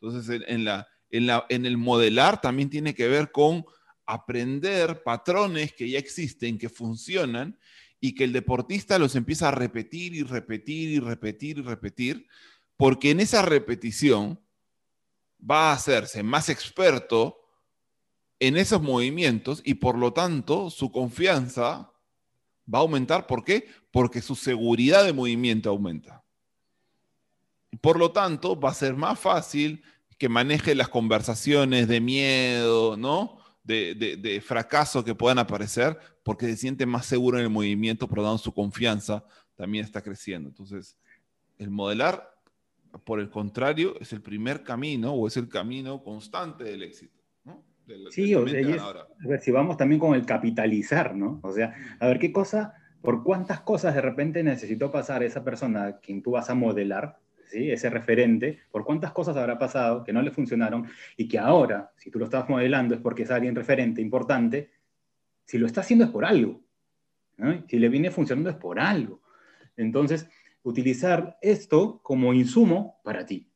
Entonces, 0.00 0.42
en, 0.46 0.64
la, 0.64 0.86
en, 1.10 1.26
la, 1.26 1.46
en 1.48 1.66
el 1.66 1.76
modelar 1.76 2.40
también 2.40 2.70
tiene 2.70 2.94
que 2.94 3.08
ver 3.08 3.32
con 3.32 3.64
aprender 4.06 5.02
patrones 5.02 5.72
que 5.72 5.88
ya 5.88 5.98
existen, 5.98 6.58
que 6.58 6.68
funcionan, 6.68 7.58
y 8.00 8.14
que 8.14 8.24
el 8.24 8.32
deportista 8.32 8.98
los 8.98 9.14
empieza 9.14 9.48
a 9.48 9.52
repetir 9.52 10.14
y 10.14 10.22
repetir 10.22 10.88
y 10.88 10.98
repetir 10.98 11.58
y 11.58 11.62
repetir, 11.62 12.26
porque 12.76 13.10
en 13.10 13.20
esa 13.20 13.42
repetición 13.42 14.40
va 15.48 15.70
a 15.70 15.74
hacerse 15.74 16.22
más 16.22 16.48
experto 16.48 17.38
en 18.38 18.56
esos 18.56 18.80
movimientos 18.80 19.60
y 19.64 19.74
por 19.74 19.96
lo 19.98 20.12
tanto 20.12 20.70
su 20.70 20.90
confianza 20.90 21.92
va 22.72 22.78
a 22.78 22.82
aumentar. 22.82 23.26
¿Por 23.26 23.44
qué? 23.44 23.68
Porque 23.90 24.22
su 24.22 24.34
seguridad 24.34 25.04
de 25.04 25.12
movimiento 25.12 25.70
aumenta. 25.70 26.24
Por 27.80 27.98
lo 27.98 28.12
tanto, 28.12 28.58
va 28.58 28.70
a 28.70 28.74
ser 28.74 28.94
más 28.94 29.18
fácil 29.18 29.82
que 30.18 30.28
maneje 30.28 30.74
las 30.74 30.88
conversaciones 30.88 31.88
de 31.88 32.00
miedo, 32.00 32.96
¿no? 32.96 33.38
De, 33.62 34.42
fracaso 34.44 35.04
que 35.04 35.14
puedan 35.14 35.38
aparecer, 35.38 35.96
porque 36.24 36.46
se 36.46 36.56
siente 36.56 36.86
más 36.86 37.06
seguro 37.06 37.38
en 37.38 37.44
el 37.44 37.50
movimiento, 37.50 38.08
pero 38.08 38.22
dando 38.22 38.38
su 38.38 38.52
confianza 38.52 39.24
también 39.54 39.84
está 39.84 40.02
creciendo. 40.02 40.48
Entonces, 40.48 40.98
el 41.58 41.70
modelar, 41.70 42.36
por 43.04 43.20
el 43.20 43.30
contrario, 43.30 43.94
es 44.00 44.12
el 44.12 44.22
primer 44.22 44.62
camino 44.62 45.12
o 45.12 45.26
es 45.26 45.36
el 45.36 45.48
camino 45.48 46.02
constante 46.02 46.64
del 46.64 46.82
éxito 46.82 47.20
sí, 48.10 48.34
o 48.34 48.46
sea, 48.46 49.38
si 49.40 49.50
vamos 49.50 49.76
también 49.76 50.00
con 50.00 50.14
el 50.14 50.24
capitalizar, 50.24 51.14
¿no? 51.14 51.40
O 51.42 51.52
sea, 51.52 51.74
a 51.98 52.06
ver 52.06 52.18
qué 52.18 52.32
cosa, 52.32 52.74
por 53.02 53.22
cuántas 53.22 53.60
cosas 53.60 53.94
de 53.94 54.00
repente 54.00 54.42
necesitó 54.42 54.90
pasar 54.90 55.22
esa 55.22 55.44
persona 55.44 55.86
a 55.86 55.98
quien 55.98 56.22
tú 56.22 56.32
vas 56.32 56.50
a 56.50 56.54
modelar, 56.54 57.18
¿sí? 57.46 57.70
ese 57.70 57.90
referente, 57.90 58.60
por 58.70 58.84
cuántas 58.84 59.12
cosas 59.12 59.36
habrá 59.36 59.58
pasado 59.58 60.04
que 60.04 60.12
no 60.12 60.22
le 60.22 60.30
funcionaron 60.30 60.86
y 61.16 61.28
que 61.28 61.38
ahora, 61.38 61.92
si 61.96 62.10
tú 62.10 62.18
lo 62.18 62.26
estás 62.26 62.48
modelando 62.48 62.94
es 62.94 63.00
porque 63.00 63.22
es 63.22 63.30
alguien 63.30 63.54
referente, 63.54 64.00
importante, 64.00 64.70
si 65.44 65.58
lo 65.58 65.66
está 65.66 65.80
haciendo 65.80 66.04
es 66.04 66.10
por 66.10 66.24
algo. 66.24 66.60
¿no? 67.38 67.64
Si 67.68 67.78
le 67.78 67.88
viene 67.88 68.10
funcionando 68.10 68.50
es 68.50 68.56
por 68.56 68.78
algo. 68.78 69.20
Entonces, 69.76 70.28
utilizar 70.62 71.38
esto 71.40 72.00
como 72.02 72.32
insumo 72.32 73.00
para 73.02 73.24
ti. 73.24 73.50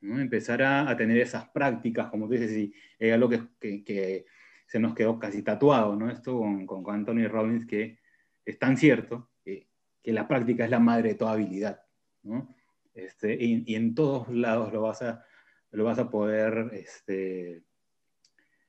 Empezar 0.00 0.62
a, 0.62 0.96
tener 0.96 1.18
esas 1.18 1.48
prácticas, 1.50 2.10
como 2.10 2.26
tú 2.26 2.32
dices, 2.32 2.50
y 2.56 2.74
es 2.98 3.12
algo 3.12 3.28
que, 3.28 3.84
que, 3.84 4.26
se 4.66 4.80
nos 4.80 4.94
quedó 4.94 5.18
casi 5.18 5.42
tatuado, 5.42 5.94
¿no? 5.94 6.10
Esto 6.10 6.38
con, 6.38 6.66
con, 6.66 6.94
Anthony 6.94 7.28
Robbins, 7.28 7.66
que 7.66 7.98
es 8.44 8.58
tan 8.58 8.76
cierto 8.76 9.30
que, 9.44 9.68
que, 10.02 10.12
la 10.12 10.26
práctica 10.26 10.64
es 10.64 10.70
la 10.70 10.80
madre 10.80 11.10
de 11.10 11.14
toda 11.14 11.32
habilidad, 11.32 11.84
¿no? 12.22 12.54
Este, 12.94 13.34
y, 13.34 13.64
y, 13.66 13.74
en 13.74 13.94
todos 13.94 14.28
lados 14.28 14.72
lo 14.72 14.82
vas 14.82 15.02
a, 15.02 15.24
lo 15.70 15.84
vas 15.84 15.98
a 15.98 16.10
poder 16.10 16.70
este, 16.72 17.62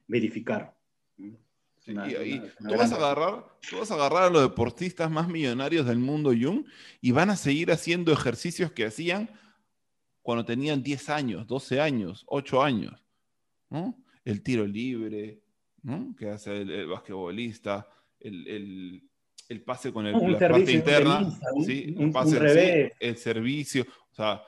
verificar. 0.07 0.76
Y, 1.86 2.39
tú, 2.39 2.77
vas 2.77 2.91
a 2.91 2.95
agarrar, 2.95 3.45
tú 3.69 3.79
vas 3.79 3.91
a 3.91 3.95
agarrar 3.95 4.23
a 4.23 4.29
los 4.29 4.41
deportistas 4.41 5.11
más 5.11 5.27
millonarios 5.27 5.86
del 5.86 5.99
mundo, 5.99 6.29
Jung, 6.29 6.65
y 7.01 7.11
van 7.11 7.29
a 7.29 7.36
seguir 7.36 7.71
haciendo 7.71 8.13
ejercicios 8.13 8.71
que 8.71 8.86
hacían 8.86 9.29
cuando 10.21 10.45
tenían 10.45 10.81
10 10.81 11.09
años, 11.09 11.47
12 11.47 11.81
años, 11.81 12.23
8 12.27 12.63
años. 12.63 13.03
¿no? 13.69 13.97
El 14.23 14.41
tiro 14.41 14.65
libre, 14.65 15.41
¿no? 15.81 16.15
que 16.17 16.29
hace 16.29 16.61
el, 16.61 16.88
basquetbolista, 16.88 17.88
el, 18.19 19.03
el, 19.49 19.61
pase 19.63 19.91
con 19.91 20.07
el, 20.07 20.13
la 20.13 20.39
parte 20.39 20.71
interna, 20.71 21.29
¿sí? 21.65 21.93
un, 21.97 22.13
pase, 22.13 22.93
el 22.99 23.17
servicio. 23.17 23.86
O 24.11 24.15
sea, 24.15 24.41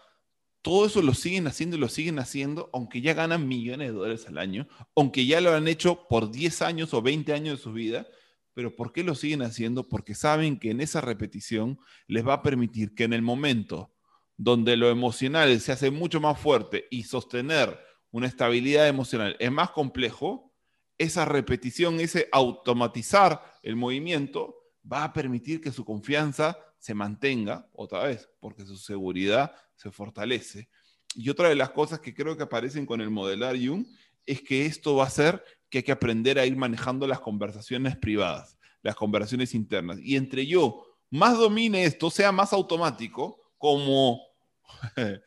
todo 0.65 0.87
eso 0.87 1.03
lo 1.03 1.13
siguen 1.13 1.45
haciendo 1.45 1.77
y 1.77 1.79
lo 1.79 1.89
siguen 1.89 2.17
haciendo, 2.17 2.71
aunque 2.73 2.99
ya 2.99 3.13
ganan 3.13 3.47
millones 3.47 3.89
de 3.89 3.93
dólares 3.93 4.25
al 4.27 4.39
año, 4.39 4.67
aunque 4.95 5.27
ya 5.27 5.39
lo 5.39 5.53
han 5.53 5.67
hecho 5.67 6.07
por 6.09 6.31
10 6.31 6.63
años 6.63 6.91
o 6.95 7.03
20 7.03 7.33
años 7.33 7.59
de 7.59 7.63
su 7.63 7.71
vida. 7.71 8.07
Pero 8.55 8.75
¿por 8.75 8.91
qué 8.91 9.03
lo 9.03 9.13
siguen 9.13 9.43
haciendo? 9.43 9.87
Porque 9.87 10.15
saben 10.15 10.57
que 10.57 10.71
en 10.71 10.81
esa 10.81 11.01
repetición 11.01 11.77
les 12.07 12.27
va 12.27 12.33
a 12.33 12.41
permitir 12.41 12.95
que 12.95 13.03
en 13.03 13.13
el 13.13 13.21
momento 13.21 13.93
donde 14.37 14.75
lo 14.75 14.89
emocional 14.89 15.59
se 15.59 15.71
hace 15.71 15.91
mucho 15.91 16.19
más 16.19 16.39
fuerte 16.39 16.87
y 16.89 17.03
sostener 17.03 17.79
una 18.09 18.25
estabilidad 18.25 18.87
emocional 18.87 19.35
es 19.39 19.51
más 19.51 19.69
complejo, 19.69 20.51
esa 20.97 21.25
repetición, 21.25 21.99
ese 21.99 22.27
automatizar 22.31 23.39
el 23.61 23.75
movimiento 23.75 24.55
va 24.91 25.03
a 25.03 25.13
permitir 25.13 25.61
que 25.61 25.71
su 25.71 25.85
confianza 25.85 26.57
se 26.79 26.93
mantenga 26.93 27.67
otra 27.73 28.03
vez, 28.03 28.29
porque 28.39 28.65
su 28.65 28.77
seguridad 28.77 29.53
se 29.75 29.91
fortalece. 29.91 30.69
Y 31.15 31.29
otra 31.29 31.49
de 31.49 31.55
las 31.55 31.71
cosas 31.71 31.99
que 31.99 32.13
creo 32.13 32.35
que 32.35 32.43
aparecen 32.43 32.85
con 32.85 33.01
el 33.01 33.09
modelar 33.09 33.55
Jung 33.57 33.85
es 34.25 34.41
que 34.41 34.65
esto 34.65 34.95
va 34.95 35.05
a 35.05 35.07
hacer 35.07 35.43
que 35.69 35.79
hay 35.79 35.83
que 35.83 35.91
aprender 35.91 36.39
a 36.39 36.45
ir 36.45 36.55
manejando 36.55 37.07
las 37.07 37.19
conversaciones 37.19 37.95
privadas, 37.95 38.57
las 38.81 38.95
conversaciones 38.95 39.53
internas. 39.53 39.99
Y 40.01 40.15
entre 40.15 40.45
yo 40.45 40.85
más 41.09 41.37
domine 41.37 41.85
esto, 41.85 42.09
sea 42.09 42.31
más 42.31 42.53
automático, 42.53 43.39
como, 43.57 44.21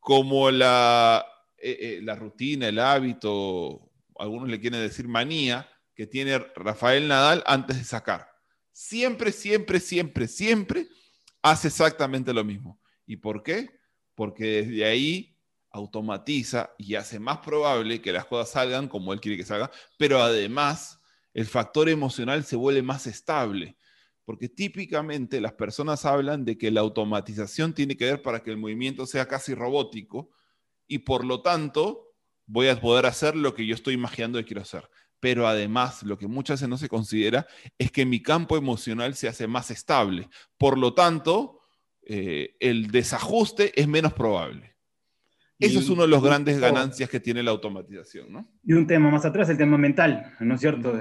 como 0.00 0.50
la, 0.50 1.24
eh, 1.58 1.76
eh, 1.80 2.00
la 2.02 2.14
rutina, 2.14 2.68
el 2.68 2.78
hábito, 2.78 3.90
algunos 4.18 4.48
le 4.48 4.60
quieren 4.60 4.80
decir 4.80 5.08
manía, 5.08 5.68
que 5.94 6.06
tiene 6.06 6.38
Rafael 6.38 7.06
Nadal 7.06 7.42
antes 7.46 7.78
de 7.78 7.84
sacar. 7.84 8.33
Siempre, 8.74 9.30
siempre, 9.30 9.78
siempre, 9.78 10.26
siempre 10.26 10.88
hace 11.42 11.68
exactamente 11.68 12.34
lo 12.34 12.42
mismo. 12.42 12.80
¿Y 13.06 13.16
por 13.16 13.44
qué? 13.44 13.70
Porque 14.16 14.64
desde 14.64 14.84
ahí 14.84 15.38
automatiza 15.70 16.74
y 16.76 16.96
hace 16.96 17.20
más 17.20 17.38
probable 17.38 18.02
que 18.02 18.12
las 18.12 18.26
cosas 18.26 18.50
salgan 18.50 18.88
como 18.88 19.12
él 19.12 19.20
quiere 19.20 19.36
que 19.36 19.44
salgan, 19.44 19.70
pero 19.96 20.20
además 20.20 21.00
el 21.34 21.46
factor 21.46 21.88
emocional 21.88 22.44
se 22.44 22.56
vuelve 22.56 22.82
más 22.82 23.06
estable, 23.06 23.76
porque 24.24 24.48
típicamente 24.48 25.40
las 25.40 25.52
personas 25.52 26.04
hablan 26.04 26.44
de 26.44 26.58
que 26.58 26.72
la 26.72 26.80
automatización 26.80 27.74
tiene 27.74 27.96
que 27.96 28.06
ver 28.06 28.22
para 28.22 28.42
que 28.42 28.50
el 28.50 28.56
movimiento 28.56 29.06
sea 29.06 29.28
casi 29.28 29.54
robótico 29.54 30.30
y 30.88 30.98
por 30.98 31.24
lo 31.24 31.42
tanto 31.42 32.12
voy 32.46 32.68
a 32.68 32.80
poder 32.80 33.06
hacer 33.06 33.36
lo 33.36 33.54
que 33.54 33.66
yo 33.66 33.76
estoy 33.76 33.94
imaginando 33.94 34.38
que 34.40 34.46
quiero 34.46 34.62
hacer. 34.62 34.88
Pero 35.24 35.48
además, 35.48 36.02
lo 36.02 36.18
que 36.18 36.26
muchas 36.26 36.60
veces 36.60 36.68
no 36.68 36.76
se 36.76 36.90
considera 36.90 37.46
es 37.78 37.90
que 37.90 38.04
mi 38.04 38.20
campo 38.20 38.58
emocional 38.58 39.14
se 39.14 39.26
hace 39.26 39.46
más 39.46 39.70
estable. 39.70 40.28
Por 40.58 40.76
lo 40.76 40.92
tanto, 40.92 41.60
eh, 42.02 42.56
el 42.60 42.90
desajuste 42.90 43.72
es 43.80 43.88
menos 43.88 44.12
probable. 44.12 44.76
Eso 45.58 45.78
es 45.78 45.88
uno 45.88 46.02
de 46.02 46.08
los 46.08 46.22
grandes 46.22 46.60
ganancias 46.60 47.08
que 47.08 47.20
tiene 47.20 47.42
la 47.42 47.52
automatización, 47.52 48.34
¿no? 48.34 48.46
Y 48.62 48.74
un 48.74 48.86
tema 48.86 49.08
más 49.08 49.24
atrás, 49.24 49.48
el 49.48 49.56
tema 49.56 49.78
mental, 49.78 50.30
¿no 50.40 50.56
es 50.56 50.60
cierto? 50.60 50.92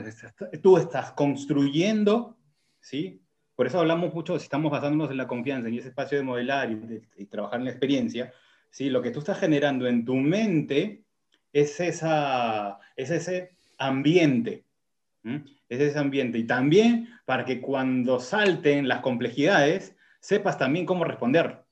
Tú 0.61 0.77
estás 0.77 1.11
construyendo, 1.11 2.37
¿sí? 2.79 3.21
Por 3.55 3.67
eso 3.67 3.81
hablamos 3.81 4.13
mucho, 4.13 4.39
si 4.39 4.45
estamos 4.45 4.71
basándonos 4.71 5.11
en 5.11 5.17
la 5.17 5.27
confianza, 5.27 5.67
en 5.67 5.79
ese 5.79 5.89
espacio 5.89 6.17
de 6.17 6.23
modelar 6.23 6.71
y, 7.17 7.25
trabajar 7.25 7.59
en 7.59 7.65
la 7.65 7.71
experiencia, 7.71 8.31
¿sí? 8.71 8.89
Lo 8.89 9.01
que 9.01 9.11
tú 9.11 9.19
estás 9.19 9.37
generando 9.37 9.85
en 9.85 10.05
tu 10.05 10.15
mente 10.15 11.03
es, 11.51 11.81
esa, 11.81 12.79
es 12.95 13.09
ese 13.11 13.57
ambiente, 13.83 14.65
es 15.23 15.79
ese 15.79 15.99
ambiente. 15.99 16.37
Y 16.37 16.45
también 16.45 17.09
para 17.25 17.45
que 17.45 17.61
cuando 17.61 18.19
salten 18.19 18.87
las 18.87 19.01
complejidades, 19.01 19.95
sepas 20.19 20.57
también 20.57 20.85
cómo 20.85 21.03
responder. 21.03 21.63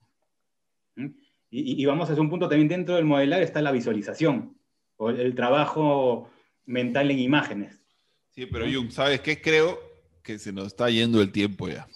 Y, 1.50 1.86
vamos 1.86 2.10
a 2.10 2.14
un 2.14 2.30
punto 2.30 2.48
también 2.48 2.70
dentro 2.70 2.96
del 2.96 3.04
modelar 3.04 3.42
está 3.42 3.62
la 3.62 3.74
visualización, 3.74 4.58
o 4.96 5.10
el, 5.10 5.36
trabajo 5.36 6.30
mental 6.66 7.12
en 7.12 7.20
imágenes. 7.20 7.84
Sí, 8.30 8.46
pero 8.46 8.66
Jung, 8.72 8.90
¿sabes 8.90 9.20
qué? 9.20 9.42
Creo 9.42 9.78
que 10.24 10.40
se 10.40 10.54
nos 10.54 10.68
está 10.68 10.90
yendo 10.90 11.22
el 11.22 11.32
tiempo 11.32 11.68
ya. 11.68 11.88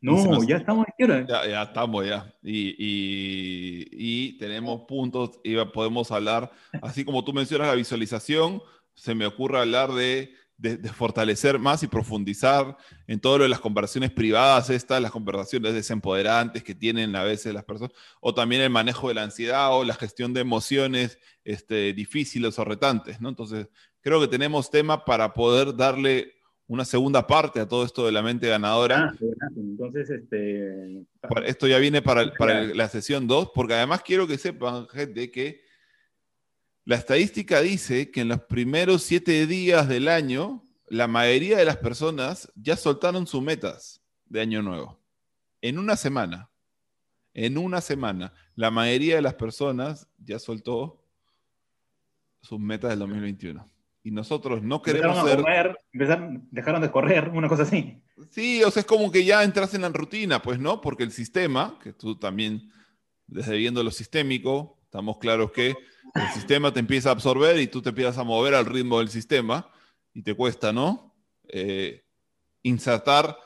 No, 0.00 0.42
ya 0.42 0.56
estamos 0.56 0.86
Ya, 0.98 1.46
ya 1.46 1.62
estamos 1.62 2.06
ya. 2.06 2.34
Y, 2.42 2.74
y, 2.78 4.32
tenemos 4.38 4.80
puntos 4.88 5.38
y 5.44 5.56
podemos 5.66 6.10
hablar, 6.10 6.50
así 6.80 7.04
como 7.04 7.22
tú 7.22 7.32
mencionas 7.32 7.68
la 7.68 7.74
visualización, 7.74 8.62
se 8.94 9.14
me 9.14 9.26
ocurre 9.26 9.58
hablar 9.58 9.92
de 9.92 10.34
de, 10.62 10.78
fortalecer 10.90 11.58
más 11.58 11.82
y 11.82 11.88
profundizar 11.88 12.76
en 13.06 13.20
todo 13.20 13.38
lo 13.38 13.44
de 13.44 13.50
las 13.50 13.60
conversaciones 13.60 14.12
privadas, 14.12 14.70
estas, 14.70 15.02
las 15.02 15.10
conversaciones 15.10 15.74
desempoderantes 15.74 16.62
que 16.62 16.74
tienen 16.74 17.14
a 17.16 17.24
veces 17.24 17.52
las 17.52 17.64
personas, 17.64 17.92
o 18.20 18.32
también 18.32 18.62
el 18.62 18.70
manejo 18.70 19.08
de 19.08 19.14
la 19.14 19.24
ansiedad 19.24 19.76
o 19.76 19.84
la 19.84 19.94
gestión 19.94 20.32
de 20.32 20.40
emociones 20.40 21.18
este, 21.44 21.92
difíciles 21.92 22.58
o 22.58 22.64
retantes, 22.64 23.20
¿no? 23.20 23.28
Entonces, 23.28 23.68
creo 24.00 24.20
que 24.20 24.28
tenemos 24.28 24.70
tema 24.70 25.04
para 25.04 25.34
poder 25.34 25.76
darle 25.76 26.32
una 26.68 26.84
segunda 26.84 27.26
parte 27.26 27.58
a 27.58 27.66
todo 27.66 27.84
esto 27.84 28.06
de 28.06 28.12
la 28.12 28.22
mente 28.22 28.48
ganadora. 28.48 29.12
Ah, 29.12 29.48
entonces, 29.56 30.08
este... 30.10 31.04
Esto 31.44 31.66
ya 31.66 31.78
viene 31.78 32.02
para, 32.02 32.32
para 32.34 32.62
la 32.62 32.88
sesión 32.88 33.26
2, 33.26 33.50
porque 33.52 33.74
además 33.74 34.02
quiero 34.02 34.28
que 34.28 34.38
sepan, 34.38 34.86
gente, 34.88 35.30
que 35.30 35.60
la 36.84 36.96
estadística 36.96 37.60
dice 37.60 38.10
que 38.10 38.22
en 38.22 38.28
los 38.28 38.40
primeros 38.42 39.02
siete 39.04 39.46
días 39.46 39.88
del 39.88 40.08
año, 40.08 40.66
la 40.88 41.06
mayoría 41.06 41.56
de 41.56 41.64
las 41.64 41.76
personas 41.76 42.52
ya 42.56 42.76
soltaron 42.76 43.26
sus 43.26 43.40
metas 43.40 44.02
de 44.26 44.40
año 44.40 44.62
nuevo. 44.62 45.00
En 45.60 45.78
una 45.78 45.96
semana. 45.96 46.50
En 47.34 47.56
una 47.56 47.80
semana. 47.80 48.32
La 48.56 48.70
mayoría 48.70 49.16
de 49.16 49.22
las 49.22 49.34
personas 49.34 50.08
ya 50.18 50.40
soltó 50.40 51.04
sus 52.40 52.58
metas 52.58 52.90
del 52.90 52.98
2021. 52.98 53.64
Y 54.02 54.10
nosotros 54.10 54.60
no 54.62 54.82
queremos 54.82 55.24
ser... 55.24 55.78
dejaron 55.92 56.82
de 56.82 56.90
correr, 56.90 57.28
una 57.28 57.48
cosa 57.48 57.62
así. 57.62 58.02
Sí, 58.30 58.64
o 58.64 58.70
sea, 58.72 58.80
es 58.80 58.86
como 58.86 59.12
que 59.12 59.24
ya 59.24 59.44
entras 59.44 59.72
en 59.74 59.82
la 59.82 59.88
rutina, 59.90 60.42
pues, 60.42 60.58
¿no? 60.58 60.80
Porque 60.80 61.04
el 61.04 61.12
sistema, 61.12 61.78
que 61.80 61.92
tú 61.92 62.18
también, 62.18 62.72
desde 63.28 63.56
viendo 63.56 63.84
lo 63.84 63.92
sistémico, 63.92 64.81
estamos 64.92 65.16
claros 65.16 65.52
que 65.52 65.68
el 66.14 66.28
sistema 66.34 66.70
te 66.70 66.80
empieza 66.80 67.08
a 67.08 67.12
absorber 67.12 67.58
y 67.58 67.66
tú 67.66 67.80
te 67.80 67.88
empiezas 67.88 68.18
a 68.18 68.24
mover 68.24 68.54
al 68.54 68.66
ritmo 68.66 68.98
del 68.98 69.08
sistema 69.08 69.66
y 70.12 70.20
te 70.20 70.34
cuesta, 70.34 70.70
¿no? 70.70 71.14
Eh, 71.48 72.04
insertar, 72.62 73.38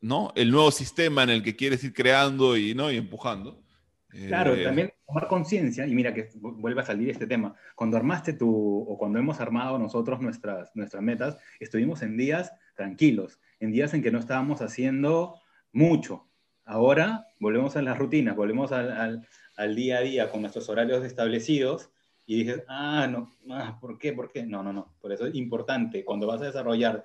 ¿no? 0.00 0.32
El 0.34 0.50
nuevo 0.50 0.72
sistema 0.72 1.22
en 1.22 1.30
el 1.30 1.44
que 1.44 1.54
quieres 1.54 1.84
ir 1.84 1.94
creando 1.94 2.56
y, 2.56 2.74
¿no? 2.74 2.90
y 2.90 2.96
empujando. 2.96 3.62
Claro, 4.08 4.56
eh, 4.56 4.64
también 4.64 4.92
tomar 5.06 5.28
conciencia, 5.28 5.86
y 5.86 5.94
mira 5.94 6.12
que 6.12 6.30
vuelve 6.34 6.80
a 6.80 6.84
salir 6.84 7.08
este 7.08 7.28
tema, 7.28 7.54
cuando 7.76 7.96
armaste 7.96 8.32
tú, 8.32 8.84
o 8.88 8.98
cuando 8.98 9.20
hemos 9.20 9.38
armado 9.40 9.78
nosotros 9.78 10.20
nuestras, 10.20 10.74
nuestras 10.74 11.04
metas, 11.04 11.38
estuvimos 11.60 12.02
en 12.02 12.16
días 12.16 12.52
tranquilos, 12.74 13.38
en 13.60 13.70
días 13.70 13.94
en 13.94 14.02
que 14.02 14.10
no 14.10 14.18
estábamos 14.18 14.60
haciendo 14.60 15.36
mucho. 15.70 16.26
Ahora 16.64 17.28
volvemos 17.38 17.76
a 17.76 17.82
las 17.82 17.96
rutinas, 17.96 18.34
volvemos 18.34 18.72
al, 18.72 18.90
al 18.90 19.28
día 19.74 19.98
a 19.98 20.00
día 20.02 20.30
con 20.30 20.40
nuestros 20.40 20.68
horarios 20.68 21.04
establecidos 21.04 21.90
y 22.26 22.44
dices, 22.44 22.62
ah, 22.68 23.06
no, 23.10 23.30
ah, 23.50 23.78
¿por 23.80 23.98
qué? 23.98 24.12
¿Por 24.12 24.30
qué? 24.30 24.44
No, 24.44 24.62
no, 24.62 24.72
no. 24.72 24.94
Por 25.00 25.12
eso 25.12 25.26
es 25.26 25.34
importante 25.34 26.04
cuando 26.04 26.26
vas 26.26 26.40
a 26.42 26.46
desarrollar 26.46 27.04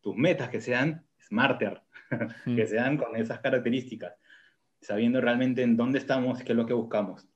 tus 0.00 0.16
metas 0.16 0.48
que 0.48 0.60
sean 0.60 1.06
smarter, 1.26 1.82
que 2.44 2.66
sean 2.66 2.96
con 2.96 3.16
esas 3.16 3.40
características, 3.40 4.14
sabiendo 4.80 5.20
realmente 5.20 5.62
en 5.62 5.76
dónde 5.76 5.98
estamos 5.98 6.40
y 6.40 6.44
qué 6.44 6.52
es 6.52 6.56
lo 6.56 6.66
que 6.66 6.74
buscamos. 6.74 7.26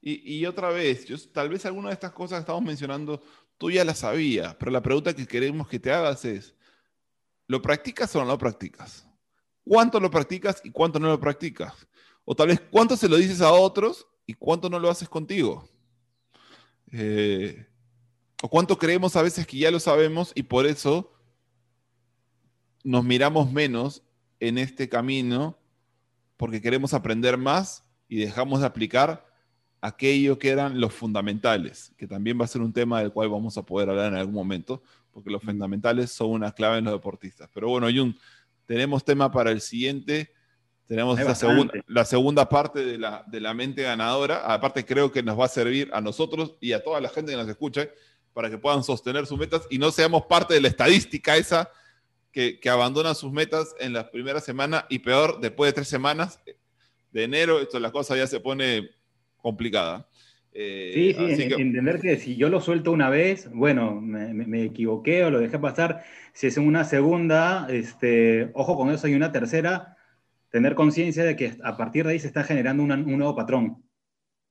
Y, 0.00 0.38
y 0.38 0.46
otra 0.46 0.68
vez, 0.68 1.06
yo, 1.06 1.16
tal 1.32 1.48
vez 1.48 1.64
alguna 1.64 1.88
de 1.88 1.94
estas 1.94 2.12
cosas 2.12 2.38
que 2.38 2.40
estamos 2.40 2.62
mencionando 2.62 3.22
tú 3.58 3.70
ya 3.70 3.84
las 3.84 3.98
sabías, 4.00 4.54
pero 4.56 4.70
la 4.70 4.82
pregunta 4.82 5.14
que 5.14 5.26
queremos 5.26 5.68
que 5.68 5.78
te 5.78 5.92
hagas 5.92 6.24
es, 6.24 6.54
¿lo 7.46 7.62
practicas 7.62 8.14
o 8.16 8.20
no 8.20 8.26
lo 8.26 8.38
practicas? 8.38 9.08
¿Cuánto 9.64 9.98
lo 9.98 10.10
practicas 10.10 10.60
y 10.64 10.70
cuánto 10.70 10.98
no 10.98 11.08
lo 11.08 11.18
practicas? 11.18 11.86
O 12.24 12.34
tal 12.34 12.48
vez 12.48 12.60
cuánto 12.70 12.96
se 12.96 13.08
lo 13.08 13.16
dices 13.16 13.40
a 13.40 13.52
otros 13.52 14.06
y 14.26 14.34
cuánto 14.34 14.70
no 14.70 14.78
lo 14.78 14.90
haces 14.90 15.08
contigo. 15.08 15.68
Eh, 16.92 17.66
o 18.42 18.48
cuánto 18.48 18.78
creemos 18.78 19.16
a 19.16 19.22
veces 19.22 19.46
que 19.46 19.58
ya 19.58 19.70
lo 19.70 19.80
sabemos 19.80 20.32
y 20.34 20.42
por 20.42 20.66
eso 20.66 21.12
nos 22.82 23.04
miramos 23.04 23.50
menos 23.50 24.02
en 24.38 24.58
este 24.58 24.88
camino 24.88 25.58
porque 26.36 26.60
queremos 26.60 26.92
aprender 26.92 27.38
más 27.38 27.84
y 28.08 28.18
dejamos 28.18 28.60
de 28.60 28.66
aplicar 28.66 29.26
aquello 29.80 30.38
que 30.38 30.50
eran 30.50 30.80
los 30.80 30.92
fundamentales, 30.92 31.92
que 31.96 32.06
también 32.06 32.38
va 32.38 32.44
a 32.44 32.48
ser 32.48 32.60
un 32.60 32.72
tema 32.72 33.00
del 33.00 33.12
cual 33.12 33.28
vamos 33.28 33.56
a 33.56 33.62
poder 33.62 33.90
hablar 33.90 34.12
en 34.12 34.18
algún 34.18 34.34
momento, 34.34 34.82
porque 35.10 35.30
los 35.30 35.42
fundamentales 35.42 36.10
son 36.10 36.30
una 36.30 36.52
clave 36.52 36.78
en 36.78 36.84
los 36.84 36.94
deportistas. 36.94 37.48
Pero 37.52 37.68
bueno, 37.68 37.86
Jun, 37.94 38.18
tenemos 38.66 39.04
tema 39.04 39.30
para 39.30 39.50
el 39.50 39.60
siguiente. 39.60 40.33
Tenemos 40.86 41.18
la 41.86 42.04
segunda 42.04 42.48
parte 42.48 42.84
de 42.84 42.98
la, 42.98 43.24
de 43.26 43.40
la 43.40 43.54
mente 43.54 43.82
ganadora. 43.82 44.52
Aparte, 44.52 44.84
creo 44.84 45.10
que 45.10 45.22
nos 45.22 45.38
va 45.38 45.46
a 45.46 45.48
servir 45.48 45.90
a 45.92 46.00
nosotros 46.00 46.56
y 46.60 46.72
a 46.72 46.82
toda 46.82 47.00
la 47.00 47.08
gente 47.08 47.32
que 47.32 47.38
nos 47.38 47.48
escuche 47.48 47.90
para 48.32 48.50
que 48.50 48.58
puedan 48.58 48.82
sostener 48.82 49.26
sus 49.26 49.38
metas 49.38 49.66
y 49.70 49.78
no 49.78 49.90
seamos 49.90 50.26
parte 50.26 50.54
de 50.54 50.60
la 50.60 50.68
estadística 50.68 51.36
esa 51.36 51.70
que, 52.32 52.58
que 52.60 52.68
abandona 52.68 53.14
sus 53.14 53.32
metas 53.32 53.74
en 53.78 53.92
la 53.92 54.10
primera 54.10 54.40
semana 54.40 54.86
y 54.90 54.98
peor, 54.98 55.40
después 55.40 55.68
de 55.68 55.72
tres 55.72 55.88
semanas 55.88 56.40
de 57.14 57.24
enero, 57.24 57.60
esto 57.60 57.78
la 57.78 57.92
cosa 57.92 58.16
ya 58.16 58.26
se 58.26 58.40
pone 58.40 58.90
complicada. 59.36 60.08
Eh, 60.52 61.14
sí, 61.16 61.36
sí, 61.36 61.42
entender 61.42 62.00
que 62.00 62.16
si 62.16 62.36
yo 62.36 62.48
lo 62.48 62.60
suelto 62.60 62.92
una 62.92 63.08
vez, 63.08 63.50
bueno, 63.52 64.00
me, 64.00 64.64
equivoqué 64.64 65.24
o 65.24 65.30
lo 65.30 65.40
dejé 65.40 65.58
pasar. 65.58 66.04
Si 66.32 66.48
es 66.48 66.56
una 66.58 66.84
segunda, 66.84 67.66
este, 67.70 68.50
ojo 68.54 68.76
con 68.76 68.90
eso, 68.90 69.08
y 69.08 69.14
una 69.14 69.32
tercera, 69.32 69.93
tener 70.54 70.76
conciencia 70.76 71.24
de 71.24 71.34
que 71.34 71.56
a 71.64 71.76
partir 71.76 72.04
de 72.04 72.12
ahí 72.12 72.20
se 72.20 72.28
está 72.28 72.44
generando 72.44 72.84
un 72.84 73.18
nuevo 73.18 73.34
patrón, 73.34 73.82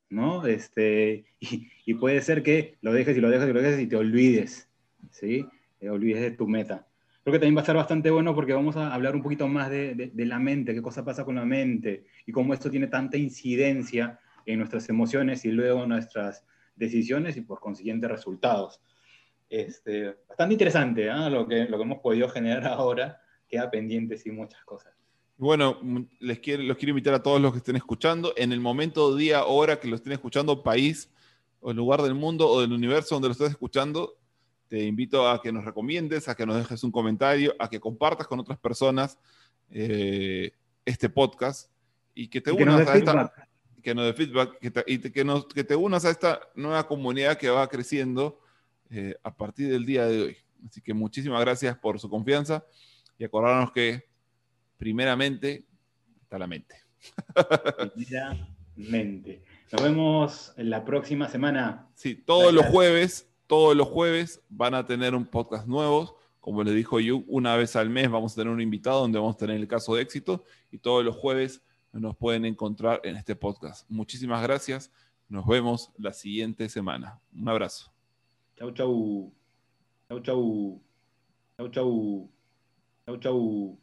¿no? 0.10 0.46
Este, 0.46 1.24
y, 1.40 1.94
puede 1.94 2.22
ser 2.22 2.44
que 2.44 2.78
lo 2.82 2.92
dejes 2.92 3.16
y 3.16 3.22
lo 3.22 3.30
dejes 3.30 3.50
y 3.50 3.54
lo 3.54 3.62
dejes 3.62 3.80
y 3.80 3.88
te 3.88 3.96
olvides, 3.96 4.70
¿sí? 5.12 5.46
Te 5.80 5.90
olvides 5.90 6.20
de 6.20 6.32
tu 6.32 6.46
meta. 6.46 6.86
Creo 7.24 7.32
que 7.32 7.40
también 7.40 7.56
va 7.56 7.62
a 7.62 7.64
estar 7.64 7.78
bastante 7.78 8.12
bueno 8.12 8.36
porque 8.36 8.52
vamos 8.52 8.76
a 8.76 8.94
hablar 8.94 9.16
un 9.16 9.24
poquito 9.24 9.48
más 9.48 9.70
de, 9.70 10.12
de 10.14 10.26
la 10.26 10.40
mente, 10.40 10.74
qué 10.74 10.82
cosa 10.82 11.06
pasa 11.06 11.24
con 11.24 11.36
la 11.36 11.46
mente 11.46 12.04
y 12.26 12.34
cómo 12.34 12.54
esto 12.54 12.70
tiene 12.70 12.88
tanta 12.88 13.16
incidencia 13.16 14.20
en 14.46 14.60
nuestras 14.60 14.90
emociones 14.90 15.46
y 15.46 15.54
luego 15.54 15.88
nuestras 15.88 16.46
decisiones 16.76 17.38
y 17.38 17.42
por 17.44 17.62
consiguiente 17.62 18.10
resultados. 18.10 18.82
Este, 19.50 20.18
bastante 20.28 20.56
interesante 20.56 21.10
¿ah? 21.10 21.30
lo, 21.30 21.48
que, 21.48 21.64
lo 21.64 21.78
que 21.78 21.84
hemos 21.84 22.00
podido 22.00 22.28
generar 22.28 22.66
ahora, 22.66 23.22
queda 23.48 23.72
pendiente 23.72 24.18
y 24.26 24.32
muchas 24.32 24.66
cosas. 24.66 24.94
Bueno, 25.38 25.80
les 26.20 26.40
quiero, 26.40 26.64
los 26.64 26.78
quiero 26.78 26.92
invitar 26.92 27.14
a 27.14 27.24
todos 27.24 27.42
los 27.42 27.52
que 27.52 27.58
estén 27.58 27.76
escuchando, 27.76 28.34
en 28.38 28.52
el 28.52 28.60
momento, 28.60 29.16
día, 29.16 29.46
hora 29.46 29.80
que 29.80 29.88
lo 29.88 29.96
estén 29.96 30.14
escuchando, 30.14 30.64
país 30.64 31.10
o 31.60 31.74
lugar 31.74 32.02
del 32.02 32.14
mundo 32.14 32.48
o 32.48 32.62
del 32.62 32.74
universo 32.74 33.16
donde 33.16 33.30
lo 33.30 33.32
estés 33.32 33.52
escuchando, 33.52 34.18
te 34.68 34.84
invito 34.84 35.30
a 35.30 35.42
que 35.42 35.52
nos 35.52 35.66
recomiendes, 35.66 36.28
a 36.28 36.36
que 36.36 36.46
nos 36.46 36.58
dejes 36.58 36.84
un 36.84 36.92
comentario, 36.92 37.56
a 37.60 37.70
que 37.70 37.80
compartas 37.80 38.28
con 38.28 38.40
otras 38.40 38.60
personas 38.60 39.18
eh, 39.70 40.52
este 40.86 41.10
podcast 41.10 41.72
y 42.14 42.28
que 42.28 42.42
te 42.42 42.52
unas 42.52 42.88
a 42.88 42.98
esta 42.98 43.34
que 43.82 43.94
nos 43.94 44.06
dé 44.06 44.14
feedback 44.14 44.60
que 44.60 44.72
te, 44.72 44.84
y 44.88 44.98
que, 44.98 45.26
nos, 45.26 45.46
que 45.46 45.64
te 45.64 45.76
unas 45.76 46.06
a 46.06 46.10
esta 46.10 46.40
nueva 46.56 46.88
comunidad 46.88 47.38
que 47.38 47.50
va 47.50 47.68
creciendo 47.68 48.40
eh, 48.90 49.16
a 49.24 49.36
partir 49.36 49.70
del 49.70 49.86
día 49.86 50.06
de 50.06 50.22
hoy. 50.22 50.38
Así 50.66 50.82
que 50.82 50.94
muchísimas 50.94 51.42
gracias 51.42 51.78
por 51.78 52.00
su 52.00 52.10
confianza 52.10 52.66
y 53.18 53.26
acordarnos 53.26 53.72
que 53.72 54.08
primeramente 54.78 55.66
está 56.22 56.40
la 56.40 56.48
mente. 56.48 56.76
Primeramente. 57.96 59.44
Nos 59.72 59.82
vemos 59.82 60.54
en 60.58 60.70
la 60.70 60.86
próxima 60.86 61.30
semana. 61.30 61.88
Sí, 61.96 62.16
todos 62.16 62.54
los 62.54 62.66
jueves, 62.68 63.30
todos 63.48 63.76
los 63.76 63.88
jueves 63.88 64.42
van 64.50 64.74
a 64.74 64.86
tener 64.86 65.16
un 65.16 65.26
podcast 65.26 65.68
nuevo. 65.68 66.18
Como 66.40 66.64
les 66.64 66.76
dijo 66.76 67.00
Yu, 67.00 67.24
una 67.28 67.56
vez 67.56 67.76
al 67.76 67.90
mes 67.90 68.10
vamos 68.10 68.34
a 68.34 68.36
tener 68.36 68.54
un 68.54 68.62
invitado 68.62 69.02
donde 69.02 69.18
vamos 69.18 69.36
a 69.36 69.40
tener 69.40 69.56
el 69.56 69.68
caso 69.68 69.96
de 69.96 70.02
éxito 70.02 70.44
y 70.72 70.78
todos 70.78 71.04
los 71.04 71.16
jueves 71.16 71.64
nos 71.92 72.18
pueden 72.18 72.46
encontrar 72.46 73.00
en 73.04 73.16
este 73.16 73.36
podcast. 73.36 73.90
Muchísimas 73.90 74.42
gracias. 74.44 74.92
Nos 75.30 75.46
vemos 75.48 75.92
la 75.98 76.14
siguiente 76.14 76.68
semana. 76.70 77.20
Un 77.34 77.48
abrazo. 77.48 77.92
Chau, 78.58 78.72
chau. 78.72 79.34
Chau, 80.10 80.20
chau. 80.20 80.82
Chau, 81.58 81.70
chau. 81.70 82.30
Chau, 83.06 83.18
chau. 83.18 83.83